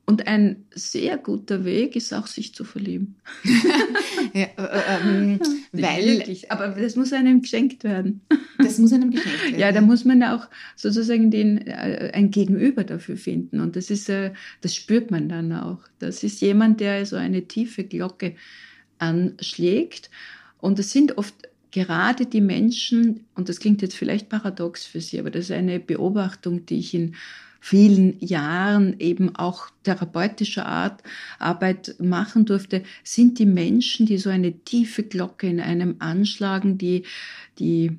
Und 0.07 0.27
ein 0.27 0.67
sehr 0.75 1.17
guter 1.17 1.65
Weg 1.65 1.97
ist 1.97 2.13
auch, 2.13 2.27
sich 2.27 2.55
zu 2.55 2.65
verlieben. 2.65 3.17
ja, 4.35 4.49
äh, 4.59 5.01
ähm, 5.03 5.41
weil, 5.73 6.19
Wirklich, 6.19 6.53
aber 6.53 6.69
das 6.69 6.95
muss 6.95 7.15
einem 7.15 7.41
geschenkt 7.41 7.85
werden. 7.85 8.21
Das 8.59 8.79
muss 8.79 8.93
einem 8.93 9.11
geschenkt 9.11 9.43
werden. 9.45 9.59
Ja, 9.59 9.73
da 9.73 9.81
muss 9.81 10.05
man 10.05 10.23
auch 10.23 10.49
sozusagen 10.77 11.31
den, 11.31 11.67
äh, 11.67 12.11
ein 12.13 12.31
Gegenüber 12.31 12.85
dafür 12.85 13.17
finden. 13.17 13.61
Und 13.61 13.77
das 13.77 13.89
ist, 13.89 14.11
äh, 14.11 14.33
das 14.61 14.75
spürt 14.75 15.11
man 15.11 15.31
dann 15.31 15.53
auch. 15.53 15.81
Das 16.01 16.23
ist 16.23 16.43
jemand, 16.43 16.81
der 16.81 17.07
so 17.07 17.17
eine 17.17 17.49
tiefe 17.49 17.85
Glocke 17.85 18.35
anschlägt. 18.99 20.11
Und 20.59 20.79
es 20.79 20.93
sind 20.93 21.17
oft 21.17 21.35
gerade 21.71 22.27
die 22.27 22.43
Menschen, 22.43 23.25
und 23.35 23.49
das 23.49 23.59
klingt 23.59 23.81
jetzt 23.81 23.97
vielleicht 23.97 24.29
paradox 24.29 24.85
für 24.85 25.01
Sie, 25.01 25.19
aber 25.19 25.31
das 25.31 25.47
ist 25.47 25.51
eine 25.51 25.81
Beobachtung, 25.81 26.67
die 26.67 26.79
ich 26.79 26.95
in 26.95 27.17
vielen 27.65 28.21
Jahren 28.21 29.01
eben 29.01 29.37
auch 29.37 29.71
therapeutischer 29.85 30.67
Art 30.67 31.03
Arbeit 31.39 31.97
machen 31.99 32.45
durfte, 32.45 32.83
sind 33.03 33.39
die 33.39 33.47
Menschen, 33.47 34.05
die 34.05 34.19
so 34.19 34.29
eine 34.29 34.53
tiefe 34.53 35.03
Glocke 35.03 35.47
in 35.47 35.61
einem 35.61 35.97
anschlagen, 35.99 36.77
die, 36.77 37.05
die 37.59 37.99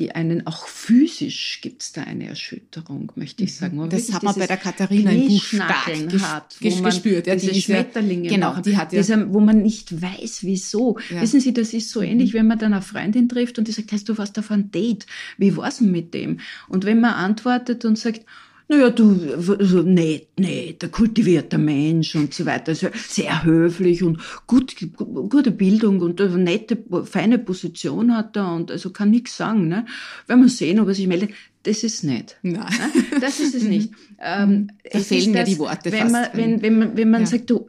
die 0.00 0.12
einen 0.12 0.46
auch 0.46 0.66
physisch 0.66 1.60
gibt 1.60 1.82
es 1.82 1.92
da 1.92 2.04
eine 2.04 2.26
Erschütterung, 2.26 3.12
möchte 3.16 3.44
ich 3.44 3.54
sagen. 3.54 3.76
Man 3.76 3.90
das 3.90 4.10
hat 4.12 4.22
man 4.22 4.34
bei 4.34 4.46
der 4.46 4.56
Katharina 4.56 5.10
im 5.10 5.28
Buch 5.28 5.42
stark 5.42 5.86
hat, 6.22 6.56
wo 6.58 6.70
man 6.70 6.84
gespürt. 6.84 7.26
Ja, 7.26 7.36
diese 7.36 7.54
Schmetterlinge 7.54 8.28
genau, 8.28 8.58
die 8.60 8.78
hat 8.78 8.94
ja. 8.94 9.00
Dieser, 9.00 9.30
wo 9.30 9.40
man 9.40 9.60
nicht 9.60 10.00
weiß, 10.00 10.38
wieso. 10.42 10.98
Ja. 11.10 11.20
Wissen 11.20 11.40
Sie, 11.40 11.52
das 11.52 11.74
ist 11.74 11.90
so 11.90 12.00
ähnlich, 12.00 12.32
mhm. 12.32 12.38
wenn 12.38 12.46
man 12.46 12.58
dann 12.58 12.72
eine 12.72 12.82
Freundin 12.82 13.28
trifft 13.28 13.58
und 13.58 13.68
die 13.68 13.72
sagt, 13.72 13.92
hast 13.92 14.08
du 14.08 14.16
was 14.16 14.32
davon 14.32 14.70
Date? 14.70 15.04
Wie 15.36 15.54
war's 15.54 15.78
denn 15.78 15.92
mit 15.92 16.14
dem? 16.14 16.40
Und 16.68 16.86
wenn 16.86 17.00
man 17.00 17.12
antwortet 17.12 17.84
und 17.84 17.98
sagt, 17.98 18.22
naja, 18.70 18.90
du, 18.90 19.18
so, 19.40 19.82
nee, 19.82 20.28
nee, 20.38 20.76
der 20.80 20.90
kultivierte 20.90 21.58
Mensch 21.58 22.14
und 22.14 22.32
so 22.32 22.46
weiter, 22.46 22.68
also 22.68 22.86
sehr 22.94 23.42
höflich 23.42 24.04
und 24.04 24.20
gut, 24.46 24.76
gute 24.96 25.50
Bildung 25.50 26.00
und 26.00 26.20
eine 26.20 26.38
nette, 26.38 26.78
feine 27.04 27.40
Position 27.40 28.16
hat 28.16 28.36
er 28.36 28.54
und 28.54 28.70
also 28.70 28.90
kann 28.90 29.10
nichts 29.10 29.36
sagen, 29.36 29.66
ne. 29.66 29.86
Wenn 30.28 30.40
wir 30.40 30.48
sehen, 30.48 30.78
ob 30.78 30.86
er 30.86 30.94
sich 30.94 31.08
meldet, 31.08 31.30
das 31.64 31.82
ist 31.82 32.04
nicht. 32.04 32.36
Nein. 32.42 32.72
Das 33.20 33.40
ist 33.40 33.56
es 33.56 33.64
nicht. 33.74 33.90
ähm, 34.20 34.70
da 34.88 35.00
fehlen 35.00 35.34
ja 35.34 35.42
die 35.42 35.58
Worte 35.58 35.90
wenn 35.90 36.08
fast. 36.08 36.12
Man, 36.12 36.28
wenn, 36.34 36.62
wenn 36.62 36.78
man, 36.78 36.96
wenn 36.96 37.10
man 37.10 37.22
ja. 37.22 37.26
sagt, 37.26 37.50
du, 37.50 37.68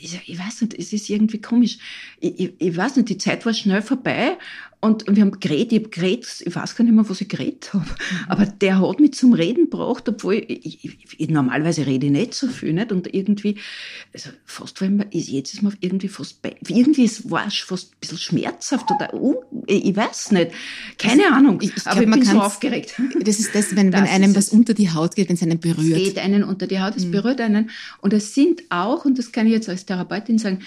ich, 0.00 0.20
ich, 0.26 0.38
weiß 0.38 0.62
nicht, 0.62 0.74
es 0.74 0.92
ist 0.92 1.08
irgendwie 1.08 1.40
komisch. 1.40 1.78
Ich, 2.20 2.38
ich, 2.40 2.52
ich, 2.58 2.76
weiß 2.76 2.96
nicht, 2.96 3.08
die 3.08 3.18
Zeit 3.18 3.44
war 3.46 3.54
schnell 3.54 3.82
vorbei 3.82 4.36
und, 4.82 5.04
wir 5.14 5.22
haben 5.22 5.38
geredet, 5.38 5.72
ich 5.72 5.78
habe 5.80 5.90
geredet, 5.90 6.42
ich 6.42 6.56
weiß 6.56 6.74
gar 6.74 6.84
nicht 6.84 6.94
mehr, 6.94 7.06
was 7.06 7.20
ich 7.20 7.28
geredet 7.28 7.74
habe. 7.74 7.84
Mhm. 7.84 7.90
Aber 8.28 8.46
der 8.46 8.80
hat 8.80 8.98
mich 8.98 9.12
zum 9.12 9.34
Reden 9.34 9.68
gebracht, 9.68 10.08
obwohl 10.08 10.42
ich, 10.46 10.98
normalerweise 11.28 11.86
rede 11.86 12.06
ich 12.06 12.12
nicht 12.12 12.32
so 12.32 12.48
viel, 12.48 12.72
nicht? 12.72 12.90
Und 12.90 13.12
irgendwie, 13.12 13.56
also 14.14 14.30
fast, 14.46 14.80
wenn 14.80 14.96
man, 14.96 15.08
jetzt 15.10 15.52
ist 15.52 15.62
man 15.62 15.76
irgendwie 15.80 16.08
fast, 16.08 16.40
bei, 16.40 16.56
irgendwie 16.66 17.10
war 17.24 17.46
es 17.46 17.58
fast 17.58 17.92
ein 17.92 17.96
bisschen 18.00 18.18
schmerzhaft 18.18 18.90
oder, 18.90 19.12
uh, 19.12 19.42
ich 19.66 19.94
weiß 19.94 20.32
nicht. 20.32 20.52
Keine 20.96 21.24
also, 21.24 21.34
Ahnung. 21.34 21.58
Ich, 21.60 21.76
ich 21.76 21.86
aber 21.86 22.00
glaub, 22.00 22.16
ich 22.16 22.24
bin 22.24 22.32
so 22.32 22.40
aufgeregt. 22.40 22.94
Das 23.22 23.38
ist 23.38 23.54
das, 23.54 23.76
wenn, 23.76 23.90
das 23.90 24.00
wenn 24.00 24.08
einem 24.08 24.34
was 24.34 24.48
unter 24.48 24.72
die 24.72 24.90
Haut 24.90 25.14
geht, 25.14 25.28
wenn 25.28 25.36
es 25.36 25.42
einen 25.42 25.60
berührt. 25.60 26.00
Es 26.00 26.04
geht 26.04 26.18
einen 26.18 26.42
unter 26.42 26.66
die 26.66 26.80
Haut, 26.80 26.96
es 26.96 27.04
mhm. 27.04 27.10
berührt 27.10 27.42
einen. 27.42 27.68
Und 28.00 28.14
es 28.14 28.34
sind 28.34 28.62
auch, 28.70 29.04
und 29.04 29.18
das 29.18 29.30
kann 29.30 29.46
ich 29.46 29.52
jetzt 29.60 29.68
als 29.68 29.86
Therapeutin 29.86 30.38
sagen, 30.38 30.60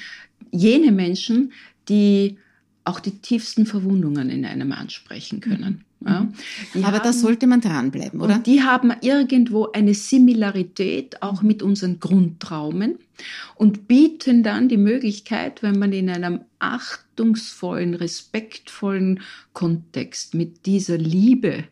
jene 0.51 0.91
Menschen, 0.91 1.51
die 1.89 2.37
auch 2.85 2.99
die 2.99 3.17
tiefsten 3.19 3.65
Verwundungen 3.65 4.29
in 4.29 4.45
einem 4.45 4.71
ansprechen 4.71 5.39
können. 5.39 5.83
Mhm. 6.01 6.07
Ja. 6.07 6.27
Aber 6.87 6.97
haben, 6.97 7.03
da 7.03 7.13
sollte 7.13 7.47
man 7.47 7.61
dranbleiben, 7.61 8.19
oder? 8.19 8.39
Die 8.39 8.61
haben 8.61 8.91
irgendwo 9.01 9.71
eine 9.71 9.93
Similarität 9.93 11.21
auch 11.21 11.41
mit 11.41 11.63
unseren 11.63 11.99
Grundtraumen 11.99 12.99
und 13.55 13.87
bieten 13.87 14.43
dann 14.43 14.67
die 14.67 14.77
Möglichkeit, 14.77 15.63
wenn 15.63 15.79
man 15.79 15.93
in 15.93 16.09
einem 16.09 16.41
achtungsvollen, 16.59 17.93
respektvollen 17.93 19.21
Kontext 19.53 20.33
mit 20.33 20.65
dieser 20.65 20.97
Liebe 20.97 21.63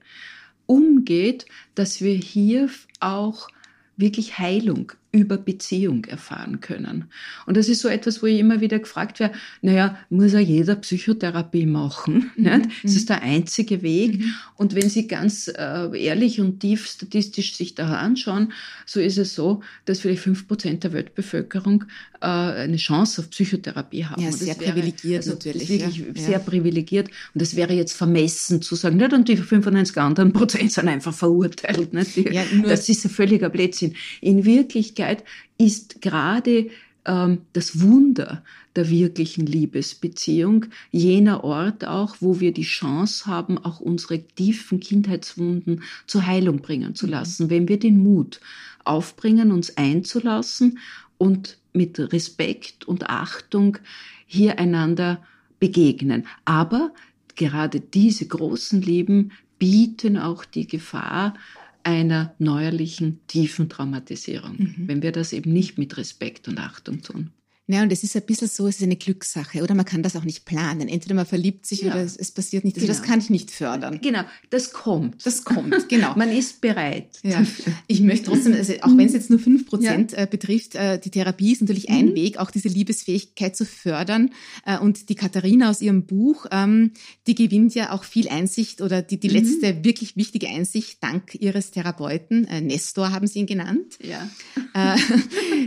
umgeht, 0.66 1.46
dass 1.76 2.02
wir 2.02 2.14
hier 2.14 2.70
auch 3.02 3.50
wirklich 3.98 4.40
Heilung 4.40 4.94
über 5.14 5.38
Beziehung 5.38 6.06
erfahren 6.06 6.62
können. 6.62 7.06
Und 7.46 7.58
das 7.58 7.68
ist 7.68 7.82
so 7.82 7.90
etwas, 7.90 8.24
wo 8.24 8.28
ich 8.28 8.40
immer 8.40 8.62
wieder 8.62 8.80
gefragt 8.80 9.20
werde, 9.20 9.36
naja, 9.62 9.98
muss 10.10 10.32
ja 10.32 10.40
jeder 10.40 10.76
Psychotherapie 10.76 11.66
machen? 11.66 12.32
Mhm. 12.42 12.44
Nicht? 12.44 12.70
Das 12.84 12.96
ist 12.96 13.10
der 13.10 13.22
einzige 13.24 13.82
Weg. 13.82 14.20
Mhm. 14.20 14.34
Und 14.56 14.74
wenn 14.74 14.90
Sie 14.90 15.08
ganz 15.08 15.48
äh, 15.48 15.90
ehrlich 16.02 16.40
und 16.40 16.60
tief 16.60 16.88
statistisch 16.88 17.56
sich 17.56 17.76
da 17.76 17.94
anschauen, 17.96 18.54
so 18.86 19.00
ist 19.00 19.18
es 19.18 19.36
so, 19.36 19.62
dass 19.86 20.00
vielleicht 20.00 20.22
fünf 20.22 20.48
Prozent 20.48 20.84
der 20.84 20.94
Weltbevölkerung 20.94 21.86
äh, 22.22 22.26
eine 22.26 22.78
Chance 22.78 23.22
auf 23.22 23.30
Psychotherapie 23.32 24.06
haben. 24.06 24.22
Ja, 24.22 24.32
sehr 24.32 24.60
wäre, 24.60 24.72
privilegiert 24.72 25.24
also 25.24 25.32
natürlich. 25.32 25.70
Wirklich 25.70 25.98
ja. 25.98 26.06
sehr 26.14 26.40
privilegiert. 26.40 27.10
Und 27.34 27.42
das 27.42 27.56
wäre 27.56 27.74
jetzt 27.74 27.94
vermessen 27.94 28.62
zu 28.62 28.76
sagen, 28.76 28.98
nicht? 28.98 29.14
Und 29.14 29.28
die 29.28 29.38
95 29.38 29.98
anderen 29.98 30.32
Prozent 30.32 30.72
sind 30.72 30.88
einfach 30.88 31.14
verurteilt. 31.14 31.94
Nicht? 31.94 32.16
Die, 32.16 32.30
ja, 32.30 32.44
das 32.64 32.88
ist 32.88 33.06
ein 33.06 33.12
völliger 33.12 33.50
Blödsinn. 33.50 33.96
In 34.22 34.46
Wirklichkeit 34.46 35.01
Wirklichkeit 35.02 35.24
ist 35.58 36.02
gerade 36.02 36.70
ähm, 37.06 37.42
das 37.54 37.82
Wunder 37.82 38.44
der 38.76 38.90
wirklichen 38.90 39.46
Liebesbeziehung, 39.46 40.68
jener 40.92 41.44
Ort 41.44 41.86
auch, 41.86 42.16
wo 42.20 42.40
wir 42.40 42.54
die 42.54 42.64
Chance 42.64 43.26
haben, 43.26 43.58
auch 43.58 43.80
unsere 43.80 44.22
tiefen 44.24 44.80
Kindheitswunden 44.80 45.84
zur 46.08 46.26
Heilung 46.26 46.62
bringen 46.62 46.96
zu 46.96 47.06
mhm. 47.08 47.12
lassen, 47.12 47.50
wenn 47.50 47.68
wir 47.68 47.80
den 47.80 48.02
Mut 48.02 48.40
aufbringen, 48.86 49.52
uns 49.52 49.78
einzulassen 49.78 50.80
und 51.18 51.58
mit 51.74 52.00
Respekt 52.00 52.86
und 52.86 53.10
Achtung 53.10 53.78
hier 54.26 54.60
einander 54.60 55.22
begegnen. 55.60 56.28
Aber 56.46 56.92
gerade 57.36 57.80
diese 57.80 58.28
großen 58.28 58.82
Lieben 58.82 59.32
bieten 59.60 60.18
auch 60.18 60.44
die 60.46 60.66
Gefahr, 60.66 61.36
einer 61.84 62.34
neuerlichen 62.40 63.20
tiefen 63.28 63.70
Traumatisierung, 63.70 64.56
mhm. 64.58 64.88
wenn 64.88 65.02
wir 65.02 65.12
das 65.12 65.34
eben 65.34 65.52
nicht 65.52 65.78
mit 65.78 65.98
Respekt 65.98 66.48
und 66.48 66.60
Achtung 66.60 67.02
tun. 67.02 67.32
Ja, 67.68 67.84
und 67.84 67.92
es 67.92 68.04
ist 68.04 68.16
ein 68.16 68.24
bisschen 68.24 68.48
so, 68.48 68.68
es 68.68 68.78
ist 68.78 68.84
eine 68.84 68.96
Glückssache, 68.98 69.62
oder 69.62 69.76
man 69.76 69.86
kann 69.86 70.04
das 70.04 70.16
auch 70.16 70.24
nicht 70.24 70.46
planen. 70.46 70.90
Entweder 70.90 71.16
man 71.16 71.26
verliebt 71.26 71.66
sich 71.66 71.82
ja. 71.82 71.92
oder 71.92 72.02
es, 72.02 72.18
es, 72.18 72.32
passiert 72.32 72.66
nicht. 72.66 72.76
Also 72.76 72.88
genau. 72.88 72.98
das 72.98 73.08
kann 73.08 73.20
ich 73.20 73.30
nicht 73.30 73.52
fördern. 73.52 74.00
Genau, 74.02 74.24
das 74.50 74.74
kommt. 74.74 75.26
Das 75.26 75.46
kommt, 75.46 75.88
genau. 75.88 76.14
man 76.18 76.32
ist 76.32 76.60
bereit. 76.60 77.20
Ja. 77.24 77.46
Ich 77.88 78.02
möchte 78.02 78.26
trotzdem, 78.26 78.54
also 78.54 78.74
auch 78.82 78.98
wenn 78.98 79.06
es 79.06 79.14
jetzt 79.14 79.30
nur 79.30 79.40
fünf 79.40 79.68
Prozent 79.68 80.12
ja. 80.12 80.20
Äh, 80.20 80.28
betrifft, 80.28 80.76
äh, 80.76 81.00
die 81.00 81.12
Therapie 81.12 81.54
ist 81.54 81.62
natürlich 81.62 81.90
ein 81.90 82.08
mhm. 82.08 82.16
Weg, 82.16 82.38
auch 82.38 82.52
diese 82.52 82.68
Liebesfähigkeit 82.68 83.56
zu 83.56 83.66
fördern. 83.66 84.32
Äh, 84.66 84.80
und 84.80 85.10
die 85.10 85.16
Katharina 85.16 85.70
aus 85.70 85.82
ihrem 85.82 86.06
Buch, 86.06 86.48
ähm, 86.52 86.92
die 87.28 87.36
gewinnt 87.36 87.74
ja 87.76 87.94
auch 87.94 88.04
viel 88.04 88.28
Einsicht 88.28 88.82
oder 88.82 89.02
die, 89.02 89.20
die 89.20 89.30
mhm. 89.30 89.36
letzte 89.36 89.84
wirklich 89.86 90.18
wichtige 90.18 90.48
Einsicht 90.48 91.02
dank 91.02 91.36
ihres 91.36 91.72
Therapeuten, 91.72 92.48
Nestor 92.64 93.12
haben 93.12 93.28
sie 93.28 93.40
ihn 93.40 93.46
genannt. 93.46 93.98
Ja. 94.02 94.28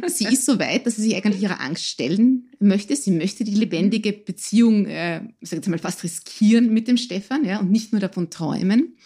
sie 0.07 0.25
ist 0.25 0.45
so 0.45 0.59
weit, 0.59 0.87
dass 0.87 0.97
sie 0.97 1.03
sich 1.03 1.17
eigentlich 1.17 1.43
ihrer 1.43 1.61
Angst 1.61 1.84
stellen 1.85 2.51
möchte. 2.59 2.97
Sie 2.97 3.11
möchte 3.11 3.45
die 3.45 3.55
lebendige 3.55 4.13
Beziehung, 4.13 4.87
äh, 4.87 5.23
sag 5.41 5.57
jetzt 5.57 5.69
mal, 5.69 5.79
fast 5.79 6.03
riskieren 6.03 6.73
mit 6.73 6.89
dem 6.89 6.97
Stefan, 6.97 7.45
ja, 7.45 7.61
und 7.61 7.71
nicht 7.71 7.93
nur 7.93 8.01
davon 8.01 8.31
träumen. 8.31 8.97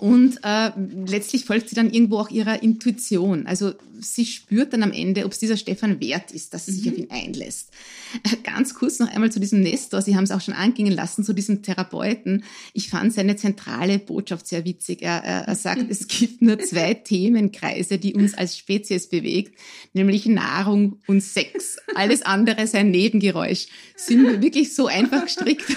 Und 0.00 0.38
äh, 0.44 0.70
letztlich 1.06 1.44
folgt 1.44 1.68
sie 1.68 1.74
dann 1.74 1.90
irgendwo 1.90 2.16
auch 2.16 2.30
ihrer 2.30 2.62
Intuition. 2.62 3.46
Also 3.46 3.74
sie 4.00 4.24
spürt 4.24 4.72
dann 4.72 4.82
am 4.82 4.92
Ende, 4.92 5.26
ob 5.26 5.32
es 5.32 5.38
dieser 5.38 5.58
Stefan 5.58 6.00
wert 6.00 6.30
ist, 6.32 6.54
dass 6.54 6.64
sie 6.64 6.72
mhm. 6.72 6.76
sich 6.76 6.88
auf 6.90 6.98
ihn 6.98 7.10
einlässt. 7.10 7.70
Ganz 8.42 8.72
kurz 8.72 8.98
noch 8.98 9.12
einmal 9.12 9.30
zu 9.30 9.40
diesem 9.40 9.60
Nestor. 9.60 10.00
Sie 10.00 10.16
haben 10.16 10.24
es 10.24 10.30
auch 10.30 10.40
schon 10.40 10.54
angingen 10.54 10.94
lassen, 10.94 11.22
zu 11.22 11.34
diesem 11.34 11.62
Therapeuten. 11.62 12.44
Ich 12.72 12.88
fand 12.88 13.12
seine 13.12 13.36
zentrale 13.36 13.98
Botschaft 13.98 14.46
sehr 14.46 14.64
witzig. 14.64 15.02
Er, 15.02 15.22
er, 15.22 15.40
er 15.42 15.54
sagt, 15.54 15.84
es 15.90 16.08
gibt 16.08 16.40
nur 16.40 16.58
zwei 16.60 16.94
Themenkreise, 16.94 17.98
die 17.98 18.14
uns 18.14 18.32
als 18.32 18.56
Spezies 18.56 19.10
bewegt, 19.10 19.54
nämlich 19.92 20.24
Nahrung 20.24 21.02
und 21.08 21.20
Sex. 21.20 21.76
Alles 21.94 22.22
andere 22.22 22.66
sei 22.66 22.78
ein 22.78 22.90
Nebengeräusch. 22.90 23.66
Sind 23.96 24.22
wir 24.22 24.40
wirklich 24.40 24.74
so 24.74 24.86
einfach 24.86 25.24
gestrickt? 25.24 25.68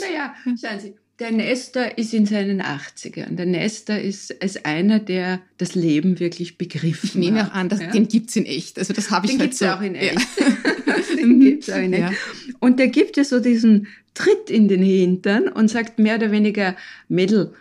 naja, 0.00 0.36
schauen 0.44 0.78
Sie 0.78 0.94
der 1.18 1.32
Nestor 1.32 1.98
ist 1.98 2.14
in 2.14 2.26
seinen 2.26 2.62
80ern. 2.62 3.34
Der 3.34 3.46
Nestor 3.46 3.96
ist, 3.96 4.30
ist 4.30 4.64
einer, 4.64 5.00
der 5.00 5.40
das 5.56 5.74
Leben 5.74 6.20
wirklich 6.20 6.58
begriffen 6.58 7.08
Ich 7.08 7.14
nehme 7.16 7.46
auch 7.46 7.52
an, 7.52 7.68
dass, 7.68 7.80
ja? 7.80 7.90
den 7.90 8.06
gibt's 8.06 8.36
in 8.36 8.46
echt. 8.46 8.78
Also 8.78 8.92
das 8.92 9.10
habe 9.10 9.26
ich 9.26 9.32
den 9.32 9.40
halt 9.40 9.50
gibt's 9.50 9.58
so. 9.58 9.66
auch 9.66 9.80
in 9.80 9.96
echt. 9.96 10.14
Ja. 10.14 11.16
den 11.16 11.40
gibt's 11.40 11.70
auch 11.70 11.76
in 11.76 11.92
echt. 11.92 12.12
Ja. 12.12 12.12
Und 12.60 12.78
der 12.78 12.88
gibt 12.88 13.16
ja 13.16 13.24
so 13.24 13.40
diesen 13.40 13.88
Tritt 14.14 14.50
in 14.50 14.68
den 14.68 14.82
Hintern 14.82 15.48
und 15.48 15.68
sagt 15.70 15.98
mehr 15.98 16.16
oder 16.16 16.32
weniger 16.32 16.74
Mädel, 17.08 17.52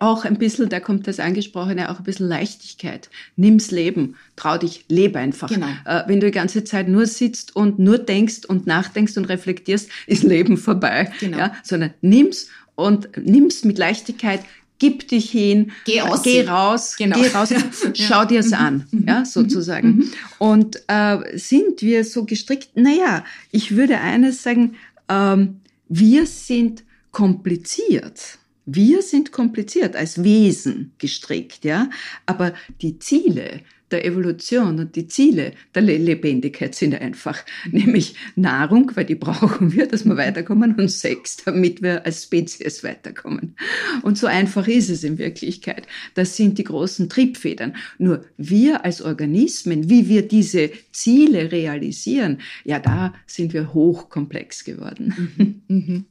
auch 0.00 0.24
ein 0.24 0.38
bisschen, 0.38 0.68
da 0.68 0.80
kommt 0.80 1.06
das 1.06 1.20
Angesprochene, 1.20 1.90
auch 1.90 1.98
ein 1.98 2.04
bisschen 2.04 2.28
Leichtigkeit. 2.28 3.08
Nimm's 3.36 3.70
Leben, 3.70 4.16
trau 4.34 4.58
dich, 4.58 4.84
lebe 4.88 5.20
einfach. 5.20 5.48
Genau. 5.48 5.68
Äh, 5.84 6.02
wenn 6.08 6.18
du 6.18 6.26
die 6.26 6.32
ganze 6.32 6.64
Zeit 6.64 6.88
nur 6.88 7.06
sitzt 7.06 7.54
und 7.54 7.78
nur 7.78 7.98
denkst 7.98 8.44
und 8.48 8.66
nachdenkst 8.66 9.16
und 9.16 9.26
reflektierst, 9.26 9.88
ist 10.08 10.24
Leben 10.24 10.56
vorbei. 10.56 11.12
Genau. 11.20 11.38
Ja, 11.38 11.54
sondern 11.62 11.94
nimm's 12.00 12.48
und 12.80 13.08
nimm's 13.16 13.64
mit 13.64 13.78
Leichtigkeit, 13.78 14.40
gib 14.80 15.06
dich 15.08 15.30
hin, 15.30 15.70
geh, 15.84 16.00
aus 16.00 16.22
geh 16.22 16.42
raus, 16.42 16.96
genau. 16.96 17.20
geh 17.20 17.28
raus, 17.28 17.50
schau 17.94 18.24
dir's 18.24 18.48
mhm. 18.48 18.54
an, 18.54 18.86
mhm. 18.90 19.04
ja, 19.06 19.24
sozusagen. 19.24 19.88
Mhm. 19.88 20.12
Und 20.38 20.82
äh, 20.88 21.38
sind 21.38 21.82
wir 21.82 22.04
so 22.04 22.24
gestrickt? 22.24 22.70
Naja, 22.74 23.24
ich 23.52 23.76
würde 23.76 23.98
eines 23.98 24.42
sagen, 24.42 24.76
ähm, 25.08 25.60
wir 25.88 26.26
sind 26.26 26.84
kompliziert. 27.12 28.38
Wir 28.66 29.02
sind 29.02 29.32
kompliziert 29.32 29.96
als 29.96 30.22
Wesen 30.22 30.92
gestrickt, 30.98 31.64
ja. 31.64 31.90
Aber 32.26 32.54
die 32.80 32.98
Ziele, 32.98 33.60
der 33.90 34.04
Evolution 34.04 34.78
und 34.78 34.96
die 34.96 35.06
Ziele 35.06 35.52
der 35.74 35.82
Lebendigkeit 35.82 36.74
sind 36.74 36.94
einfach, 36.94 37.38
nämlich 37.70 38.14
Nahrung, 38.36 38.92
weil 38.94 39.04
die 39.04 39.14
brauchen 39.14 39.72
wir, 39.72 39.86
dass 39.86 40.04
wir 40.04 40.16
weiterkommen, 40.16 40.74
und 40.74 40.88
Sex, 40.88 41.38
damit 41.44 41.82
wir 41.82 42.04
als 42.06 42.24
Spezies 42.24 42.84
weiterkommen. 42.84 43.56
Und 44.02 44.18
so 44.18 44.26
einfach 44.26 44.68
ist 44.68 44.90
es 44.90 45.04
in 45.04 45.18
Wirklichkeit. 45.18 45.86
Das 46.14 46.36
sind 46.36 46.58
die 46.58 46.64
großen 46.64 47.08
Triebfedern. 47.08 47.76
Nur 47.98 48.24
wir 48.36 48.84
als 48.84 49.02
Organismen, 49.02 49.88
wie 49.88 50.08
wir 50.08 50.26
diese 50.26 50.70
Ziele 50.92 51.52
realisieren, 51.52 52.38
ja, 52.64 52.78
da 52.78 53.14
sind 53.26 53.52
wir 53.52 53.74
hochkomplex 53.74 54.64
geworden. 54.64 55.62
Mhm. 55.68 55.76
Mhm. 55.76 56.04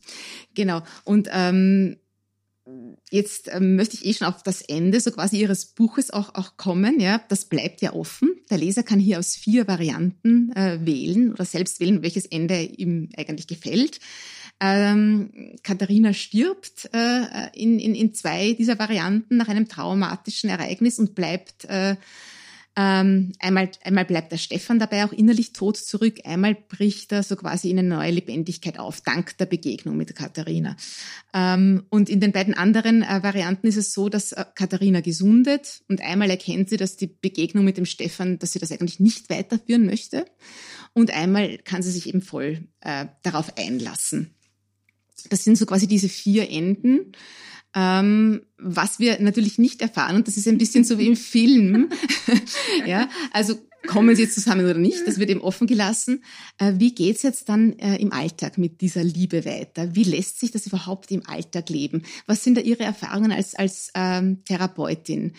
Genau. 0.54 0.84
Und 1.06 1.30
ähm 1.32 1.98
Jetzt 3.12 3.50
ähm, 3.52 3.76
möchte 3.76 3.96
ich 3.96 4.06
eh 4.06 4.14
schon 4.14 4.28
auf 4.28 4.44
das 4.44 4.62
Ende 4.62 5.00
so 5.00 5.12
quasi 5.12 5.40
Ihres 5.40 5.66
Buches 5.66 6.12
auch, 6.12 6.36
auch 6.36 6.58
kommen. 6.58 7.00
Ja, 7.00 7.22
das 7.28 7.46
bleibt 7.46 7.82
ja 7.82 7.94
offen. 7.94 8.30
Der 8.50 8.60
Leser 8.60 8.84
kann 8.84 9.00
hier 9.00 9.18
aus 9.18 9.36
vier 9.36 9.68
Varianten 9.68 10.52
äh, 10.54 10.80
wählen 10.86 11.34
oder 11.34 11.44
selbst 11.46 11.80
wählen, 11.80 12.04
welches 12.04 12.28
Ende 12.28 12.62
ihm 12.62 13.10
eigentlich 13.18 13.48
gefällt. 13.48 14.00
Ähm, 14.62 15.56
Katharina 15.64 16.14
stirbt 16.14 16.90
äh, 16.94 17.50
in, 17.54 17.80
in, 17.80 17.96
in 17.96 18.14
zwei 18.14 18.54
dieser 18.54 18.78
Varianten 18.78 19.38
nach 19.38 19.48
einem 19.48 19.68
traumatischen 19.68 20.50
Ereignis 20.50 21.00
und 21.00 21.16
bleibt 21.16 21.66
äh, 21.66 21.96
Ähm, 22.76 23.34
einmal, 23.40 23.70
einmal 23.84 24.06
bleibt 24.06 24.32
der 24.32 24.38
Stefan 24.38 24.80
dabei 24.80 25.04
auch 25.04 25.12
innerlich 25.12 25.54
tot 25.54 25.76
zurück, 25.76 26.20
einmal 26.24 26.56
bricht 26.56 27.12
er 27.12 27.24
so 27.24 27.36
quasi 27.36 27.70
in 27.70 27.80
eine 27.80 27.88
neue 27.88 28.12
Lebendigkeit 28.12 28.80
auf, 28.80 29.02
dank 29.02 29.38
der 29.38 29.48
Begegnung 29.48 29.98
mit 29.98 30.16
Katharina. 30.16 30.78
Ähm, 31.34 31.86
und 31.90 32.10
in 32.10 32.20
den 32.20 32.32
beiden 32.32 32.54
anderen 32.54 33.02
äh, 33.02 33.22
Varianten 33.24 33.68
ist 33.68 33.78
es 33.78 33.94
so, 33.94 34.08
dass 34.08 34.32
äh, 34.32 34.46
Katharina 34.56 35.02
gesundet 35.02 35.82
und 35.90 36.02
einmal 36.02 36.30
erkennt 36.30 36.70
sie, 36.70 36.78
dass 36.78 36.96
die 36.96 37.08
Begegnung 37.08 37.66
mit 37.66 37.78
dem 37.78 37.86
Stefan, 37.86 38.40
dass 38.40 38.54
sie 38.54 38.60
das 38.60 38.72
eigentlich 38.72 39.00
nicht 39.00 39.30
weiterführen 39.30 39.86
möchte 39.86 40.26
und 40.94 41.12
einmal 41.12 41.58
kann 41.58 41.82
sie 41.82 41.92
sich 41.92 42.08
eben 42.08 42.22
voll 42.22 42.68
äh, 42.82 43.08
darauf 43.24 43.58
einlassen. 43.58 44.36
Das 45.30 45.44
sind 45.44 45.58
so 45.58 45.66
quasi 45.66 45.88
diese 45.88 46.08
vier 46.08 46.50
Enden. 46.50 47.12
Ähm, 47.76 48.42
was 48.58 49.00
wir 49.00 49.22
natürlich 49.22 49.60
nicht 49.60 49.82
erfahren, 49.82 50.16
und 50.16 50.28
das 50.28 50.38
ist 50.38 50.48
ein 50.48 50.58
bisschen 50.58 50.84
so 50.84 50.98
wie 50.98 51.08
im 51.08 51.16
Film, 51.16 51.90
ja, 52.86 53.10
also 53.32 53.56
kommen 53.88 54.16
sie 54.16 54.24
jetzt 54.24 54.36
zusammen 54.36 54.66
oder 54.66 54.78
nicht, 54.78 55.08
das 55.08 55.20
wird 55.20 55.30
eben 55.30 55.42
offen 55.42 55.68
gelassen. 55.68 56.24
Äh, 56.58 56.74
wie 56.78 56.94
geht's 56.94 57.24
jetzt 57.24 57.50
dann 57.50 57.74
äh, 57.80 57.96
im 57.98 58.12
Alltag 58.12 58.58
mit 58.58 58.82
dieser 58.82 59.04
Liebe 59.04 59.46
weiter? 59.46 59.96
Wie 59.96 60.04
lässt 60.04 60.40
sich 60.40 60.52
das 60.52 60.68
überhaupt 60.68 61.12
im 61.12 61.26
Alltag 61.28 61.70
leben? 61.70 62.04
Was 62.26 62.44
sind 62.44 62.58
da 62.58 62.62
Ihre 62.62 62.84
Erfahrungen 62.84 63.32
als, 63.32 63.56
als 63.56 63.92
ähm, 63.96 64.44
Therapeutin? 64.46 65.34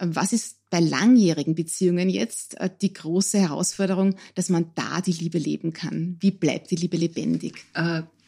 Was 0.00 0.32
ist 0.32 0.58
bei 0.70 0.80
langjährigen 0.80 1.54
Beziehungen 1.54 2.08
jetzt 2.08 2.60
äh, 2.60 2.68
die 2.82 2.92
große 2.92 3.38
Herausforderung, 3.38 4.16
dass 4.34 4.48
man 4.48 4.72
da 4.74 5.00
die 5.00 5.12
Liebe 5.12 5.38
leben 5.38 5.72
kann? 5.72 6.16
Wie 6.20 6.32
bleibt 6.32 6.70
die 6.70 6.76
Liebe 6.76 6.96
lebendig? 6.96 7.64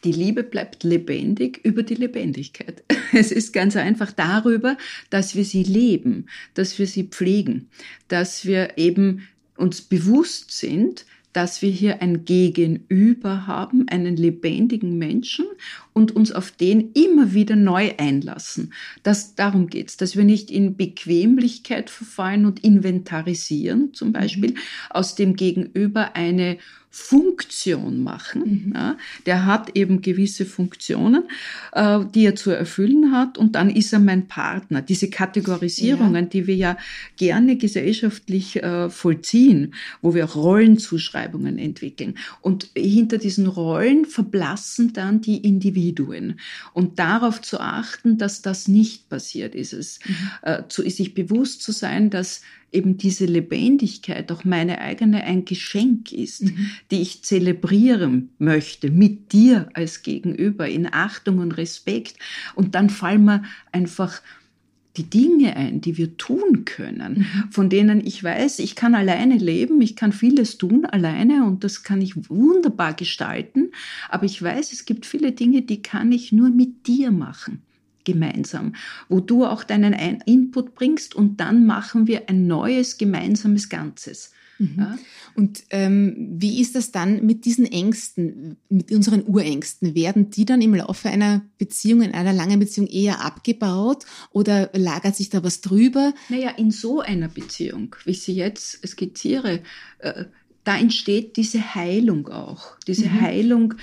Die 0.03 0.11
Liebe 0.11 0.43
bleibt 0.43 0.83
lebendig 0.83 1.59
über 1.63 1.83
die 1.83 1.95
Lebendigkeit. 1.95 2.83
Es 3.13 3.31
ist 3.31 3.53
ganz 3.53 3.77
einfach 3.77 4.11
darüber, 4.11 4.77
dass 5.09 5.33
wir 5.33 5.45
sie 5.45 5.63
leben, 5.63 6.25
dass 6.55 6.77
wir 6.77 6.87
sie 6.87 7.03
pflegen, 7.03 7.69
dass 8.09 8.45
wir 8.45 8.77
eben 8.77 9.27
uns 9.55 9.81
bewusst 9.81 10.51
sind, 10.51 11.05
dass 11.31 11.61
wir 11.61 11.69
hier 11.69 12.01
ein 12.01 12.25
Gegenüber 12.25 13.47
haben, 13.47 13.87
einen 13.87 14.17
lebendigen 14.17 14.97
Menschen 14.97 15.45
und 15.97 16.15
uns 16.15 16.31
auf 16.31 16.51
den 16.51 16.91
immer 16.91 17.33
wieder 17.33 17.55
neu 17.55 17.91
einlassen. 17.97 18.71
Das, 19.01 19.33
darum 19.33 19.65
geht's, 19.67 19.97
dass 19.97 20.15
wir 20.15 20.25
nicht 20.25 20.51
in 20.51 20.77
Bequemlichkeit 20.77 21.89
verfallen 21.89 22.45
und 22.45 22.63
inventarisieren 22.63 23.93
zum 23.93 24.13
Beispiel, 24.13 24.51
mhm. 24.51 24.57
aus 24.91 25.15
dem 25.15 25.35
Gegenüber 25.35 26.15
eine 26.15 26.59
Funktion 26.89 28.01
machen. 28.01 28.65
Mhm. 28.67 28.73
Ja, 28.73 28.97
der 29.25 29.45
hat 29.45 29.75
eben 29.75 30.01
gewisse 30.01 30.45
Funktionen, 30.45 31.23
äh, 31.73 31.99
die 32.13 32.25
er 32.25 32.35
zu 32.35 32.49
erfüllen 32.49 33.11
hat 33.11 33.37
und 33.37 33.55
dann 33.55 33.69
ist 33.69 33.93
er 33.93 33.99
mein 33.99 34.27
Partner. 34.27 34.81
Diese 34.81 35.09
Kategorisierungen, 35.09 36.25
ja. 36.25 36.29
die 36.29 36.47
wir 36.47 36.55
ja 36.55 36.77
gerne 37.15 37.55
gesellschaftlich 37.55 38.63
äh, 38.63 38.89
vollziehen, 38.89 39.75
wo 40.01 40.15
wir 40.15 40.25
Rollenzuschreibungen 40.25 41.59
entwickeln. 41.59 42.17
Und 42.41 42.71
hinter 42.75 43.19
diesen 43.19 43.45
Rollen 43.45 44.05
verblassen 44.05 44.91
dann 44.93 45.21
die 45.21 45.37
Individuen. 45.37 45.86
Und 46.73 46.99
darauf 46.99 47.41
zu 47.41 47.59
achten, 47.59 48.17
dass 48.17 48.41
das 48.41 48.67
nicht 48.67 49.09
passiert 49.09 49.55
ist 49.55 49.73
es, 49.73 49.99
mhm. 50.05 50.15
äh, 50.43 50.63
zu, 50.67 50.87
sich 50.89 51.13
bewusst 51.13 51.61
zu 51.61 51.71
sein, 51.71 52.09
dass 52.09 52.41
eben 52.71 52.97
diese 52.97 53.25
Lebendigkeit 53.25 54.31
auch 54.31 54.43
meine 54.43 54.81
eigene 54.81 55.23
ein 55.23 55.45
Geschenk 55.45 56.11
ist, 56.11 56.43
mhm. 56.43 56.71
die 56.91 57.01
ich 57.01 57.23
zelebrieren 57.23 58.29
möchte 58.39 58.91
mit 58.91 59.31
dir 59.31 59.69
als 59.73 60.01
Gegenüber 60.01 60.67
in 60.67 60.91
Achtung 60.91 61.39
und 61.39 61.53
Respekt. 61.53 62.15
Und 62.55 62.75
dann 62.75 62.89
fallen 62.89 63.25
mir 63.25 63.43
einfach 63.71 64.21
die 64.97 65.09
Dinge 65.09 65.55
ein, 65.55 65.81
die 65.81 65.97
wir 65.97 66.17
tun 66.17 66.65
können, 66.65 67.19
mhm. 67.19 67.51
von 67.51 67.69
denen 67.69 68.05
ich 68.05 68.23
weiß, 68.23 68.59
ich 68.59 68.75
kann 68.75 68.95
alleine 68.95 69.37
leben, 69.37 69.81
ich 69.81 69.95
kann 69.95 70.11
vieles 70.11 70.57
tun 70.57 70.85
alleine 70.85 71.45
und 71.45 71.63
das 71.63 71.83
kann 71.83 72.01
ich 72.01 72.29
wunderbar 72.29 72.93
gestalten, 72.93 73.71
aber 74.09 74.25
ich 74.25 74.41
weiß, 74.41 74.73
es 74.73 74.85
gibt 74.85 75.05
viele 75.05 75.31
Dinge, 75.31 75.61
die 75.61 75.81
kann 75.81 76.11
ich 76.11 76.31
nur 76.31 76.49
mit 76.49 76.87
dir 76.87 77.11
machen 77.11 77.61
gemeinsam, 78.03 78.73
wo 79.09 79.19
du 79.19 79.45
auch 79.45 79.65
deinen 79.65 79.93
Input 80.25 80.75
bringst 80.75 81.13
und 81.13 81.41
dann 81.41 81.65
machen 81.65 82.07
wir 82.07 82.29
ein 82.29 82.47
neues 82.47 82.97
gemeinsames 82.97 83.67
Ganzes. 83.67 84.31
Mhm. 84.59 84.75
Ja? 84.77 84.97
Und 85.35 85.63
ähm, 85.69 86.15
wie 86.39 86.61
ist 86.61 86.75
das 86.75 86.91
dann 86.91 87.25
mit 87.25 87.45
diesen 87.45 87.65
Ängsten, 87.65 88.57
mit 88.69 88.91
unseren 88.91 89.23
Urängsten? 89.23 89.95
Werden 89.95 90.29
die 90.29 90.45
dann 90.45 90.61
im 90.61 90.75
Laufe 90.75 91.09
einer 91.09 91.41
Beziehung, 91.57 92.01
in 92.01 92.13
einer 92.13 92.33
langen 92.33 92.59
Beziehung 92.59 92.87
eher 92.87 93.23
abgebaut 93.23 94.05
oder 94.31 94.69
lagert 94.73 95.15
sich 95.15 95.29
da 95.29 95.43
was 95.43 95.61
drüber? 95.61 96.13
Naja, 96.29 96.49
in 96.51 96.71
so 96.71 97.01
einer 97.01 97.27
Beziehung, 97.27 97.95
wie 98.05 98.11
ich 98.11 98.23
sie 98.23 98.33
jetzt 98.33 98.87
skizziere, 98.87 99.61
äh, 99.99 100.25
da 100.63 100.77
entsteht 100.77 101.37
diese 101.37 101.75
Heilung 101.75 102.27
auch. 102.27 102.77
Diese 102.87 103.07
mhm. 103.07 103.21
Heilung, 103.21 103.73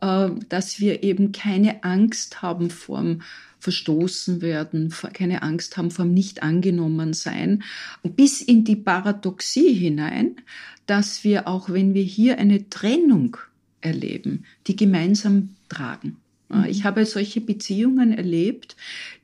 äh, 0.00 0.28
dass 0.48 0.80
wir 0.80 1.02
eben 1.02 1.32
keine 1.32 1.84
Angst 1.84 2.42
haben 2.42 2.70
vorm 2.70 3.22
verstoßen 3.64 4.42
werden, 4.42 4.94
keine 5.14 5.42
Angst 5.42 5.78
haben 5.78 5.90
vor 5.90 6.04
dem 6.04 6.12
nicht 6.12 6.42
angenommen 6.42 7.14
sein, 7.14 7.62
bis 8.02 8.42
in 8.42 8.64
die 8.64 8.76
Paradoxie 8.76 9.72
hinein, 9.72 10.36
dass 10.84 11.24
wir 11.24 11.48
auch 11.48 11.70
wenn 11.70 11.94
wir 11.94 12.02
hier 12.02 12.38
eine 12.38 12.68
Trennung 12.68 13.38
erleben, 13.80 14.44
die 14.66 14.76
gemeinsam 14.76 15.56
tragen. 15.70 16.18
Mhm. 16.50 16.64
Ich 16.66 16.84
habe 16.84 17.06
solche 17.06 17.40
Beziehungen 17.40 18.12
erlebt, 18.12 18.76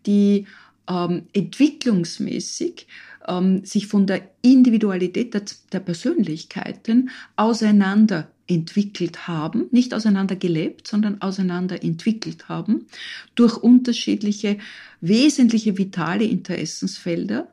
die 0.07 0.47
ähm, 0.89 1.25
entwicklungsmäßig 1.35 2.87
ähm, 3.29 3.63
sich 3.67 3.89
von 3.89 4.07
der 4.07 4.23
Individualität 4.41 5.35
der, 5.35 5.43
der 5.71 5.81
Persönlichkeiten 5.81 7.11
auseinander 7.37 8.31
entwickelt 8.51 9.29
haben, 9.29 9.67
nicht 9.71 9.95
auseinander 9.95 10.37
gelebt, 10.37 10.89
sondern 10.89 11.23
auseinander 11.23 11.83
entwickelt 11.85 12.49
haben 12.49 12.87
durch 13.35 13.57
unterschiedliche 13.57 14.59
wesentliche 15.01 15.79
vitale 15.79 16.25
Interessensfelder 16.25 17.49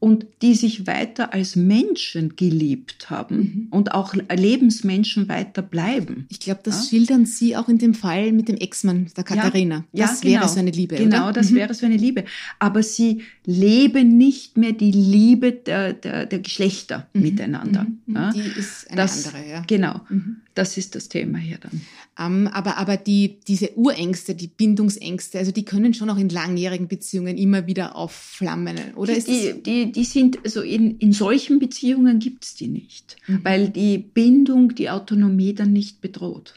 und 0.00 0.26
die 0.40 0.54
sich 0.54 0.86
weiter 0.86 1.34
als 1.34 1.56
Menschen 1.56 2.34
geliebt 2.34 3.10
haben 3.10 3.36
mhm. 3.36 3.66
und 3.70 3.92
auch 3.92 4.14
Lebensmenschen 4.14 5.28
weiter 5.28 5.60
bleiben. 5.60 6.26
Ich 6.30 6.40
glaube, 6.40 6.60
das 6.64 6.84
ja? 6.84 6.88
schildern 6.88 7.26
Sie 7.26 7.54
auch 7.54 7.68
in 7.68 7.76
dem 7.76 7.92
Fall 7.92 8.32
mit 8.32 8.48
dem 8.48 8.56
Ex-Mann 8.56 9.08
der 9.14 9.24
Katharina. 9.24 9.84
Ja, 9.92 10.06
das 10.06 10.22
ja, 10.22 10.30
wäre 10.30 10.40
genau. 10.40 10.52
so 10.52 10.58
eine 10.58 10.70
Liebe. 10.70 10.96
Genau, 10.96 11.24
oder? 11.24 11.32
das 11.34 11.50
mhm. 11.50 11.56
wäre 11.56 11.74
so 11.74 11.84
eine 11.84 11.98
Liebe. 11.98 12.24
Aber 12.58 12.82
sie 12.82 13.20
leben 13.44 14.16
nicht 14.16 14.56
mehr 14.56 14.72
die 14.72 14.90
Liebe 14.90 15.52
der, 15.52 15.92
der, 15.92 16.24
der 16.24 16.38
Geschlechter 16.38 17.06
mhm. 17.12 17.20
miteinander. 17.20 17.86
Mhm. 18.06 18.14
Ja? 18.14 18.30
Die 18.32 18.40
ist 18.40 18.88
eine 18.88 19.02
das, 19.02 19.26
andere, 19.26 19.50
ja. 19.50 19.62
Genau, 19.66 20.00
mhm. 20.08 20.36
Das 20.54 20.76
ist 20.76 20.94
das 20.94 21.08
Thema 21.08 21.38
hier 21.38 21.58
dann. 21.58 21.80
Um, 22.18 22.46
ähm, 22.46 22.48
aber 22.48 22.76
aber 22.76 22.96
die, 22.96 23.38
diese 23.46 23.76
Urängste, 23.76 24.34
die 24.34 24.48
Bindungsängste, 24.48 25.38
also 25.38 25.52
die 25.52 25.64
können 25.64 25.94
schon 25.94 26.10
auch 26.10 26.18
in 26.18 26.28
langjährigen 26.28 26.88
Beziehungen 26.88 27.36
immer 27.36 27.66
wieder 27.66 27.96
aufflammen, 27.96 28.76
oder? 28.96 29.14
Die, 29.14 29.22
die, 29.22 29.62
die, 29.62 29.92
die 29.92 30.04
sind, 30.04 30.38
also 30.44 30.62
in, 30.62 30.98
in 30.98 31.12
solchen 31.12 31.58
Beziehungen 31.58 32.18
gibt 32.18 32.44
es 32.44 32.54
die 32.54 32.68
nicht, 32.68 33.16
mhm. 33.26 33.40
weil 33.44 33.68
die 33.68 33.98
Bindung 33.98 34.74
die 34.74 34.90
Autonomie 34.90 35.54
dann 35.54 35.72
nicht 35.72 36.00
bedroht. 36.00 36.54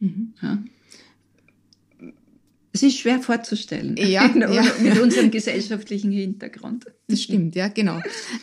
Mhm. 0.00 0.34
Ja? 0.42 0.58
Es 2.72 2.82
ist 2.82 2.98
schwer 2.98 3.20
vorzustellen 3.20 3.96
ja, 3.96 4.26
ja. 4.36 4.62
mit 4.80 4.98
unserem 4.98 5.30
gesellschaftlichen 5.30 6.10
Hintergrund. 6.10 6.86
Das 7.08 7.22
stimmt, 7.22 7.54
ja, 7.54 7.68
genau. 7.68 7.98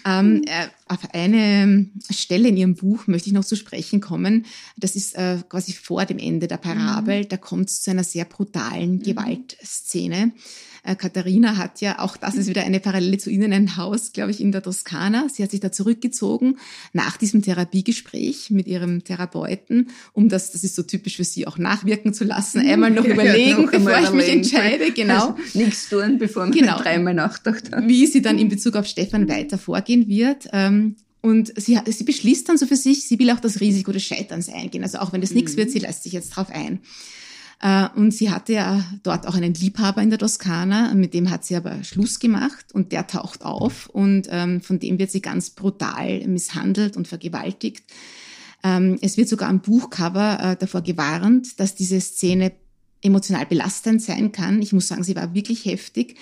Ähm, 0.05 0.41
äh, 0.45 0.67
auf 0.87 1.13
eine 1.13 1.89
Stelle 2.09 2.49
in 2.49 2.57
Ihrem 2.57 2.75
Buch 2.75 3.07
möchte 3.07 3.29
ich 3.29 3.33
noch 3.33 3.45
zu 3.45 3.55
sprechen 3.55 4.01
kommen. 4.01 4.45
Das 4.77 4.95
ist 4.95 5.15
äh, 5.15 5.37
quasi 5.47 5.73
vor 5.73 6.05
dem 6.05 6.17
Ende 6.17 6.47
der 6.47 6.57
Parabel. 6.57 7.21
Mhm. 7.21 7.29
Da 7.29 7.37
kommt 7.37 7.69
es 7.69 7.81
zu 7.81 7.91
einer 7.91 8.03
sehr 8.03 8.25
brutalen 8.25 8.93
mhm. 8.93 9.03
Gewaltszene. 9.03 10.31
Äh, 10.85 10.95
Katharina 10.95 11.57
hat 11.57 11.81
ja, 11.81 11.99
auch 11.99 12.15
das 12.15 12.35
ist 12.35 12.47
wieder 12.47 12.63
eine 12.63 12.79
Parallele 12.79 13.17
zu 13.17 13.29
Ihnen, 13.29 13.51
ein 13.51 13.75
Haus, 13.75 14.13
glaube 14.13 14.31
ich, 14.31 14.39
in 14.39 14.51
der 14.51 14.61
Toskana. 14.61 15.27
Sie 15.33 15.41
hat 15.43 15.51
sich 15.51 15.59
da 15.59 15.71
zurückgezogen 15.71 16.57
nach 16.93 17.17
diesem 17.17 17.41
Therapiegespräch 17.41 18.51
mit 18.51 18.67
ihrem 18.67 19.03
Therapeuten, 19.03 19.89
um 20.13 20.29
das, 20.29 20.51
das 20.51 20.63
ist 20.63 20.75
so 20.75 20.83
typisch 20.83 21.17
für 21.17 21.23
Sie, 21.23 21.47
auch 21.47 21.57
nachwirken 21.57 22.13
zu 22.13 22.23
lassen. 22.23 22.59
Einmal 22.59 22.91
noch 22.91 23.05
überlegen, 23.05 23.49
ja, 23.49 23.57
noch 23.57 23.71
bevor 23.71 23.97
ich 23.97 24.11
mich 24.11 24.29
entscheide. 24.29 24.91
Genau. 24.91 25.29
Also 25.29 25.35
nichts 25.57 25.89
tun, 25.89 26.17
bevor 26.19 26.43
man 26.43 26.51
genau. 26.51 26.77
dreimal 26.77 27.15
nachdacht 27.15 27.71
hat. 27.71 27.87
Wie 27.87 28.05
sie 28.05 28.21
dann 28.21 28.37
in 28.37 28.49
Bezug 28.49 28.75
auf 28.75 28.85
Stefan 28.85 29.27
weiter 29.27 29.57
vorgehen 29.57 30.07
wird. 30.07 30.47
Ähm, 30.53 30.95
und 31.21 31.59
sie, 31.59 31.79
sie 31.87 32.03
beschließt 32.03 32.47
dann 32.47 32.59
so 32.59 32.67
für 32.67 32.75
sich, 32.75 33.07
sie 33.07 33.17
will 33.17 33.31
auch 33.31 33.39
das 33.39 33.59
Risiko 33.59 33.91
des 33.91 34.03
Scheiterns 34.03 34.47
eingehen. 34.47 34.83
Also 34.83 34.99
auch 34.99 35.11
wenn 35.11 35.21
das 35.21 35.31
nichts 35.31 35.53
mhm. 35.53 35.57
wird, 35.57 35.71
sie 35.71 35.79
lässt 35.79 36.03
sich 36.03 36.13
jetzt 36.13 36.29
drauf 36.29 36.49
ein. 36.51 36.81
Äh, 37.61 37.87
und 37.95 38.11
sie 38.13 38.29
hatte 38.29 38.53
ja 38.53 38.83
dort 39.03 39.27
auch 39.27 39.35
einen 39.35 39.53
Liebhaber 39.53 40.01
in 40.01 40.09
der 40.09 40.19
Toskana, 40.19 40.93
mit 40.93 41.13
dem 41.13 41.29
hat 41.29 41.45
sie 41.45 41.55
aber 41.55 41.83
Schluss 41.83 42.19
gemacht 42.19 42.65
und 42.73 42.91
der 42.91 43.07
taucht 43.07 43.43
auf 43.43 43.87
und 43.87 44.27
ähm, 44.29 44.61
von 44.61 44.79
dem 44.79 44.99
wird 44.99 45.11
sie 45.11 45.21
ganz 45.21 45.51
brutal 45.51 46.27
misshandelt 46.27 46.97
und 46.97 47.07
vergewaltigt. 47.07 47.83
Ähm, 48.63 48.97
es 49.01 49.17
wird 49.17 49.29
sogar 49.29 49.49
am 49.49 49.61
Buchcover 49.61 50.39
äh, 50.41 50.55
davor 50.57 50.81
gewarnt, 50.81 51.59
dass 51.59 51.75
diese 51.75 52.01
Szene 52.01 52.51
emotional 53.01 53.45
belastend 53.45 54.01
sein 54.01 54.31
kann. 54.31 54.61
Ich 54.61 54.73
muss 54.73 54.87
sagen, 54.87 55.03
sie 55.03 55.15
war 55.15 55.33
wirklich 55.33 55.65
heftig. 55.65 56.17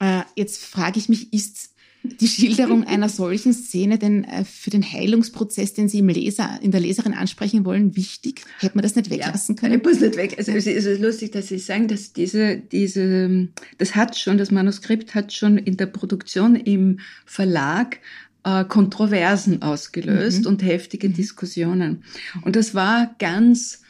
Äh, 0.00 0.22
jetzt 0.34 0.64
frage 0.64 0.98
ich 0.98 1.08
mich, 1.08 1.32
ist 1.32 1.70
die 2.02 2.28
Schilderung 2.28 2.84
einer 2.84 3.08
solchen 3.08 3.52
Szene 3.52 3.98
denn 3.98 4.24
äh, 4.24 4.44
für 4.44 4.70
den 4.70 4.82
Heilungsprozess, 4.82 5.74
den 5.74 5.88
Sie 5.88 5.98
im 5.98 6.08
Leser, 6.08 6.58
in 6.62 6.70
der 6.70 6.80
Leserin 6.80 7.12
ansprechen 7.12 7.64
wollen, 7.64 7.96
wichtig? 7.96 8.42
Hätte 8.58 8.76
man 8.76 8.82
das 8.82 8.96
nicht 8.96 9.10
weglassen 9.10 9.56
ja, 9.56 9.60
können? 9.60 9.78
Ich 9.78 9.84
muss 9.84 10.00
nicht 10.00 10.16
weg. 10.16 10.34
Also 10.38 10.52
es 10.52 10.66
ist 10.66 11.00
lustig, 11.00 11.32
dass 11.32 11.48
Sie 11.48 11.58
sagen, 11.58 11.88
dass 11.88 12.12
diese, 12.12 12.56
diese, 12.56 13.48
das 13.78 13.94
hat 13.94 14.16
schon, 14.16 14.38
das 14.38 14.50
Manuskript 14.50 15.14
hat 15.14 15.32
schon 15.32 15.58
in 15.58 15.76
der 15.76 15.86
Produktion 15.86 16.56
im 16.56 17.00
Verlag 17.26 17.98
äh, 18.44 18.64
Kontroversen 18.64 19.62
ausgelöst 19.62 20.42
mhm. 20.42 20.46
und 20.46 20.62
heftige 20.62 21.08
mhm. 21.08 21.14
Diskussionen. 21.14 22.04
Und 22.42 22.56
das 22.56 22.74
war 22.74 23.14
ganz 23.18 23.82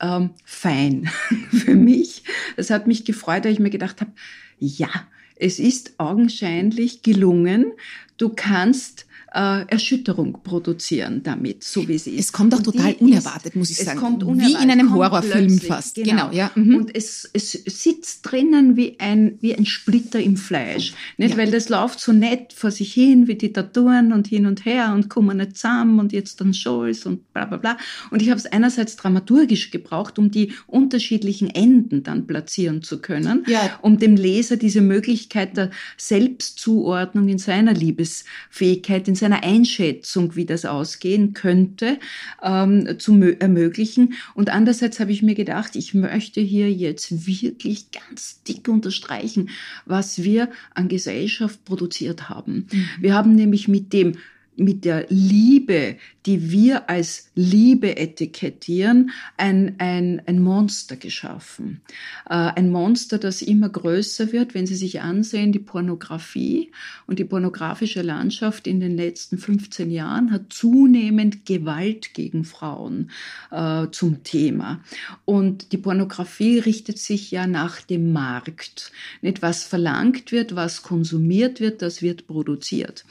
ähm, 0.00 0.30
fein 0.44 1.08
für 1.50 1.74
mich. 1.74 2.24
Das 2.56 2.70
hat 2.70 2.86
mich 2.86 3.04
gefreut, 3.04 3.44
weil 3.44 3.52
ich 3.52 3.60
mir 3.60 3.70
gedacht 3.70 4.00
habe, 4.00 4.10
ja, 4.58 4.88
es 5.36 5.58
ist 5.58 5.94
augenscheinlich 5.98 7.02
gelungen. 7.02 7.72
Du 8.16 8.30
kannst 8.30 9.05
äh, 9.36 9.66
Erschütterung 9.68 10.38
produzieren 10.42 11.22
damit, 11.22 11.62
so 11.62 11.86
wie 11.86 11.98
sie 11.98 12.12
ist. 12.12 12.26
Es 12.26 12.32
kommt 12.32 12.54
auch 12.54 12.62
total 12.62 12.94
unerwartet, 12.94 13.52
ist, 13.52 13.56
muss 13.56 13.70
ich 13.70 13.76
sagen. 13.76 13.98
Es 13.98 14.02
kommt 14.02 14.24
unerwartet, 14.24 14.58
wie 14.58 14.64
in 14.64 14.70
einem 14.70 14.94
Horrorfilm 14.94 15.60
fast. 15.60 15.96
Genau, 15.96 16.10
genau 16.10 16.32
ja. 16.32 16.50
Mhm. 16.54 16.74
Und 16.74 16.96
es, 16.96 17.28
es 17.34 17.52
sitzt 17.52 18.20
drinnen 18.22 18.76
wie 18.76 18.98
ein, 18.98 19.36
wie 19.42 19.54
ein 19.54 19.66
Splitter 19.66 20.20
im 20.20 20.38
Fleisch. 20.38 20.94
Nicht? 21.18 21.32
Ja. 21.32 21.36
Weil 21.36 21.50
das 21.50 21.68
läuft 21.68 22.00
so 22.00 22.12
nett 22.12 22.54
vor 22.54 22.70
sich 22.70 22.94
hin, 22.94 23.28
wie 23.28 23.34
die 23.34 23.52
Taturen 23.52 24.14
und 24.14 24.26
hin 24.26 24.46
und 24.46 24.64
her 24.64 24.92
und 24.94 25.10
kommen 25.10 25.36
nicht 25.36 25.56
zusammen 25.56 26.00
und 26.00 26.14
jetzt 26.14 26.40
dann 26.40 26.54
Scholz 26.54 27.04
und 27.04 27.30
bla 27.34 27.44
bla 27.44 27.58
bla. 27.58 27.76
Und 28.10 28.22
ich 28.22 28.30
habe 28.30 28.38
es 28.38 28.46
einerseits 28.46 28.96
dramaturgisch 28.96 29.70
gebraucht, 29.70 30.18
um 30.18 30.30
die 30.30 30.54
unterschiedlichen 30.66 31.50
Enden 31.50 32.02
dann 32.02 32.26
platzieren 32.26 32.82
zu 32.82 33.02
können, 33.02 33.44
ja. 33.46 33.78
um 33.82 33.98
dem 33.98 34.16
Leser 34.16 34.56
diese 34.56 34.80
Möglichkeit 34.80 35.58
der 35.58 35.70
Selbstzuordnung 35.98 37.28
in 37.28 37.38
seiner 37.38 37.74
Liebesfähigkeit, 37.74 39.08
in 39.08 39.14
seiner 39.14 39.25
seiner 39.26 39.42
Einschätzung, 39.42 40.36
wie 40.36 40.46
das 40.46 40.64
ausgehen 40.64 41.34
könnte, 41.34 41.98
ähm, 42.42 42.98
zu 42.98 43.20
ermöglichen. 43.40 44.14
Und 44.34 44.50
andererseits 44.50 45.00
habe 45.00 45.10
ich 45.10 45.22
mir 45.22 45.34
gedacht, 45.34 45.74
ich 45.74 45.94
möchte 45.94 46.40
hier 46.40 46.70
jetzt 46.70 47.26
wirklich 47.26 47.90
ganz 47.90 48.42
dick 48.44 48.68
unterstreichen, 48.68 49.50
was 49.84 50.22
wir 50.22 50.48
an 50.74 50.88
Gesellschaft 50.88 51.64
produziert 51.64 52.28
haben. 52.28 52.68
Mhm. 52.70 52.88
Wir 53.00 53.14
haben 53.14 53.34
nämlich 53.34 53.66
mit 53.66 53.92
dem 53.92 54.16
mit 54.56 54.84
der 54.84 55.06
Liebe, 55.08 55.96
die 56.24 56.50
wir 56.50 56.90
als 56.90 57.30
Liebe 57.34 57.96
etikettieren, 57.96 59.10
ein, 59.36 59.76
ein, 59.78 60.20
ein 60.26 60.40
Monster 60.40 60.96
geschaffen. 60.96 61.80
Äh, 62.28 62.34
ein 62.34 62.70
Monster, 62.70 63.18
das 63.18 63.42
immer 63.42 63.68
größer 63.68 64.32
wird, 64.32 64.54
wenn 64.54 64.66
Sie 64.66 64.74
sich 64.74 65.00
ansehen, 65.00 65.52
die 65.52 65.60
Pornografie 65.60 66.72
und 67.06 67.18
die 67.18 67.24
pornografische 67.24 68.02
Landschaft 68.02 68.66
in 68.66 68.80
den 68.80 68.96
letzten 68.96 69.38
15 69.38 69.90
Jahren 69.90 70.32
hat 70.32 70.52
zunehmend 70.52 71.46
Gewalt 71.46 72.14
gegen 72.14 72.44
Frauen 72.44 73.10
äh, 73.50 73.86
zum 73.92 74.24
Thema. 74.24 74.80
Und 75.24 75.72
die 75.72 75.78
Pornografie 75.78 76.58
richtet 76.58 76.98
sich 76.98 77.30
ja 77.30 77.46
nach 77.46 77.80
dem 77.80 78.12
Markt. 78.12 78.90
Nicht 79.22 79.42
was 79.42 79.64
verlangt 79.64 80.32
wird, 80.32 80.56
was 80.56 80.82
konsumiert 80.82 81.60
wird, 81.60 81.82
das 81.82 82.02
wird 82.02 82.26
produziert. 82.26 83.04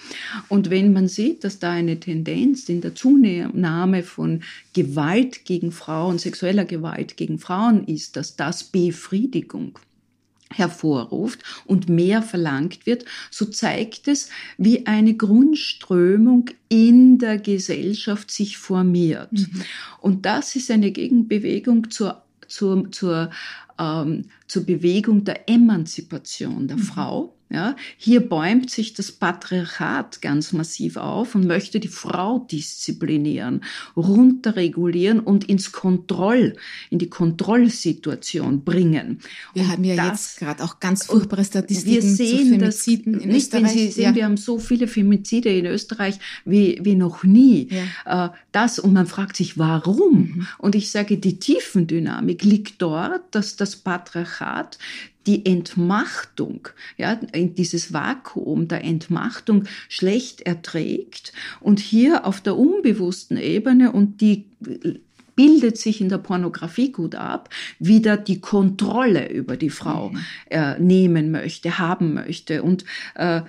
Und 0.49 0.69
wenn 0.69 0.91
man 0.91 1.07
sieht, 1.07 1.34
sieht, 1.35 1.43
dass 1.43 1.59
da 1.59 1.71
eine 1.71 1.99
Tendenz 1.99 2.69
in 2.69 2.81
der 2.81 2.95
Zunahme 2.95 4.03
von 4.03 4.41
Gewalt 4.73 5.45
gegen 5.45 5.71
Frauen, 5.71 6.17
sexueller 6.17 6.65
Gewalt 6.65 7.17
gegen 7.17 7.39
Frauen 7.39 7.85
ist, 7.85 8.15
dass 8.15 8.35
das 8.35 8.63
Befriedigung 8.63 9.77
hervorruft 10.53 11.39
und 11.65 11.89
mehr 11.89 12.21
verlangt 12.21 12.85
wird, 12.85 13.03
so 13.31 13.45
zeigt 13.45 14.07
es, 14.07 14.29
wie 14.57 14.85
eine 14.85 15.15
Grundströmung 15.15 16.51
in 16.69 17.17
der 17.17 17.39
Gesellschaft 17.39 18.31
sich 18.31 18.57
formiert. 18.57 19.33
Mhm. 19.33 19.61
Und 19.99 20.25
das 20.25 20.55
ist 20.55 20.71
eine 20.71 20.91
Gegenbewegung 20.91 21.89
zur, 21.89 22.21
zur, 22.47 22.89
zur, 22.91 23.31
ähm, 23.77 24.25
zur 24.47 24.63
Bewegung 24.63 25.25
der 25.25 25.49
Emanzipation 25.49 26.67
der 26.67 26.77
mhm. 26.77 26.83
Frau 26.83 27.34
ja, 27.49 27.75
hier 27.97 28.27
bäumt 28.27 28.71
sich 28.71 28.93
das 28.95 29.11
Patriarchat 29.11 30.21
ganz 30.21 30.51
massiv 30.51 30.97
auf 30.97 31.35
und 31.35 31.45
möchte 31.45 31.79
die 31.79 31.87
Frau 31.87 32.39
disziplinieren, 32.39 33.63
runterregulieren 33.95 35.19
und 35.19 35.43
ins 35.43 35.71
Kontroll, 35.71 36.55
in 36.89 36.97
die 36.97 37.09
Kontrollsituation 37.09 38.63
bringen. 38.63 39.19
Wir 39.53 39.63
und 39.63 39.71
haben 39.71 39.83
ja 39.83 39.95
das, 39.95 40.07
jetzt 40.07 40.39
gerade 40.39 40.63
auch 40.63 40.79
ganz 40.79 41.05
furchtbare 41.05 41.45
Statistiken 41.45 41.93
wir 41.93 42.01
sehen 42.01 42.47
zu 42.47 42.59
Femiziden 42.59 43.13
das, 43.13 43.23
in 43.23 43.29
nicht, 43.29 43.37
Österreich. 43.37 43.63
Wenn 43.63 43.69
Sie 43.69 43.91
sehen, 43.91 44.03
ja. 44.03 44.15
wir 44.15 44.25
haben 44.25 44.37
so 44.37 44.57
viele 44.57 44.87
Femizide 44.87 45.49
in 45.49 45.67
Österreich 45.67 46.15
wie, 46.45 46.79
wie 46.81 46.95
noch 46.95 47.23
nie. 47.23 47.69
Ja. 48.05 48.25
Äh, 48.25 48.29
das, 48.53 48.79
und 48.79 48.91
man 48.91 49.05
fragt 49.05 49.37
sich, 49.37 49.59
warum? 49.59 50.13
Mhm. 50.13 50.47
Und 50.57 50.73
ich 50.73 50.89
sage, 50.89 51.17
die 51.17 51.37
Tiefendynamik 51.37 52.43
liegt 52.43 52.81
dort, 52.81 53.35
dass 53.35 53.55
das 53.55 53.75
Patriarchat 53.75 54.79
die 55.27 55.45
Entmachtung, 55.45 56.69
ja, 56.97 57.15
dieses 57.15 57.93
Vakuum 57.93 58.67
der 58.67 58.83
Entmachtung 58.83 59.65
schlecht 59.89 60.41
erträgt 60.41 61.33
und 61.59 61.79
hier 61.79 62.25
auf 62.25 62.41
der 62.41 62.57
unbewussten 62.57 63.37
Ebene 63.37 63.91
und 63.91 64.21
die 64.21 64.45
bildet 65.35 65.77
sich 65.77 66.01
in 66.01 66.09
der 66.09 66.17
Pornografie 66.17 66.91
gut 66.91 67.15
ab, 67.15 67.49
wieder 67.79 68.17
die 68.17 68.39
Kontrolle 68.39 69.29
über 69.29 69.57
die 69.57 69.69
Frau 69.69 70.09
mhm. 70.09 70.19
äh, 70.49 70.79
nehmen 70.79 71.31
möchte, 71.31 71.77
haben 71.77 72.13
möchte. 72.13 72.63
Und 72.63 72.85
äh, 73.15 73.41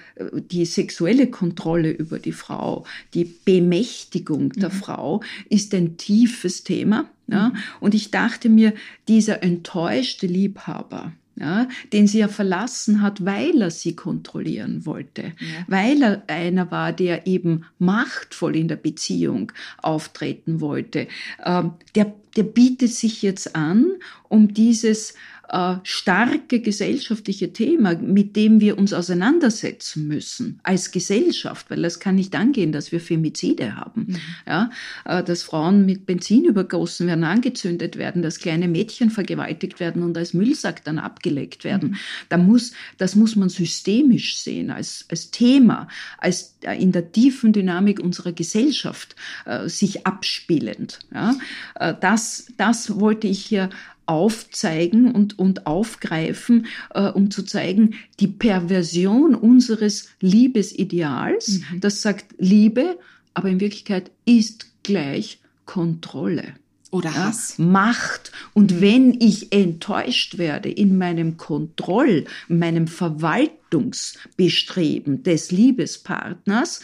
die 0.51 0.65
sexuelle 0.65 1.29
Kontrolle 1.29 1.91
über 1.91 2.19
die 2.19 2.33
Frau, 2.33 2.85
die 3.15 3.25
Bemächtigung 3.25 4.53
der 4.53 4.71
mhm. 4.71 4.75
Frau 4.75 5.23
ist 5.49 5.75
ein 5.75 5.97
tiefes 5.97 6.65
Thema. 6.65 7.09
Ja? 7.29 7.51
Mhm. 7.51 7.57
Und 7.81 7.95
ich 7.95 8.11
dachte 8.11 8.49
mir, 8.49 8.73
dieser 9.09 9.43
enttäuschte 9.43 10.27
Liebhaber, 10.27 11.13
ja, 11.39 11.69
den 11.93 12.07
sie 12.07 12.19
ja 12.19 12.29
verlassen 12.29 13.03
hat, 13.03 13.25
weil 13.25 13.61
er 13.61 13.71
sie 13.71 13.95
kontrollieren 13.95 14.87
wollte, 14.87 15.23
ja. 15.23 15.65
weil 15.67 16.03
er 16.03 16.23
einer 16.29 16.71
war, 16.71 16.93
der 16.93 17.27
eben 17.27 17.67
machtvoll 17.79 18.57
in 18.57 18.69
der 18.69 18.77
Beziehung 18.77 19.53
auftreten 19.83 20.61
wollte. 20.61 21.09
Ähm, 21.45 21.73
der, 21.95 22.15
der 22.37 22.43
bietet 22.43 22.93
sich 22.93 23.23
jetzt 23.23 23.55
an, 23.55 23.87
um 24.29 24.55
dieses 24.55 25.15
äh, 25.49 25.77
starke 25.83 26.61
gesellschaftliche 26.61 27.53
Thema, 27.53 27.95
mit 27.95 28.37
dem 28.37 28.61
wir 28.61 28.79
uns 28.79 28.93
auseinandersetzen 28.93 30.09
müssen 30.09 30.61
als 30.63 30.91
Gesellschaft, 30.91 31.71
weil 31.71 31.85
es 31.85 32.01
kann 32.01 32.17
nicht 32.17 32.35
angehen, 32.35 32.73
dass 32.73 32.93
wir 32.93 33.01
Femizide 33.01 33.77
haben, 33.77 34.07
mhm. 34.09 34.17
ja, 34.47 34.71
äh, 35.05 35.23
dass 35.23 35.43
Frauen 35.43 35.87
mit 35.87 36.07
Benzin 36.07 36.45
übergossen 36.45 37.07
werden, 37.07 37.25
angezündet 37.25 37.97
werden, 37.97 38.23
dass 38.23 38.39
kleine 38.39 38.69
Mädchen 38.69 39.11
vergewaltigt 39.11 39.81
werden 39.81 40.03
und 40.03 40.17
als 40.17 40.35
Müllsack 40.35 40.85
dann 40.85 40.99
abgelegt 40.99 41.65
werden. 41.65 41.91
Mhm. 41.91 41.97
Da 42.29 42.39
muss, 42.39 42.73
das 42.99 43.15
muss 43.15 43.37
man 43.37 43.49
systemisch 43.49 44.39
sehen 44.39 44.71
als, 44.71 45.07
als 45.11 45.31
Thema, 45.31 45.89
als 46.19 46.57
äh, 46.63 46.81
in 46.81 46.93
der 46.93 47.13
tiefen 47.13 47.53
Dynamik 47.53 48.01
unserer 48.01 48.33
Gesellschaft 48.33 49.15
äh, 49.45 49.69
sich 49.69 50.07
abspielend. 50.07 50.99
Ja. 51.15 51.37
Äh, 51.77 51.95
das, 52.01 52.49
das 52.57 52.99
wollte 52.99 53.27
ich 53.29 53.45
hier 53.45 53.71
aufzeigen 54.07 55.13
und, 55.13 55.39
und 55.39 55.67
aufgreifen, 55.67 56.67
äh, 56.95 57.09
um 57.09 57.31
zu 57.31 57.43
zeigen, 57.43 57.95
die 58.21 58.29
Perversion 58.29 59.35
unseres 59.35 60.09
Liebesideals, 60.21 61.61
mhm. 61.71 61.81
das 61.81 62.03
sagt 62.03 62.35
Liebe, 62.39 62.99
aber 63.35 63.49
in 63.49 63.61
Wirklichkeit 63.61 64.11
ist 64.25 64.67
gleich 64.83 65.41
Kontrolle. 65.65 66.55
Oder 66.93 67.15
Hass. 67.15 67.57
Ja, 67.59 67.65
Macht. 67.65 68.31
Und 68.55 68.77
mhm. 68.77 68.81
wenn 68.81 69.21
ich 69.21 69.53
enttäuscht 69.53 70.39
werde 70.39 70.71
in 70.71 70.97
meinem 70.97 71.37
Kontroll, 71.37 72.27
meinem 72.49 72.87
Verwaltungsbestreben 72.87 75.25
des 75.25 75.51
Liebespartners, 75.51 76.81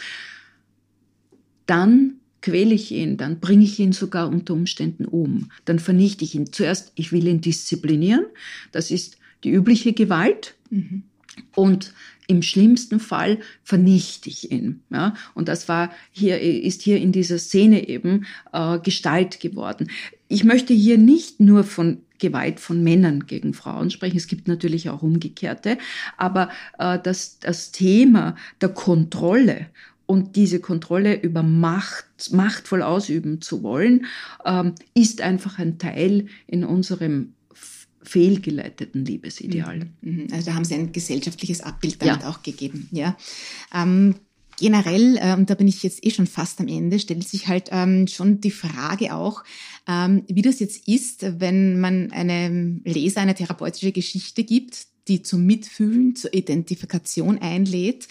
dann 1.65 2.19
quäle 2.43 2.75
ich 2.75 2.91
ihn, 2.91 3.15
dann 3.15 3.39
bringe 3.39 3.63
ich 3.63 3.79
ihn 3.79 3.93
sogar 3.93 4.27
unter 4.27 4.53
Umständen 4.53 5.05
um. 5.05 5.49
Dann 5.63 5.79
vernichte 5.79 6.25
ich 6.25 6.35
ihn. 6.35 6.51
Zuerst, 6.51 6.91
ich 6.95 7.11
will 7.13 7.25
ihn 7.25 7.39
disziplinieren. 7.41 8.25
Das 8.73 8.91
ist 8.91 9.17
die 9.45 9.51
übliche 9.51 9.93
Gewalt. 9.93 10.55
Mhm. 10.69 11.03
Und 11.55 11.93
im 12.27 12.41
schlimmsten 12.41 12.99
Fall 12.99 13.39
vernichte 13.63 14.29
ich 14.29 14.51
ihn. 14.51 14.81
Ja? 14.89 15.15
Und 15.33 15.47
das 15.47 15.69
war 15.69 15.91
hier, 16.11 16.39
ist 16.41 16.81
hier 16.81 16.97
in 16.97 17.13
dieser 17.13 17.39
Szene 17.39 17.87
eben 17.87 18.25
äh, 18.51 18.77
Gestalt 18.79 19.39
geworden. 19.39 19.89
Ich 20.27 20.43
möchte 20.43 20.73
hier 20.73 20.97
nicht 20.97 21.39
nur 21.39 21.63
von 21.63 21.99
Gewalt 22.19 22.59
von 22.59 22.83
Männern 22.83 23.25
gegen 23.25 23.53
Frauen 23.53 23.89
sprechen. 23.89 24.17
Es 24.17 24.27
gibt 24.27 24.49
natürlich 24.49 24.89
auch 24.89 25.01
umgekehrte. 25.01 25.77
Aber 26.17 26.49
äh, 26.77 26.99
das, 27.01 27.39
das 27.39 27.71
Thema 27.71 28.35
der 28.59 28.69
Kontrolle 28.69 29.67
und 30.05 30.35
diese 30.35 30.59
Kontrolle 30.59 31.21
über 31.21 31.43
Macht, 31.43 32.31
machtvoll 32.31 32.81
ausüben 32.81 33.41
zu 33.41 33.63
wollen, 33.63 34.05
ähm, 34.45 34.73
ist 34.93 35.21
einfach 35.21 35.59
ein 35.59 35.77
Teil 35.77 36.27
in 36.47 36.63
unserem 36.63 37.33
fehlgeleiteten 38.03 39.05
Liebesideal. 39.05 39.87
Mhm. 40.01 40.27
Also 40.31 40.47
da 40.47 40.55
haben 40.55 40.65
Sie 40.65 40.75
ein 40.75 40.91
gesellschaftliches 40.91 41.61
Abbild 41.61 42.01
damit 42.01 42.21
ja. 42.21 42.29
auch 42.29 42.43
gegeben. 42.43 42.89
Ja. 42.91 43.17
Ähm, 43.73 44.15
generell, 44.59 45.17
äh, 45.17 45.33
und 45.35 45.49
da 45.49 45.55
bin 45.55 45.67
ich 45.67 45.83
jetzt 45.83 46.05
eh 46.05 46.11
schon 46.11 46.27
fast 46.27 46.59
am 46.59 46.67
Ende, 46.67 46.99
stellt 46.99 47.27
sich 47.27 47.47
halt 47.47 47.69
ähm, 47.71 48.07
schon 48.07 48.41
die 48.41 48.51
Frage 48.51 49.15
auch, 49.15 49.43
ähm, 49.87 50.23
wie 50.27 50.41
das 50.41 50.59
jetzt 50.59 50.87
ist, 50.87 51.39
wenn 51.39 51.79
man 51.79 52.11
einem 52.11 52.81
Leser 52.83 53.21
eine 53.21 53.35
therapeutische 53.35 53.91
Geschichte 53.91 54.43
gibt, 54.43 54.87
die 55.07 55.21
zum 55.21 55.45
Mitfühlen, 55.45 56.15
zur 56.15 56.33
Identifikation 56.33 57.39
einlädt 57.39 58.07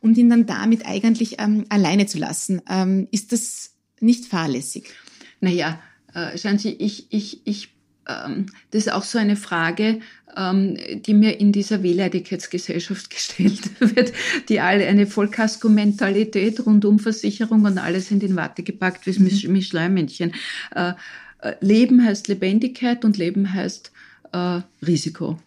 und 0.00 0.16
ihn 0.18 0.30
dann 0.30 0.46
damit 0.46 0.86
eigentlich 0.86 1.36
ähm, 1.38 1.66
alleine 1.68 2.06
zu 2.06 2.18
lassen. 2.18 2.62
Ähm, 2.68 3.08
ist 3.10 3.32
das 3.32 3.74
nicht 4.00 4.26
fahrlässig? 4.26 4.90
Naja, 5.40 5.80
äh, 6.14 6.36
schauen 6.38 6.58
Sie, 6.58 6.72
ich, 6.72 7.06
ich, 7.10 7.46
ich 7.46 7.70
ähm, 8.08 8.46
das 8.70 8.86
ist 8.86 8.92
auch 8.92 9.04
so 9.04 9.18
eine 9.18 9.36
Frage, 9.36 10.00
ähm, 10.36 10.76
die 11.06 11.14
mir 11.14 11.38
in 11.40 11.52
dieser 11.52 11.82
Wehleidigkeitsgesellschaft 11.82 13.10
gestellt 13.10 13.70
wird, 13.80 14.12
die 14.48 14.60
alle 14.60 14.86
eine 14.86 15.06
Vollkasko-Mentalität 15.06 16.64
rund 16.66 16.84
um 16.84 16.98
Versicherung 16.98 17.64
und 17.64 17.78
alles 17.78 18.08
sind 18.08 18.22
in 18.22 18.36
Watte 18.36 18.62
gepackt 18.62 19.06
wie 19.06 19.18
mhm. 19.18 19.52
Mischleimännchen. 19.52 20.32
Äh, 20.74 20.92
äh, 21.42 21.54
Leben 21.60 22.04
heißt 22.04 22.28
Lebendigkeit 22.28 23.04
und 23.04 23.18
Leben 23.18 23.52
heißt 23.52 23.92
äh, 24.32 24.60
Risiko. 24.86 25.38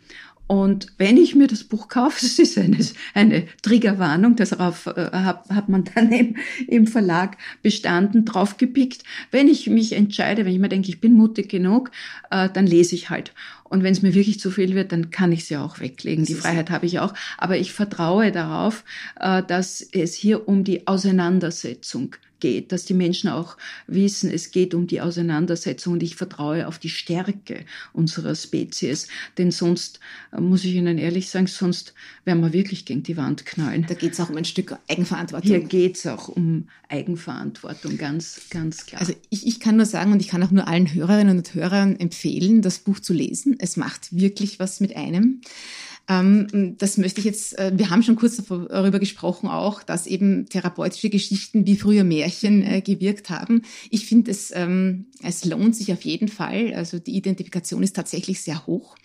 Und 0.53 0.93
wenn 0.99 1.17
ich 1.17 1.33
mir 1.33 1.47
das 1.47 1.63
Buch 1.63 1.87
kaufe, 1.87 2.19
das 2.21 2.37
ist 2.37 2.59
eine, 2.59 2.77
eine 3.15 3.47
Triggerwarnung, 3.63 4.35
darauf 4.35 4.85
äh, 4.85 5.09
hat, 5.11 5.49
hat 5.49 5.67
man 5.67 5.83
dann 5.83 6.11
im, 6.11 6.35
im 6.67 6.85
Verlag 6.85 7.37
bestanden, 7.63 8.23
draufgepickt. 8.23 9.03
Wenn 9.31 9.47
ich 9.47 9.67
mich 9.67 9.93
entscheide, 9.93 10.45
wenn 10.45 10.53
ich 10.53 10.59
mir 10.59 10.69
denke, 10.69 10.89
ich 10.89 11.01
bin 11.01 11.13
mutig 11.13 11.49
genug, 11.49 11.89
äh, 12.29 12.49
dann 12.53 12.67
lese 12.67 12.93
ich 12.93 13.09
halt. 13.09 13.33
Und 13.73 13.81
wenn 13.81 13.91
es 13.91 14.03
mir 14.03 14.13
wirklich 14.13 14.39
zu 14.39 14.51
viel 14.51 14.75
wird, 14.75 14.91
dann 14.91 15.09
kann 15.09 15.31
ich 15.31 15.45
sie 15.45 15.57
auch 15.57 15.79
weglegen. 15.79 16.25
Die 16.25 16.35
Freiheit 16.35 16.69
habe 16.69 16.85
ich 16.85 16.99
auch. 16.99 17.11
Aber 17.39 17.57
ich 17.57 17.73
vertraue 17.73 18.31
darauf, 18.31 18.83
äh, 19.19 19.41
dass 19.41 19.81
es 19.81 20.13
hier 20.13 20.47
um 20.47 20.63
die 20.63 20.85
Auseinandersetzung 20.85 22.15
geht, 22.43 22.73
dass 22.73 22.83
die 22.83 22.93
Menschen 22.93 23.29
auch 23.29 23.55
wissen, 23.87 24.29
es 24.29 24.51
geht 24.51 24.73
um 24.73 24.85
die 24.85 24.99
Auseinandersetzung 24.99 25.93
und 25.93 26.03
ich 26.03 26.17
vertraue 26.17 26.67
auf 26.67 26.77
die 26.77 26.89
Stärke 26.89 27.65
unserer 27.93 28.35
Spezies. 28.35 29.07
Denn 29.37 29.49
sonst, 29.49 30.01
äh, 30.33 30.41
muss 30.41 30.65
ich 30.65 30.75
Ihnen 30.75 30.97
ehrlich 30.97 31.29
sagen, 31.29 31.47
sonst 31.47 31.93
werden 32.25 32.41
wir 32.41 32.51
wirklich 32.51 32.83
gegen 32.83 33.01
die 33.01 33.15
Wand 33.15 33.45
knallen. 33.45 33.85
Da 33.87 33.93
geht 33.93 34.11
es 34.11 34.19
auch 34.19 34.29
um 34.29 34.35
ein 34.35 34.43
Stück 34.43 34.77
Eigenverantwortung. 34.89 35.49
Hier 35.49 35.61
geht 35.61 35.95
es 35.95 36.05
auch 36.05 36.27
um 36.27 36.67
Eigenverantwortung, 36.89 37.97
ganz, 37.97 38.41
ganz 38.49 38.85
klar. 38.85 38.99
Also 38.99 39.13
ich, 39.29 39.47
ich 39.47 39.61
kann 39.61 39.77
nur 39.77 39.85
sagen 39.85 40.11
und 40.11 40.21
ich 40.21 40.27
kann 40.27 40.43
auch 40.43 40.51
nur 40.51 40.67
allen 40.67 40.93
Hörerinnen 40.93 41.37
und 41.37 41.53
Hörern 41.53 41.97
empfehlen, 41.97 42.61
das 42.61 42.79
Buch 42.79 42.99
zu 42.99 43.13
lesen. 43.13 43.57
Es 43.63 43.77
macht 43.77 44.13
wirklich 44.13 44.59
was 44.59 44.81
mit 44.81 44.93
einem. 44.97 45.39
Ähm, 46.09 46.75
das 46.77 46.97
möchte 46.97 47.19
ich 47.19 47.25
jetzt, 47.25 47.57
äh, 47.57 47.71
wir 47.75 47.89
haben 47.89 48.03
schon 48.03 48.17
kurz 48.17 48.35
darüber 48.35 48.99
gesprochen 48.99 49.47
auch, 49.47 49.83
dass 49.83 50.05
eben 50.05 50.47
therapeutische 50.47 51.09
Geschichten 51.09 51.65
wie 51.65 51.77
früher 51.77 52.03
Märchen 52.03 52.61
äh, 52.61 52.81
gewirkt 52.81 53.29
haben. 53.29 53.61
Ich 53.89 54.05
finde, 54.05 54.31
es, 54.31 54.51
ähm, 54.53 55.05
es 55.21 55.45
lohnt 55.45 55.75
sich 55.75 55.93
auf 55.93 56.01
jeden 56.01 56.27
Fall. 56.27 56.73
Also 56.73 56.99
die 56.99 57.15
Identifikation 57.15 57.83
ist 57.83 57.95
tatsächlich 57.95 58.41
sehr 58.41 58.67
hoch. 58.67 58.97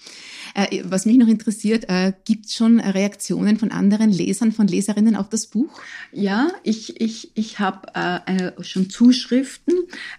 Äh, 0.55 0.83
was 0.85 1.07
mich 1.07 1.19
noch 1.19 1.29
interessiert, 1.29 1.89
äh, 1.89 2.13
gibt 2.25 2.47
es 2.47 2.55
schon 2.55 2.81
Reaktionen 2.81 3.59
von 3.59 3.71
anderen 3.71 4.11
Lesern, 4.11 4.51
von 4.51 4.67
Leserinnen 4.67 5.15
auf 5.15 5.29
das 5.29 5.47
Buch? 5.47 5.81
Ja, 6.13 6.51
ich, 6.65 7.01
ich, 7.01 7.31
ich 7.35 7.61
habe 7.61 7.95
äh, 7.95 8.63
schon 8.63 8.91
Zuschriften. 8.91 9.75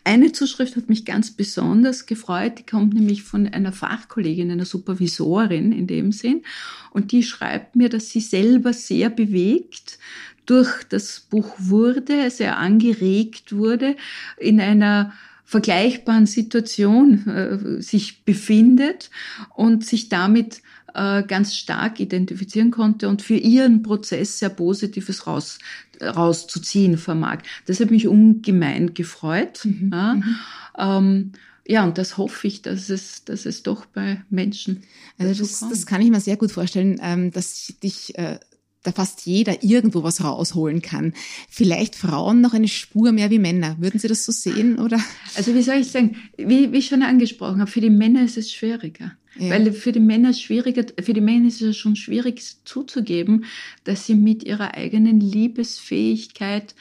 Eine 0.05 0.31
Zuschrift 0.31 0.77
hat 0.77 0.87
mich 0.87 1.03
ganz 1.03 1.31
besonders 1.31 2.05
gefreut. 2.05 2.59
Die 2.59 2.65
kommt 2.65 2.93
nämlich 2.93 3.23
von 3.23 3.47
einer 3.47 3.73
Fachkollegin, 3.73 4.49
einer 4.49 4.65
Supervisorin 4.65 5.73
in 5.73 5.87
dem 5.87 6.13
Sinn. 6.13 6.43
Und 6.91 7.11
die 7.11 7.23
schreibt 7.23 7.75
mir, 7.75 7.89
dass 7.89 8.09
sie 8.09 8.21
selber 8.21 8.73
sehr 8.73 9.09
bewegt 9.09 9.99
durch 10.45 10.83
das 10.89 11.19
Buch 11.19 11.53
wurde, 11.57 12.31
sehr 12.31 12.57
angeregt 12.57 13.55
wurde 13.55 13.95
in 14.37 14.59
einer 14.59 15.13
vergleichbaren 15.45 16.27
Situation 16.27 17.27
äh, 17.27 17.81
sich 17.81 18.23
befindet 18.23 19.09
und 19.55 19.85
sich 19.85 20.09
damit 20.09 20.61
äh, 20.93 21.23
ganz 21.23 21.55
stark 21.55 21.99
identifizieren 21.99 22.71
konnte 22.71 23.09
und 23.09 23.21
für 23.21 23.35
ihren 23.35 23.81
Prozess 23.81 24.39
sehr 24.39 24.49
Positives 24.49 25.27
raus, 25.27 25.59
rauszuziehen 26.01 26.97
vermag. 26.97 27.39
Das 27.65 27.79
hat 27.79 27.91
mich 27.91 28.07
ungemein 28.07 28.93
gefreut. 28.93 29.65
Mhm. 29.65 29.89
Ja. 29.91 30.13
Mhm. 30.15 30.35
Ähm, 30.77 31.31
ja, 31.69 31.83
und 31.83 31.99
das 31.99 32.17
hoffe 32.17 32.47
ich, 32.47 32.63
dass 32.63 32.89
es, 32.89 33.23
dass 33.25 33.45
es 33.45 33.61
doch 33.61 33.85
bei 33.85 34.23
Menschen. 34.31 34.81
Also 35.19 35.43
das, 35.43 35.59
das 35.59 35.85
kann 35.85 36.01
ich 36.01 36.09
mir 36.09 36.19
sehr 36.19 36.35
gut 36.35 36.51
vorstellen, 36.51 36.99
ähm, 36.99 37.29
dass 37.29 37.75
dich 37.83 38.17
äh, 38.17 38.39
da 38.81 38.91
fast 38.91 39.27
jeder 39.27 39.63
irgendwo 39.63 40.01
was 40.01 40.23
rausholen 40.23 40.81
kann. 40.81 41.13
Vielleicht 41.47 41.95
Frauen 41.95 42.41
noch 42.41 42.55
eine 42.55 42.67
Spur 42.67 43.11
mehr 43.11 43.29
wie 43.29 43.37
Männer. 43.37 43.75
Würden 43.79 43.99
Sie 43.99 44.07
das 44.07 44.25
so 44.25 44.31
sehen, 44.31 44.79
oder? 44.79 44.99
Also 45.35 45.53
wie 45.53 45.61
soll 45.61 45.75
ich 45.75 45.91
sagen, 45.91 46.15
wie, 46.37 46.71
wie 46.71 46.77
ich 46.77 46.87
schon 46.87 47.03
angesprochen 47.03 47.59
habe, 47.59 47.69
für 47.69 47.81
die 47.81 47.91
Männer 47.91 48.23
ist 48.23 48.37
es 48.37 48.51
schwieriger. 48.51 49.11
Ja. 49.37 49.51
Weil 49.51 49.71
für 49.71 49.91
die 49.91 49.99
Männer 49.99 50.33
schwieriger, 50.33 50.85
für 50.99 51.13
die 51.13 51.21
Männer 51.21 51.49
ist 51.49 51.61
es 51.61 51.77
schon 51.77 51.95
schwierig 51.95 52.41
zuzugeben, 52.65 53.45
dass 53.83 54.07
sie 54.07 54.15
mit 54.15 54.43
ihrer 54.43 54.73
eigenen 54.73 55.19
Liebesfähigkeit 55.19 56.73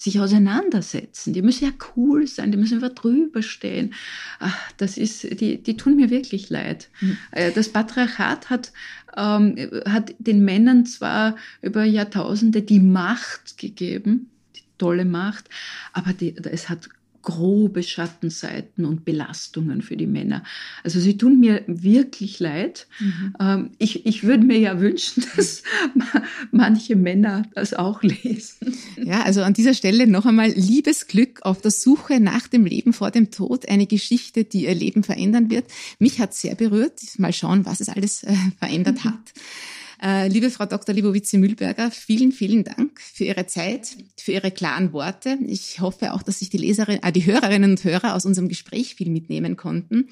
sich 0.00 0.18
auseinandersetzen. 0.18 1.34
Die 1.34 1.42
müssen 1.42 1.66
ja 1.66 1.72
cool 1.94 2.26
sein, 2.26 2.50
die 2.50 2.56
müssen 2.56 2.78
über 2.78 2.88
drüber 2.88 3.42
stehen. 3.42 3.92
Ach, 4.38 4.56
das 4.78 4.96
ist, 4.96 5.24
die, 5.40 5.62
die 5.62 5.76
tun 5.76 5.96
mir 5.96 6.08
wirklich 6.08 6.48
leid. 6.48 6.88
Mhm. 7.02 7.18
Das 7.54 7.68
Patriarchat 7.68 8.48
hat, 8.48 8.72
ähm, 9.14 9.56
hat 9.84 10.14
den 10.18 10.42
Männern 10.42 10.86
zwar 10.86 11.36
über 11.60 11.84
Jahrtausende 11.84 12.62
die 12.62 12.80
Macht 12.80 13.58
gegeben, 13.58 14.30
die 14.56 14.62
tolle 14.78 15.04
Macht, 15.04 15.50
aber 15.92 16.14
die, 16.14 16.34
es 16.34 16.70
hat 16.70 16.88
grobe 17.22 17.82
Schattenseiten 17.82 18.84
und 18.84 19.04
Belastungen 19.04 19.82
für 19.82 19.96
die 19.96 20.06
Männer. 20.06 20.42
Also 20.84 21.00
sie 21.00 21.16
tun 21.16 21.38
mir 21.38 21.62
wirklich 21.66 22.40
leid. 22.40 22.86
Mhm. 22.98 23.34
Ähm, 23.40 23.70
ich, 23.78 24.06
ich 24.06 24.24
würde 24.24 24.44
mir 24.44 24.58
ja 24.58 24.80
wünschen, 24.80 25.24
dass 25.36 25.62
manche 26.50 26.96
Männer 26.96 27.42
das 27.54 27.74
auch 27.74 28.02
lesen. 28.02 28.74
Ja, 29.02 29.22
also 29.22 29.42
an 29.42 29.54
dieser 29.54 29.74
Stelle 29.74 30.06
noch 30.06 30.26
einmal 30.26 30.50
Liebesglück 30.50 31.40
auf 31.42 31.60
der 31.60 31.70
Suche 31.70 32.20
nach 32.20 32.48
dem 32.48 32.64
Leben 32.64 32.92
vor 32.92 33.10
dem 33.10 33.30
Tod. 33.30 33.68
Eine 33.68 33.86
Geschichte, 33.86 34.44
die 34.44 34.64
ihr 34.64 34.74
Leben 34.74 35.02
verändern 35.02 35.50
wird. 35.50 35.66
Mich 35.98 36.20
hat 36.20 36.34
sehr 36.34 36.54
berührt. 36.54 37.00
Mal 37.18 37.32
schauen, 37.32 37.66
was 37.66 37.80
es 37.80 37.88
alles 37.88 38.22
äh, 38.24 38.34
verändert 38.58 39.04
mhm. 39.04 39.10
hat. 39.10 39.32
Äh, 40.02 40.28
liebe 40.28 40.50
Frau 40.50 40.64
Dr. 40.64 40.94
Libovici-Mühlberger, 40.94 41.90
vielen, 41.90 42.32
vielen 42.32 42.64
Dank 42.64 43.00
für 43.00 43.24
Ihre 43.24 43.46
Zeit, 43.46 43.96
für 44.16 44.32
Ihre 44.32 44.50
klaren 44.50 44.94
Worte. 44.94 45.36
Ich 45.46 45.80
hoffe 45.80 46.14
auch, 46.14 46.22
dass 46.22 46.38
sich 46.38 46.48
die 46.48 46.56
Leserin, 46.56 47.02
äh, 47.02 47.12
die 47.12 47.26
Hörerinnen 47.26 47.72
und 47.72 47.84
Hörer 47.84 48.14
aus 48.14 48.24
unserem 48.24 48.48
Gespräch 48.48 48.94
viel 48.94 49.10
mitnehmen 49.10 49.58
konnten. 49.58 50.08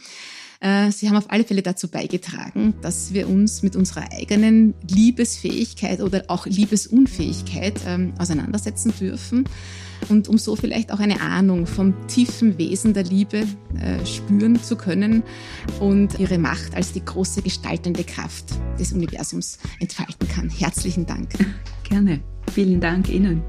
Äh, 0.60 0.90
Sie 0.90 1.08
haben 1.08 1.16
auf 1.16 1.30
alle 1.30 1.44
Fälle 1.44 1.62
dazu 1.62 1.88
beigetragen, 1.88 2.74
dass 2.82 3.14
wir 3.14 3.28
uns 3.28 3.62
mit 3.62 3.76
unserer 3.76 4.12
eigenen 4.12 4.74
Liebesfähigkeit 4.90 6.00
oder 6.00 6.24
auch 6.28 6.44
Liebesunfähigkeit 6.44 7.80
ähm, 7.86 8.12
auseinandersetzen 8.18 8.92
dürfen 9.00 9.44
und 10.08 10.28
um 10.28 10.38
so 10.38 10.56
vielleicht 10.56 10.92
auch 10.92 11.00
eine 11.00 11.20
Ahnung 11.20 11.66
vom 11.66 11.94
tiefen 12.06 12.58
Wesen 12.58 12.94
der 12.94 13.04
Liebe 13.04 13.38
äh, 13.80 14.04
spüren 14.06 14.62
zu 14.62 14.76
können 14.76 15.22
und 15.80 16.18
ihre 16.18 16.38
Macht 16.38 16.74
als 16.74 16.92
die 16.92 17.04
große 17.04 17.42
gestaltende 17.42 18.04
Kraft 18.04 18.46
des 18.78 18.92
Universums 18.92 19.58
entfalten 19.80 20.28
kann. 20.28 20.48
Herzlichen 20.48 21.06
Dank. 21.06 21.30
Gerne. 21.88 22.20
Vielen 22.52 22.80
Dank 22.80 23.08
Ihnen. 23.08 23.42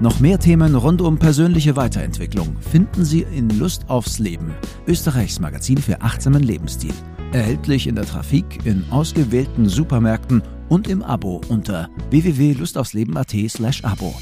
Noch 0.00 0.20
mehr 0.20 0.38
Themen 0.38 0.76
rund 0.76 1.02
um 1.02 1.18
persönliche 1.18 1.74
Weiterentwicklung 1.74 2.56
finden 2.60 3.04
Sie 3.04 3.22
in 3.22 3.50
Lust 3.58 3.88
aufs 3.90 4.20
Leben, 4.20 4.54
Österreichs 4.86 5.40
Magazin 5.40 5.78
für 5.78 6.02
achtsamen 6.02 6.44
Lebensstil. 6.44 6.94
Erhältlich 7.32 7.86
in 7.86 7.94
der 7.94 8.06
Trafik, 8.06 8.64
in 8.64 8.84
ausgewählten 8.90 9.68
Supermärkten 9.68 10.42
und 10.68 10.88
im 10.88 11.02
Abo 11.02 11.42
unter 11.48 11.90
www.lustaufsleben.at 12.10 13.34
slash 13.48 13.84
Abo. 13.84 14.14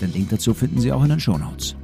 Den 0.00 0.12
Link 0.12 0.28
dazu 0.30 0.54
finden 0.54 0.80
Sie 0.80 0.92
auch 0.92 1.02
in 1.02 1.08
den 1.08 1.20
Shownotes. 1.20 1.74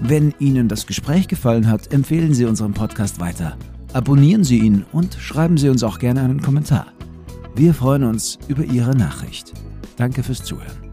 Wenn 0.00 0.34
Ihnen 0.38 0.68
das 0.68 0.86
Gespräch 0.86 1.28
gefallen 1.28 1.70
hat, 1.70 1.92
empfehlen 1.92 2.32
Sie 2.32 2.46
unseren 2.46 2.72
Podcast 2.72 3.20
weiter. 3.20 3.58
Abonnieren 3.92 4.42
Sie 4.42 4.58
ihn 4.58 4.84
und 4.92 5.14
schreiben 5.14 5.58
Sie 5.58 5.68
uns 5.68 5.82
auch 5.82 5.98
gerne 5.98 6.22
einen 6.22 6.40
Kommentar. 6.40 6.86
Wir 7.54 7.74
freuen 7.74 8.04
uns 8.04 8.38
über 8.48 8.64
Ihre 8.64 8.96
Nachricht. 8.96 9.52
Danke 9.96 10.22
fürs 10.22 10.42
Zuhören. 10.42 10.83